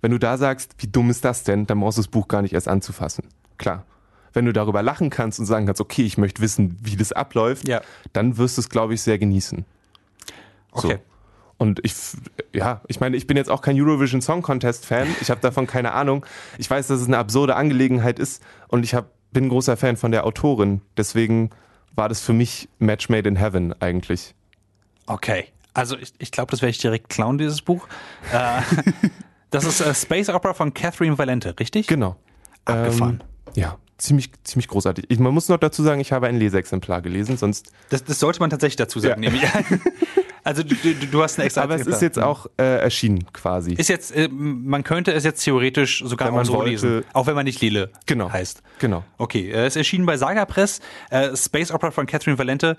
Wenn 0.01 0.11
du 0.11 0.17
da 0.17 0.37
sagst, 0.37 0.73
wie 0.79 0.87
dumm 0.87 1.09
ist 1.11 1.23
das 1.23 1.43
denn, 1.43 1.67
dann 1.67 1.79
brauchst 1.79 1.99
du 1.99 2.01
das 2.01 2.07
Buch 2.07 2.27
gar 2.27 2.41
nicht 2.41 2.53
erst 2.53 2.67
anzufassen. 2.67 3.25
Klar. 3.57 3.85
Wenn 4.33 4.45
du 4.45 4.53
darüber 4.53 4.81
lachen 4.81 5.09
kannst 5.09 5.39
und 5.39 5.45
sagen 5.45 5.65
kannst, 5.65 5.81
okay, 5.81 6.03
ich 6.03 6.17
möchte 6.17 6.41
wissen, 6.41 6.77
wie 6.81 6.95
das 6.95 7.11
abläuft, 7.11 7.67
Ja. 7.67 7.81
dann 8.13 8.37
wirst 8.37 8.57
du 8.57 8.61
es, 8.61 8.69
glaube 8.69 8.93
ich, 8.93 9.01
sehr 9.01 9.17
genießen. 9.17 9.65
So. 10.73 10.87
Okay. 10.87 10.99
Und 11.57 11.79
ich, 11.83 11.93
ja, 12.53 12.81
ich 12.87 12.99
meine, 12.99 13.15
ich 13.17 13.27
bin 13.27 13.37
jetzt 13.37 13.51
auch 13.51 13.61
kein 13.61 13.79
Eurovision 13.79 14.21
Song 14.21 14.41
Contest 14.41 14.85
Fan. 14.85 15.07
Ich 15.21 15.29
habe 15.29 15.41
davon 15.41 15.67
keine 15.67 15.91
Ahnung. 15.91 16.25
Ich 16.57 16.67
weiß, 16.69 16.87
dass 16.87 17.01
es 17.01 17.07
eine 17.07 17.19
absurde 17.19 17.55
Angelegenheit 17.55 18.17
ist 18.17 18.41
und 18.67 18.83
ich 18.83 18.95
hab, 18.95 19.09
bin 19.31 19.45
ein 19.45 19.49
großer 19.49 19.77
Fan 19.77 19.95
von 19.95 20.11
der 20.11 20.25
Autorin. 20.25 20.81
Deswegen 20.97 21.51
war 21.93 22.09
das 22.09 22.19
für 22.21 22.33
mich 22.33 22.67
Match 22.79 23.09
Made 23.09 23.29
in 23.29 23.35
Heaven 23.35 23.79
eigentlich. 23.79 24.33
Okay. 25.05 25.45
Also 25.73 25.97
ich, 25.97 26.13
ich 26.17 26.31
glaube, 26.31 26.49
das 26.51 26.61
werde 26.61 26.71
ich 26.71 26.79
direkt 26.79 27.09
klauen, 27.09 27.37
dieses 27.37 27.61
Buch. 27.61 27.87
Äh, 28.33 28.61
das 29.51 29.63
ist 29.65 29.81
äh, 29.81 29.93
Space 29.93 30.29
Opera 30.29 30.53
von 30.55 30.73
Catherine 30.73 31.17
Valente, 31.17 31.53
richtig? 31.59 31.85
Genau. 31.85 32.15
Abgefahren. 32.65 33.23
Ähm, 33.47 33.53
ja, 33.55 33.77
ziemlich, 34.01 34.31
ziemlich 34.43 34.67
großartig. 34.67 35.05
Ich, 35.09 35.19
man 35.19 35.33
muss 35.33 35.47
noch 35.49 35.57
dazu 35.57 35.83
sagen, 35.83 36.01
ich 36.01 36.11
habe 36.11 36.27
ein 36.27 36.37
Leseexemplar 36.37 37.01
gelesen, 37.01 37.37
sonst. 37.37 37.71
Das, 37.89 38.03
das 38.03 38.19
sollte 38.19 38.39
man 38.39 38.49
tatsächlich 38.49 38.75
dazu 38.77 38.99
sagen, 38.99 39.21
Ja. 39.23 39.29
nehme 39.31 39.43
ich 39.43 39.53
an. 39.53 39.81
Also 40.43 40.63
du, 40.63 40.73
du, 40.73 40.95
du 40.95 41.21
hast 41.21 41.37
eine 41.37 41.45
extra. 41.45 41.61
Aber 41.61 41.75
es 41.75 41.85
ist 41.85 42.01
jetzt 42.01 42.17
auch 42.17 42.47
äh, 42.57 42.63
erschienen 42.81 43.31
quasi. 43.31 43.73
Ist 43.75 43.89
jetzt, 43.89 44.09
äh, 44.11 44.27
man 44.27 44.83
könnte 44.83 45.13
es 45.13 45.23
jetzt 45.23 45.43
theoretisch 45.43 46.01
sogar 46.03 46.33
auch 46.33 46.43
so 46.43 46.53
wollte. 46.53 46.71
lesen, 46.71 47.05
auch 47.13 47.27
wenn 47.27 47.35
man 47.35 47.45
nicht 47.45 47.61
Lele 47.61 47.91
Genau. 48.07 48.31
heißt. 48.31 48.63
Genau. 48.79 49.03
Okay, 49.19 49.51
äh, 49.51 49.65
es 49.67 49.73
ist 49.73 49.75
erschienen 49.75 50.07
bei 50.07 50.17
Saga 50.17 50.45
Press, 50.45 50.79
äh, 51.11 51.37
Space 51.37 51.69
Opera 51.71 51.91
von 51.91 52.07
Catherine 52.07 52.39
Valente. 52.39 52.75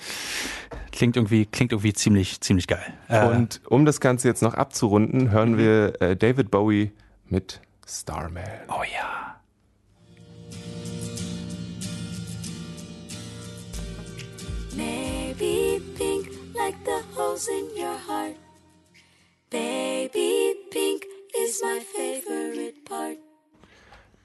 Klingt 0.90 1.14
irgendwie, 1.16 1.46
klingt 1.46 1.70
irgendwie 1.70 1.92
ziemlich, 1.92 2.40
ziemlich 2.40 2.66
geil. 2.66 2.82
Äh, 3.06 3.26
Und 3.28 3.60
um 3.68 3.84
das 3.84 4.00
Ganze 4.00 4.26
jetzt 4.26 4.42
noch 4.42 4.54
abzurunden, 4.54 5.30
hören 5.30 5.56
wir 5.56 6.02
äh, 6.02 6.16
David 6.16 6.50
Bowie 6.50 6.90
mit 7.28 7.60
Starman. 7.86 8.42
oh 8.70 8.82
ja. 8.92 9.31
Like 16.64 16.76
the 16.84 17.02
holes 17.16 17.48
in 17.48 17.64
your 17.76 17.96
heart. 18.06 18.36
Baby 19.50 20.54
pink 20.70 21.04
is 21.44 21.60
my 21.62 21.80
favorite 21.80 22.84
part. 22.84 23.18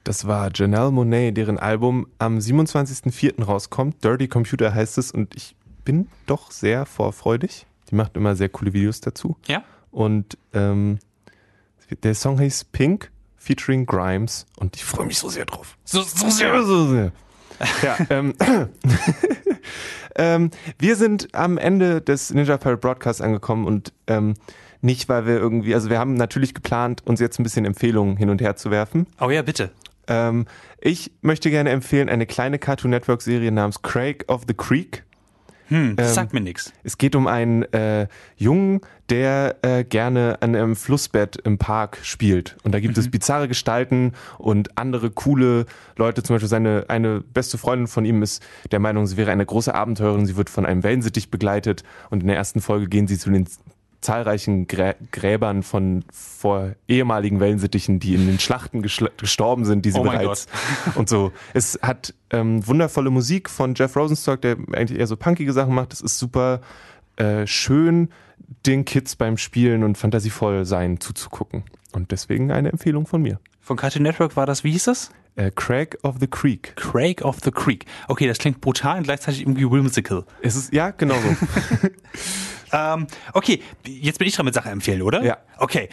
Das 0.04 0.26
war 0.26 0.50
Janelle 0.54 0.90
Monet, 0.90 1.36
deren 1.36 1.58
Album 1.58 2.06
am 2.18 2.38
27.04. 2.38 3.42
rauskommt. 3.42 4.02
Dirty 4.04 4.28
Computer 4.28 4.72
heißt 4.72 4.98
es 4.98 5.10
und 5.10 5.34
ich 5.34 5.56
bin 5.84 6.08
doch 6.26 6.50
sehr 6.50 6.86
vorfreudig. 6.86 7.66
Die 7.90 7.94
macht 7.94 8.16
immer 8.16 8.36
sehr 8.36 8.48
coole 8.48 8.72
Videos 8.72 9.00
dazu. 9.00 9.36
Ja? 9.46 9.64
Und 9.90 10.38
ähm, 10.54 10.98
der 12.02 12.14
Song 12.14 12.38
heißt 12.38 12.72
Pink 12.72 13.10
featuring 13.36 13.84
Grimes 13.84 14.46
und 14.56 14.76
ich 14.76 14.84
freue 14.84 15.06
mich 15.06 15.18
so 15.18 15.28
sehr 15.28 15.44
drauf. 15.44 15.76
So, 15.84 16.02
so 16.02 16.30
sehr. 16.30 16.62
so 16.64 16.88
sehr. 16.88 17.12
Ja, 17.82 17.96
ähm, 18.10 18.34
ähm, 20.16 20.50
wir 20.78 20.96
sind 20.96 21.34
am 21.34 21.58
Ende 21.58 22.00
des 22.00 22.32
Ninja 22.32 22.56
Pirate 22.56 22.78
Broadcasts 22.80 23.20
angekommen 23.20 23.66
und 23.66 23.92
ähm, 24.06 24.34
nicht, 24.80 25.08
weil 25.08 25.26
wir 25.26 25.36
irgendwie, 25.36 25.74
also 25.74 25.90
wir 25.90 25.98
haben 25.98 26.14
natürlich 26.14 26.54
geplant, 26.54 27.02
uns 27.04 27.20
jetzt 27.20 27.38
ein 27.40 27.42
bisschen 27.42 27.64
Empfehlungen 27.64 28.16
hin 28.16 28.30
und 28.30 28.40
her 28.40 28.56
zu 28.56 28.70
werfen. 28.70 29.06
Oh 29.20 29.30
ja, 29.30 29.42
bitte. 29.42 29.70
Ähm, 30.06 30.46
ich 30.80 31.12
möchte 31.20 31.50
gerne 31.50 31.70
empfehlen 31.70 32.08
eine 32.08 32.26
kleine 32.26 32.58
Cartoon 32.58 32.90
Network 32.90 33.22
Serie 33.22 33.52
namens 33.52 33.82
Craig 33.82 34.24
of 34.28 34.42
the 34.46 34.54
Creek. 34.54 35.04
Hm, 35.68 35.96
das 35.96 36.08
Ähm, 36.08 36.14
sagt 36.14 36.32
mir 36.32 36.40
nichts. 36.40 36.72
Es 36.82 36.96
geht 36.96 37.14
um 37.14 37.26
einen 37.26 37.62
äh, 37.72 38.08
Jungen, 38.36 38.80
der 39.10 39.56
äh, 39.62 39.84
gerne 39.84 40.38
an 40.40 40.54
einem 40.54 40.76
Flussbett 40.76 41.36
im 41.36 41.58
Park 41.58 41.98
spielt. 42.02 42.56
Und 42.62 42.74
da 42.74 42.80
gibt 42.80 42.98
es 42.98 43.10
bizarre 43.10 43.48
Gestalten 43.48 44.12
und 44.36 44.76
andere 44.76 45.10
coole 45.10 45.66
Leute. 45.96 46.22
Zum 46.22 46.34
Beispiel 46.34 46.48
seine 46.48 46.84
eine 46.88 47.20
beste 47.20 47.56
Freundin 47.56 47.86
von 47.86 48.04
ihm 48.04 48.22
ist 48.22 48.42
der 48.70 48.80
Meinung, 48.80 49.06
sie 49.06 49.16
wäre 49.16 49.30
eine 49.30 49.46
große 49.46 49.74
Abenteurerin. 49.74 50.26
Sie 50.26 50.36
wird 50.36 50.50
von 50.50 50.66
einem 50.66 50.82
Wellensittich 50.82 51.30
begleitet. 51.30 51.84
Und 52.10 52.20
in 52.22 52.28
der 52.28 52.36
ersten 52.36 52.60
Folge 52.60 52.88
gehen 52.88 53.06
sie 53.06 53.18
zu 53.18 53.30
den 53.30 53.46
zahlreichen 54.00 54.66
Grä 54.68 54.94
Gräbern 55.10 55.62
von 55.62 56.04
vor 56.12 56.74
ehemaligen 56.86 57.40
Wellensittichen, 57.40 57.98
die 57.98 58.14
in 58.14 58.26
den 58.26 58.38
Schlachten 58.38 58.82
gestorben 58.82 59.64
sind, 59.64 59.84
die 59.84 59.90
sie 59.90 59.98
Oh 59.98 60.04
bereits 60.04 60.46
und 60.94 61.08
so. 61.08 61.32
Es 61.52 61.78
hat 61.82 62.14
ähm, 62.30 62.64
wundervolle 62.66 63.10
Musik 63.10 63.50
von 63.50 63.74
Jeff 63.74 63.96
Rosenstock, 63.96 64.40
der 64.42 64.56
eigentlich 64.72 64.98
eher 65.00 65.06
so 65.06 65.16
punkige 65.16 65.52
Sachen 65.52 65.74
macht. 65.74 65.92
Es 65.92 66.00
ist 66.00 66.18
super 66.18 66.60
äh, 67.16 67.46
schön, 67.46 68.10
den 68.66 68.84
Kids 68.84 69.16
beim 69.16 69.36
Spielen 69.36 69.84
und 69.84 69.98
fantasievoll 69.98 70.64
sein 70.64 71.00
zuzugucken. 71.00 71.64
Und 71.92 72.10
deswegen 72.12 72.50
eine 72.50 72.70
Empfehlung 72.70 73.06
von 73.06 73.22
mir. 73.22 73.40
Von 73.60 73.76
Cartoon 73.76 74.02
Network 74.02 74.36
war 74.36 74.46
das, 74.46 74.64
wie 74.64 74.72
hieß 74.72 74.84
das? 74.84 75.10
Äh, 75.36 75.50
Craig 75.54 75.98
of 76.02 76.16
the 76.20 76.26
Creek. 76.26 76.74
Craig 76.76 77.22
of 77.22 77.38
the 77.44 77.50
Creek. 77.50 77.84
Okay, 78.08 78.26
das 78.26 78.38
klingt 78.38 78.60
brutal 78.60 78.98
und 78.98 79.04
gleichzeitig 79.04 79.42
irgendwie 79.42 79.70
whimsical. 79.70 80.24
Es 80.42 80.56
ist, 80.56 80.72
ja, 80.72 80.90
genau 80.90 81.14
so. 81.14 81.88
Ähm, 82.72 83.06
okay, 83.32 83.62
jetzt 83.86 84.18
bin 84.18 84.28
ich 84.28 84.34
dran 84.34 84.44
mit 84.44 84.54
Sache 84.54 84.70
empfehlen, 84.70 85.02
oder? 85.02 85.22
Ja. 85.22 85.38
Okay. 85.58 85.88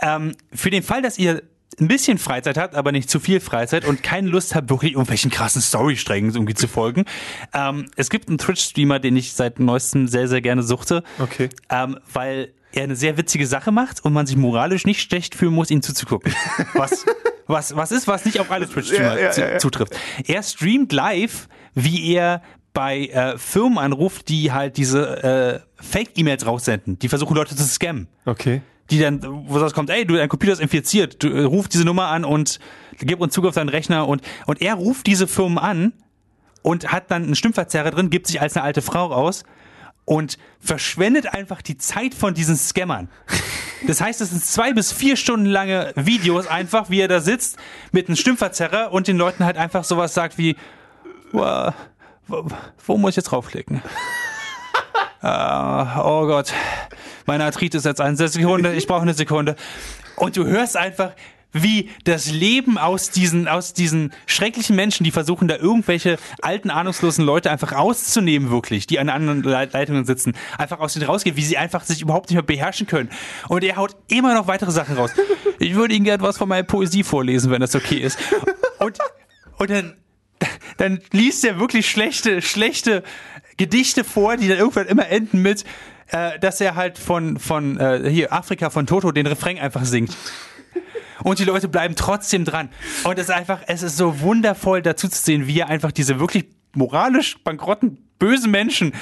Ähm, 0.00 0.36
für 0.52 0.70
den 0.70 0.82
Fall, 0.82 1.02
dass 1.02 1.18
ihr 1.18 1.42
ein 1.80 1.88
bisschen 1.88 2.18
Freizeit 2.18 2.56
habt, 2.56 2.74
aber 2.74 2.92
nicht 2.92 3.10
zu 3.10 3.20
viel 3.20 3.40
Freizeit 3.40 3.84
und 3.84 4.02
keine 4.02 4.28
Lust 4.28 4.54
habt, 4.54 4.70
wirklich 4.70 4.92
irgendwelchen 4.92 5.30
krassen 5.30 5.60
Storysträngen 5.60 6.32
irgendwie 6.34 6.54
zu 6.54 6.68
folgen. 6.68 7.04
Ähm, 7.52 7.86
es 7.96 8.10
gibt 8.10 8.28
einen 8.28 8.38
Twitch-Streamer, 8.38 8.98
den 8.98 9.16
ich 9.16 9.32
seit 9.34 9.60
neuestem 9.60 10.08
sehr, 10.08 10.28
sehr 10.28 10.40
gerne 10.40 10.62
suchte. 10.62 11.02
Okay. 11.18 11.48
Ähm, 11.70 11.98
weil 12.12 12.52
er 12.72 12.84
eine 12.84 12.96
sehr 12.96 13.16
witzige 13.16 13.46
Sache 13.46 13.72
macht 13.72 14.04
und 14.04 14.12
man 14.12 14.26
sich 14.26 14.36
moralisch 14.36 14.86
nicht 14.86 15.00
schlecht 15.00 15.34
fühlen 15.34 15.54
muss, 15.54 15.70
ihm 15.70 15.82
zuzugucken. 15.82 16.32
Was, 16.74 17.04
was, 17.48 17.76
was 17.76 17.92
ist, 17.92 18.08
was 18.08 18.24
nicht 18.24 18.40
auf 18.40 18.50
alle 18.50 18.68
Twitch-Streamer 18.68 19.20
Ja, 19.20 19.32
ja, 19.32 19.52
ja. 19.52 19.58
zutrifft. 19.58 19.96
Er 20.26 20.42
streamt 20.42 20.92
live, 20.92 21.48
wie 21.74 22.12
er 22.12 22.42
bei 22.72 23.06
äh, 23.06 23.38
Firmen 23.38 23.78
anruft, 23.78 24.28
die 24.28 24.50
halt 24.52 24.76
diese 24.76 25.62
äh, 25.78 25.82
Fake-E-Mails 25.82 26.44
raussenden. 26.44 26.98
Die 26.98 27.08
versuchen 27.08 27.36
Leute 27.36 27.54
zu 27.54 27.62
scammen. 27.62 28.08
Okay. 28.24 28.62
Die 28.90 28.98
dann, 29.00 29.20
wo 29.48 29.58
das 29.58 29.74
kommt, 29.74 29.90
ey, 29.90 30.04
du, 30.06 30.14
dein 30.16 30.28
Computer 30.28 30.52
ist 30.52 30.60
infiziert, 30.60 31.22
du 31.22 31.28
äh, 31.28 31.42
ruf 31.42 31.66
diese 31.68 31.84
Nummer 31.84 32.06
an 32.06 32.24
und 32.24 32.60
gib 32.98 33.20
uns 33.20 33.34
Zugriff 33.34 33.50
auf 33.50 33.54
deinen 33.56 33.68
Rechner 33.68 34.06
und, 34.06 34.22
und 34.46 34.62
er 34.62 34.74
ruft 34.74 35.06
diese 35.06 35.26
Firmen 35.26 35.58
an 35.58 35.92
und 36.62 36.92
hat 36.92 37.10
dann 37.10 37.24
einen 37.24 37.34
Stimmverzerrer 37.34 37.90
drin, 37.90 38.10
gibt 38.10 38.26
sich 38.28 38.40
als 38.40 38.56
eine 38.56 38.64
alte 38.64 38.82
Frau 38.82 39.06
raus 39.06 39.44
und 40.04 40.38
verschwendet 40.60 41.34
einfach 41.34 41.62
die 41.62 41.76
Zeit 41.78 42.14
von 42.14 42.32
diesen 42.34 42.56
Scammern. 42.56 43.08
Das 43.88 44.00
heißt, 44.00 44.20
es 44.20 44.30
sind 44.30 44.44
zwei 44.44 44.72
bis 44.72 44.92
vier 44.92 45.16
Stunden 45.16 45.46
lange 45.46 45.92
Videos 45.96 46.46
einfach, 46.46 46.88
wie 46.88 47.00
er 47.00 47.08
da 47.08 47.20
sitzt 47.20 47.56
mit 47.90 48.06
einem 48.08 48.14
Stimmverzerrer 48.16 48.92
und 48.92 49.08
den 49.08 49.16
Leuten 49.16 49.44
halt 49.44 49.56
einfach 49.56 49.82
sowas 49.82 50.14
sagt 50.14 50.38
wie, 50.38 50.54
"Wa- 51.32 51.74
wo, 52.28 52.46
wo 52.86 52.96
muss 52.98 53.10
ich 53.10 53.16
jetzt 53.16 53.32
draufklicken? 53.32 53.82
Ah, 55.22 56.02
oh 56.04 56.26
Gott, 56.26 56.52
meine 57.26 57.44
Arthritis 57.44 57.84
jetzt 57.84 58.00
eine 58.00 58.16
Sekunde, 58.16 58.74
ich 58.74 58.86
brauche 58.86 59.02
eine 59.02 59.14
Sekunde. 59.14 59.56
Und 60.16 60.36
du 60.36 60.46
hörst 60.46 60.76
einfach, 60.76 61.12
wie 61.52 61.90
das 62.04 62.30
Leben 62.30 62.76
aus 62.76 63.10
diesen, 63.10 63.48
aus 63.48 63.72
diesen 63.72 64.12
schrecklichen 64.26 64.76
Menschen, 64.76 65.04
die 65.04 65.10
versuchen, 65.10 65.48
da 65.48 65.56
irgendwelche 65.56 66.18
alten, 66.42 66.70
ahnungslosen 66.70 67.24
Leute 67.24 67.50
einfach 67.50 67.72
rauszunehmen, 67.72 68.50
wirklich, 68.50 68.86
die 68.86 68.98
an 68.98 69.08
anderen 69.08 69.42
Leit- 69.42 69.72
Leitungen 69.72 70.04
sitzen, 70.04 70.34
einfach 70.58 70.80
aus 70.80 70.94
denen 70.94 71.06
rausgeht, 71.06 71.36
wie 71.36 71.44
sie 71.44 71.56
einfach 71.56 71.84
sich 71.84 72.02
überhaupt 72.02 72.28
nicht 72.28 72.34
mehr 72.34 72.42
beherrschen 72.42 72.86
können. 72.86 73.10
Und 73.48 73.64
er 73.64 73.76
haut 73.76 73.96
immer 74.08 74.34
noch 74.34 74.48
weitere 74.48 74.70
Sachen 74.70 74.96
raus. 74.96 75.12
Ich 75.58 75.74
würde 75.74 75.94
Ihnen 75.94 76.04
gerne 76.04 76.22
was 76.22 76.36
von 76.36 76.48
meiner 76.48 76.64
Poesie 76.64 77.02
vorlesen, 77.02 77.50
wenn 77.50 77.60
das 77.60 77.74
okay 77.74 77.96
ist. 77.96 78.18
Und, 78.78 78.98
und 79.56 79.70
dann, 79.70 79.94
dann 80.76 81.00
liest 81.12 81.44
er 81.44 81.58
wirklich 81.58 81.88
schlechte, 81.88 82.42
schlechte 82.42 83.02
Gedichte 83.56 84.04
vor, 84.04 84.36
die 84.36 84.48
dann 84.48 84.58
irgendwann 84.58 84.86
immer 84.86 85.08
enden 85.08 85.40
mit, 85.40 85.64
äh, 86.08 86.38
dass 86.38 86.60
er 86.60 86.74
halt 86.74 86.98
von, 86.98 87.38
von 87.38 87.78
äh, 87.78 88.08
hier 88.10 88.32
Afrika 88.32 88.70
von 88.70 88.86
Toto 88.86 89.12
den 89.12 89.26
Refrain 89.26 89.58
einfach 89.58 89.84
singt. 89.84 90.16
Und 91.22 91.38
die 91.38 91.44
Leute 91.44 91.68
bleiben 91.68 91.96
trotzdem 91.96 92.44
dran. 92.44 92.68
Und 93.04 93.18
es 93.18 93.28
ist 93.28 93.34
einfach, 93.34 93.60
es 93.66 93.82
ist 93.82 93.96
so 93.96 94.20
wundervoll 94.20 94.82
dazu 94.82 95.08
zu 95.08 95.22
sehen, 95.22 95.46
wie 95.46 95.60
er 95.60 95.68
einfach 95.68 95.92
diese 95.92 96.20
wirklich 96.20 96.46
moralisch 96.74 97.42
bankrotten, 97.42 97.98
bösen 98.18 98.50
Menschen 98.50 98.92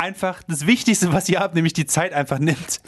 einfach 0.00 0.42
das 0.48 0.66
Wichtigste, 0.66 1.12
was 1.12 1.26
sie 1.26 1.36
haben, 1.36 1.54
nämlich 1.54 1.74
die 1.74 1.84
Zeit 1.84 2.14
einfach 2.14 2.38
nimmt. 2.38 2.80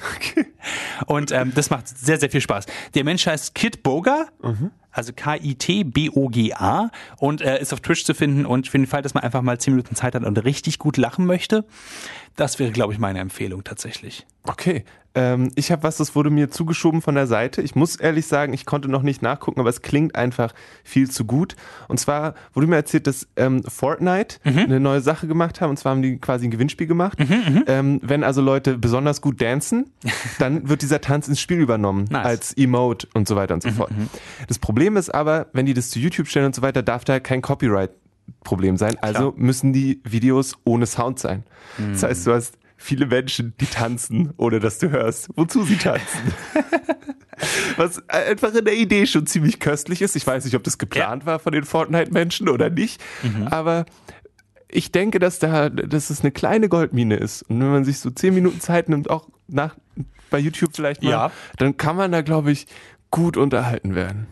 Und 1.07 1.31
ähm, 1.31 1.53
das 1.55 1.69
macht 1.69 1.87
sehr, 1.87 2.19
sehr 2.19 2.31
viel 2.31 2.41
Spaß. 2.41 2.65
Der 2.95 3.05
Mensch 3.05 3.27
heißt 3.27 3.55
Kit 3.55 3.83
Boga, 3.83 4.29
also 4.91 5.13
K-I-T-B-O-G-A 5.15 6.91
und 7.19 7.43
äh, 7.43 7.61
ist 7.61 7.73
auf 7.73 7.81
Twitch 7.81 8.05
zu 8.05 8.15
finden. 8.15 8.47
Und 8.47 8.69
für 8.69 8.79
den 8.79 8.87
Fall, 8.87 9.03
dass 9.03 9.13
man 9.13 9.25
einfach 9.25 9.43
mal 9.43 9.59
10 9.59 9.75
Minuten 9.75 9.95
Zeit 9.95 10.15
hat 10.15 10.25
und 10.25 10.39
richtig 10.45 10.79
gut 10.79 10.97
lachen 10.97 11.27
möchte, 11.27 11.65
das 12.37 12.59
wäre, 12.59 12.71
glaube 12.73 12.93
ich, 12.93 12.99
meine 12.99 13.19
Empfehlung 13.19 13.65
tatsächlich. 13.65 14.27
Okay. 14.45 14.85
Ähm, 15.15 15.53
ich 15.57 15.71
habe 15.71 15.83
was, 15.83 15.99
das 15.99 16.15
wurde 16.17 16.31
mir 16.31 16.51
zugeschoben 16.51 17.03
von 17.03 17.15
der 17.15 17.27
Seite. 17.27 17.61
Ich 17.61 17.75
muss 17.75 17.97
ehrlich 17.97 18.27
sagen, 18.27 18.55
ich 18.55 18.65
konnte 18.65 18.89
noch 18.89 19.03
nicht 19.03 19.21
nachgucken, 19.21 19.61
aber 19.61 19.69
es 19.69 19.83
klingt 19.83 20.15
einfach 20.15 20.55
viel 20.85 21.11
zu 21.11 21.27
gut. 21.27 21.55
Und 21.89 22.01
zwar 22.01 22.35
wurde 22.55 22.67
mir 22.67 22.77
erzählt, 22.77 23.07
dass 23.07 23.29
ähm, 23.37 23.63
Fortnite 23.63 24.37
eine 24.45 24.81
neue 24.81 25.03
Sache 25.03 25.27
gemacht 25.27 25.61
haben. 25.61 25.71
Und 25.71 25.77
zwar 25.77 25.91
haben 25.93 26.03
die 26.03 26.19
quasi 26.19 26.47
ein 26.47 26.51
Gewinnspiel 26.51 26.87
gemacht. 26.87 27.19
ähm, 27.67 28.01
wenn 28.03 28.25
also 28.25 28.41
Leute 28.41 28.79
besonders 28.79 29.21
gut 29.21 29.43
dancen, 29.43 29.91
dann 30.39 30.69
wird 30.69 30.81
dieser 30.81 31.03
Tanz 31.03 31.29
ins 31.29 31.41
Spiel 31.41 31.61
übernommen 31.61 32.07
Nice. 32.11 32.25
als 32.25 32.53
Emote 32.57 33.07
und 33.13 33.29
so 33.29 33.37
weiter 33.37 33.53
und 33.53 33.63
so 33.63 33.71
fort. 33.71 33.91
Das 34.49 34.59
Problem 34.59 34.97
ist 34.97 35.11
aber, 35.15 35.49
wenn 35.53 35.67
die 35.67 35.75
das 35.75 35.91
zu 35.91 35.99
YouTube 35.99 36.29
stellen 36.29 36.47
und 36.47 36.55
so 36.55 36.63
weiter, 36.63 36.83
darf 36.83 37.05
da 37.05 37.21
kein 37.21 37.43
Copyright 37.43 37.91
Problem 38.45 38.77
sein. 38.77 38.97
Also 39.01 39.33
müssen 39.37 39.73
die 39.73 40.01
Videos 40.05 40.55
ohne 40.65 40.87
Sound 40.87 41.19
sein. 41.19 41.45
Das 41.93 42.03
heißt, 42.03 42.27
du 42.27 42.33
hast 42.35 42.59
viele 42.77 43.07
Menschen, 43.07 43.55
die 43.61 43.67
tanzen, 43.67 44.33
ohne 44.37 44.59
dass 44.61 44.79
du 44.79 44.91
hörst, 44.91 45.29
wozu 45.37 45.63
sie 45.65 45.77
tanzen. 45.77 46.35
Was 47.77 48.07
einfach 48.09 48.55
in 48.55 48.65
der 48.65 48.75
Idee 48.75 49.07
schon 49.07 49.27
ziemlich 49.27 49.59
köstlich 49.59 50.03
ist. 50.03 50.15
Ich 50.17 50.27
weiß 50.27 50.45
nicht, 50.45 50.55
ob 50.55 50.63
das 50.63 50.79
geplant 50.79 51.27
war 51.27 51.39
von 51.39 51.53
den 51.53 51.65
Fortnite-Menschen 51.65 52.49
oder 52.49 52.71
nicht, 52.71 53.03
aber 53.47 53.85
ich 54.69 54.93
denke, 54.93 55.19
dass 55.19 55.39
da, 55.39 55.69
dass 55.69 56.11
es 56.11 56.21
eine 56.21 56.31
kleine 56.31 56.69
Goldmine 56.69 57.17
ist. 57.17 57.43
Und 57.43 57.61
wenn 57.61 57.71
man 57.71 57.85
sich 57.85 57.99
so 57.99 58.11
zehn 58.11 58.35
Minuten 58.35 58.61
Zeit 58.61 58.89
nimmt, 58.89 59.11
auch 59.11 59.29
nach, 59.49 59.77
bei 60.31 60.39
YouTube 60.39 60.75
vielleicht 60.75 61.03
mal, 61.03 61.11
Ja. 61.11 61.31
dann 61.59 61.77
kann 61.77 61.97
man 61.97 62.13
da, 62.13 62.23
glaube 62.23 62.53
ich, 62.53 62.67
gut 63.11 63.37
unterhalten 63.37 63.95
werden. 63.95 64.27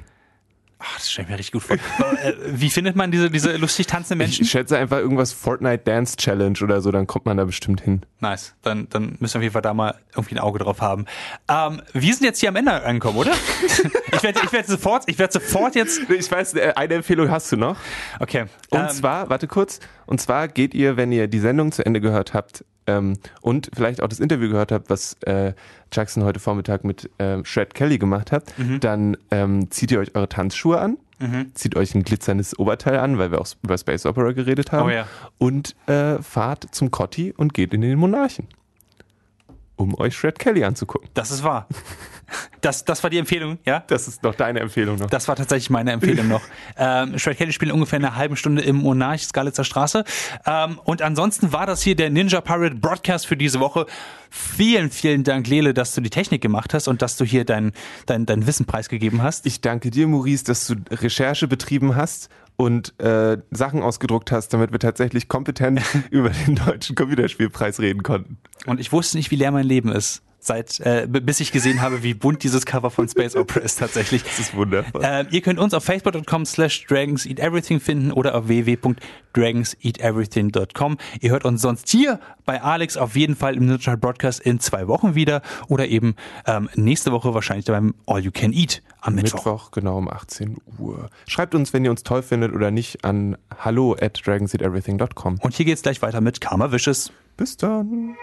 Ach, 0.83 0.97
das 0.97 1.11
stelle 1.11 1.27
ich 1.27 1.31
mir 1.31 1.39
richtig 1.39 1.53
gut 1.53 1.63
vor. 1.63 1.77
äh, 2.23 2.33
wie 2.47 2.71
findet 2.71 2.97
man 2.97 3.11
diese, 3.11 3.31
diese 3.31 3.57
lustig 3.57 3.87
tanzenden 3.87 4.19
Menschen? 4.19 4.45
Ich 4.45 4.51
schätze 4.51 4.79
einfach 4.79 4.97
irgendwas 4.97 5.33
Fortnite 5.33 5.85
Dance 5.85 6.17
Challenge 6.17 6.59
oder 6.63 6.81
so, 6.81 6.91
dann 6.91 7.07
kommt 7.07 7.27
man 7.27 7.37
da 7.37 7.45
bestimmt 7.45 7.83
hin. 7.83 8.01
Nice. 8.21 8.55
Dann, 8.63 8.89
dann 8.89 9.17
müssen 9.21 9.35
wir 9.35 9.39
auf 9.39 9.43
jeden 9.43 9.53
Fall 9.53 9.63
da 9.63 9.75
mal 9.75 9.95
irgendwie 10.13 10.37
ein 10.37 10.39
Auge 10.39 10.59
drauf 10.59 10.81
haben. 10.81 11.05
Ähm, 11.49 11.83
wir 11.93 12.15
sind 12.15 12.25
jetzt 12.25 12.41
hier 12.41 12.49
am 12.49 12.57
Ende 12.57 12.73
angekommen, 12.83 13.19
oder? 13.19 13.33
ich 14.13 14.23
werde 14.23 14.41
ich 14.43 14.53
werd 14.53 14.67
sofort, 14.67 15.05
ich 15.07 15.19
werde 15.19 15.35
sofort 15.35 15.75
jetzt. 15.75 16.01
Ich 16.09 16.31
weiß, 16.31 16.55
äh, 16.55 16.73
eine 16.77 16.95
Empfehlung 16.95 17.31
hast 17.31 17.53
du 17.53 17.57
noch. 17.57 17.77
Okay. 18.19 18.47
Und 18.71 18.81
ähm, 18.81 18.89
zwar, 18.89 19.29
warte 19.29 19.49
kurz, 19.49 19.81
und 20.07 20.21
zwar 20.21 20.49
geht 20.49 20.75
ihr, 20.75 20.97
wenn 20.97 21.13
ihr 21.13 21.29
die 21.29 21.41
Sendung 21.41 21.73
zu 21.73 21.85
Ende 21.85 22.01
gehört 22.01 22.33
habt 22.33 22.65
ähm, 22.87 23.19
und 23.41 23.71
vielleicht 23.75 24.03
auch 24.03 24.09
das 24.09 24.21
Interview 24.21 24.49
gehört 24.49 24.73
habt, 24.73 24.91
was 24.91 25.15
äh, 25.23 25.53
Jackson 25.93 26.25
heute 26.25 26.41
Vormittag 26.41 26.85
mit 26.85 27.11
ähm, 27.19 27.45
Shred 27.45 27.75
Kelly 27.75 27.99
gemacht 27.99 28.33
hat, 28.33 28.57
Mhm. 28.59 28.81
dann 28.81 29.17
ähm, 29.31 29.71
zieht 29.71 29.91
ihr 29.93 30.01
euch 30.01 30.15
eure 30.15 30.29
Tanzschuhe 30.29 30.81
an, 30.81 30.99
zieht 31.53 31.77
euch 31.77 31.95
ein 31.95 32.03
glitzerndes 32.03 32.59
Oberteil 32.59 32.99
an, 32.99 33.19
weil 33.19 33.31
wir 33.31 33.41
auch 33.43 33.47
über 33.63 33.77
Space 33.77 34.07
Opera 34.07 34.33
geredet 34.33 34.73
haben, 34.73 34.87
Oh 34.87 34.91
ja. 34.91 35.07
und 35.37 35.77
äh, 35.87 36.17
fahrt 36.23 36.69
zum 36.75 36.91
Cotti 36.91 37.35
und 37.37 37.53
geht 37.53 37.75
in 37.75 37.83
den 37.83 37.99
Monarchen, 37.99 38.49
um 39.77 39.95
euch 39.99 40.17
Shred 40.17 40.39
Kelly 40.39 40.65
anzugucken. 40.65 41.11
das 41.15 41.31
ist 41.31 41.45
wahr. 41.45 41.69
Das, 42.61 42.85
das 42.85 43.03
war 43.03 43.11
die 43.11 43.19
Empfehlung, 43.19 43.59
ja? 43.65 43.85
Das 43.87 44.09
ist 44.09 44.23
noch 44.23 44.35
deine 44.35 44.61
Empfehlung 44.61 44.97
noch. 44.97 45.09
Das 45.11 45.29
war 45.29 45.37
tatsächlich 45.37 45.71
meine 45.71 45.93
Empfehlung 45.93 46.29
noch. 46.29 46.43
Ähm, 46.77 47.19
Shred 47.19 47.37
Kelly 47.37 47.53
spielt 47.53 47.73
ungefähr 47.73 47.99
eine 47.99 48.17
halbe 48.17 48.37
Stunde 48.37 48.63
im 48.63 48.77
Monarch 48.77 49.25
Skalitzer 49.25 49.65
Straße. 49.65 50.05
Ähm, 50.47 50.79
und 50.85 51.03
ansonsten 51.03 51.53
war 51.53 51.67
das 51.67 51.83
hier 51.83 51.95
der 51.95 52.11
Ninja 52.11 52.41
Pirate 52.41 52.77
Broadcast 52.77 53.27
für 53.27 53.37
diese 53.37 53.61
Woche. 53.61 53.87
Vielen, 54.31 54.91
vielen 54.91 55.25
Dank, 55.25 55.47
Lele, 55.47 55.75
dass 55.75 55.95
du 55.95 56.01
die 56.01 56.11
Technik 56.11 56.41
gemacht 56.41 56.73
hast 56.73 56.89
und 56.89 57.03
dass 57.03 57.17
du 57.17 57.25
hier 57.25 57.45
dein, 57.45 57.73
dein, 58.07 58.25
dein 58.25 58.47
Wissen 58.47 58.67
preisgegeben 58.67 59.23
hast. 59.23 59.47
Ich 59.47 59.61
danke 59.61 59.91
dir, 59.91 60.07
Maurice, 60.07 60.45
dass 60.45 60.67
du 60.67 60.77
Recherche 60.91 61.49
betrieben 61.49 61.97
hast 61.97 62.31
und 62.57 62.99
äh, 63.01 63.39
Sachen 63.51 63.83
ausgedruckt 63.83 64.33
hast, 64.33 64.53
damit 64.53 64.71
wir 64.71 64.79
tatsächlich 64.79 65.29
kompetent 65.29 65.83
über 66.11 66.31
den 66.31 66.57
deutschen 66.57 66.95
Computerspielpreis 66.95 67.81
reden 67.81 68.03
konnten. 68.03 68.39
Und 68.67 68.81
ich 68.81 68.93
wusste 68.93 69.17
nicht, 69.17 69.31
wie 69.31 69.37
leer 69.37 69.51
mein 69.51 69.67
Leben 69.67 69.91
ist. 69.91 70.23
Seit, 70.43 70.81
äh, 70.81 71.07
bis 71.07 71.39
ich 71.41 71.53
gesehen 71.53 71.83
habe, 71.83 72.03
wie 72.03 72.15
bunt 72.15 72.43
dieses 72.43 72.65
Cover 72.65 72.91
von 72.91 73.07
Space 73.09 73.37
Opera 73.37 73.61
ist 73.61 73.79
tatsächlich. 73.79 74.23
Das 74.23 74.39
ist 74.39 74.57
wundervoll. 74.57 75.03
Ähm, 75.05 75.27
ihr 75.31 75.43
könnt 75.43 75.59
uns 75.59 75.75
auf 75.75 75.85
facebook.com 75.85 76.47
slash 76.47 76.87
dragons 76.87 77.27
eat 77.27 77.39
everything 77.39 77.79
finden 77.79 78.11
oder 78.11 78.35
auf 78.35 78.49
www.dragonseateverything.com. 78.49 80.97
Ihr 81.21 81.31
hört 81.31 81.45
uns 81.45 81.61
sonst 81.61 81.91
hier 81.91 82.21
bei 82.47 82.63
Alex 82.63 82.97
auf 82.97 83.17
jeden 83.17 83.37
Fall 83.37 83.55
im 83.57 83.67
Ninja 83.67 83.97
Broadcast 83.97 84.41
in 84.41 84.61
zwei 84.61 84.89
Wochen 84.89 85.15
wieder 85.15 85.43
oder 85.69 85.89
eben 85.89 86.15
ähm, 86.47 86.71
nächste 86.75 87.13
Woche 87.13 87.35
wahrscheinlich 87.35 87.67
beim 87.67 87.95
All 88.07 88.21
You 88.21 88.31
Can 88.33 88.55
Eat 88.55 88.81
am 89.01 89.17
Mittwoch. 89.17 89.45
Mittwoch, 89.45 89.73
genau 89.73 89.99
um 89.99 90.09
18 90.09 90.57
Uhr. 90.79 91.11
Schreibt 91.27 91.55
uns, 91.55 91.75
wenn 91.75 91.85
ihr 91.85 91.91
uns 91.91 92.03
toll 92.03 92.23
findet 92.23 92.55
oder 92.55 92.71
nicht, 92.71 93.05
an 93.05 93.37
hallo 93.59 93.95
at 94.01 94.27
dragonseateverything.com. 94.27 95.39
Und 95.41 95.55
hier 95.55 95.67
geht's 95.67 95.83
gleich 95.83 96.01
weiter 96.03 96.21
mit 96.21 96.41
Karma 96.41 96.71
Wishes. 96.73 97.13
Bis 97.37 97.57
dann. 97.57 98.17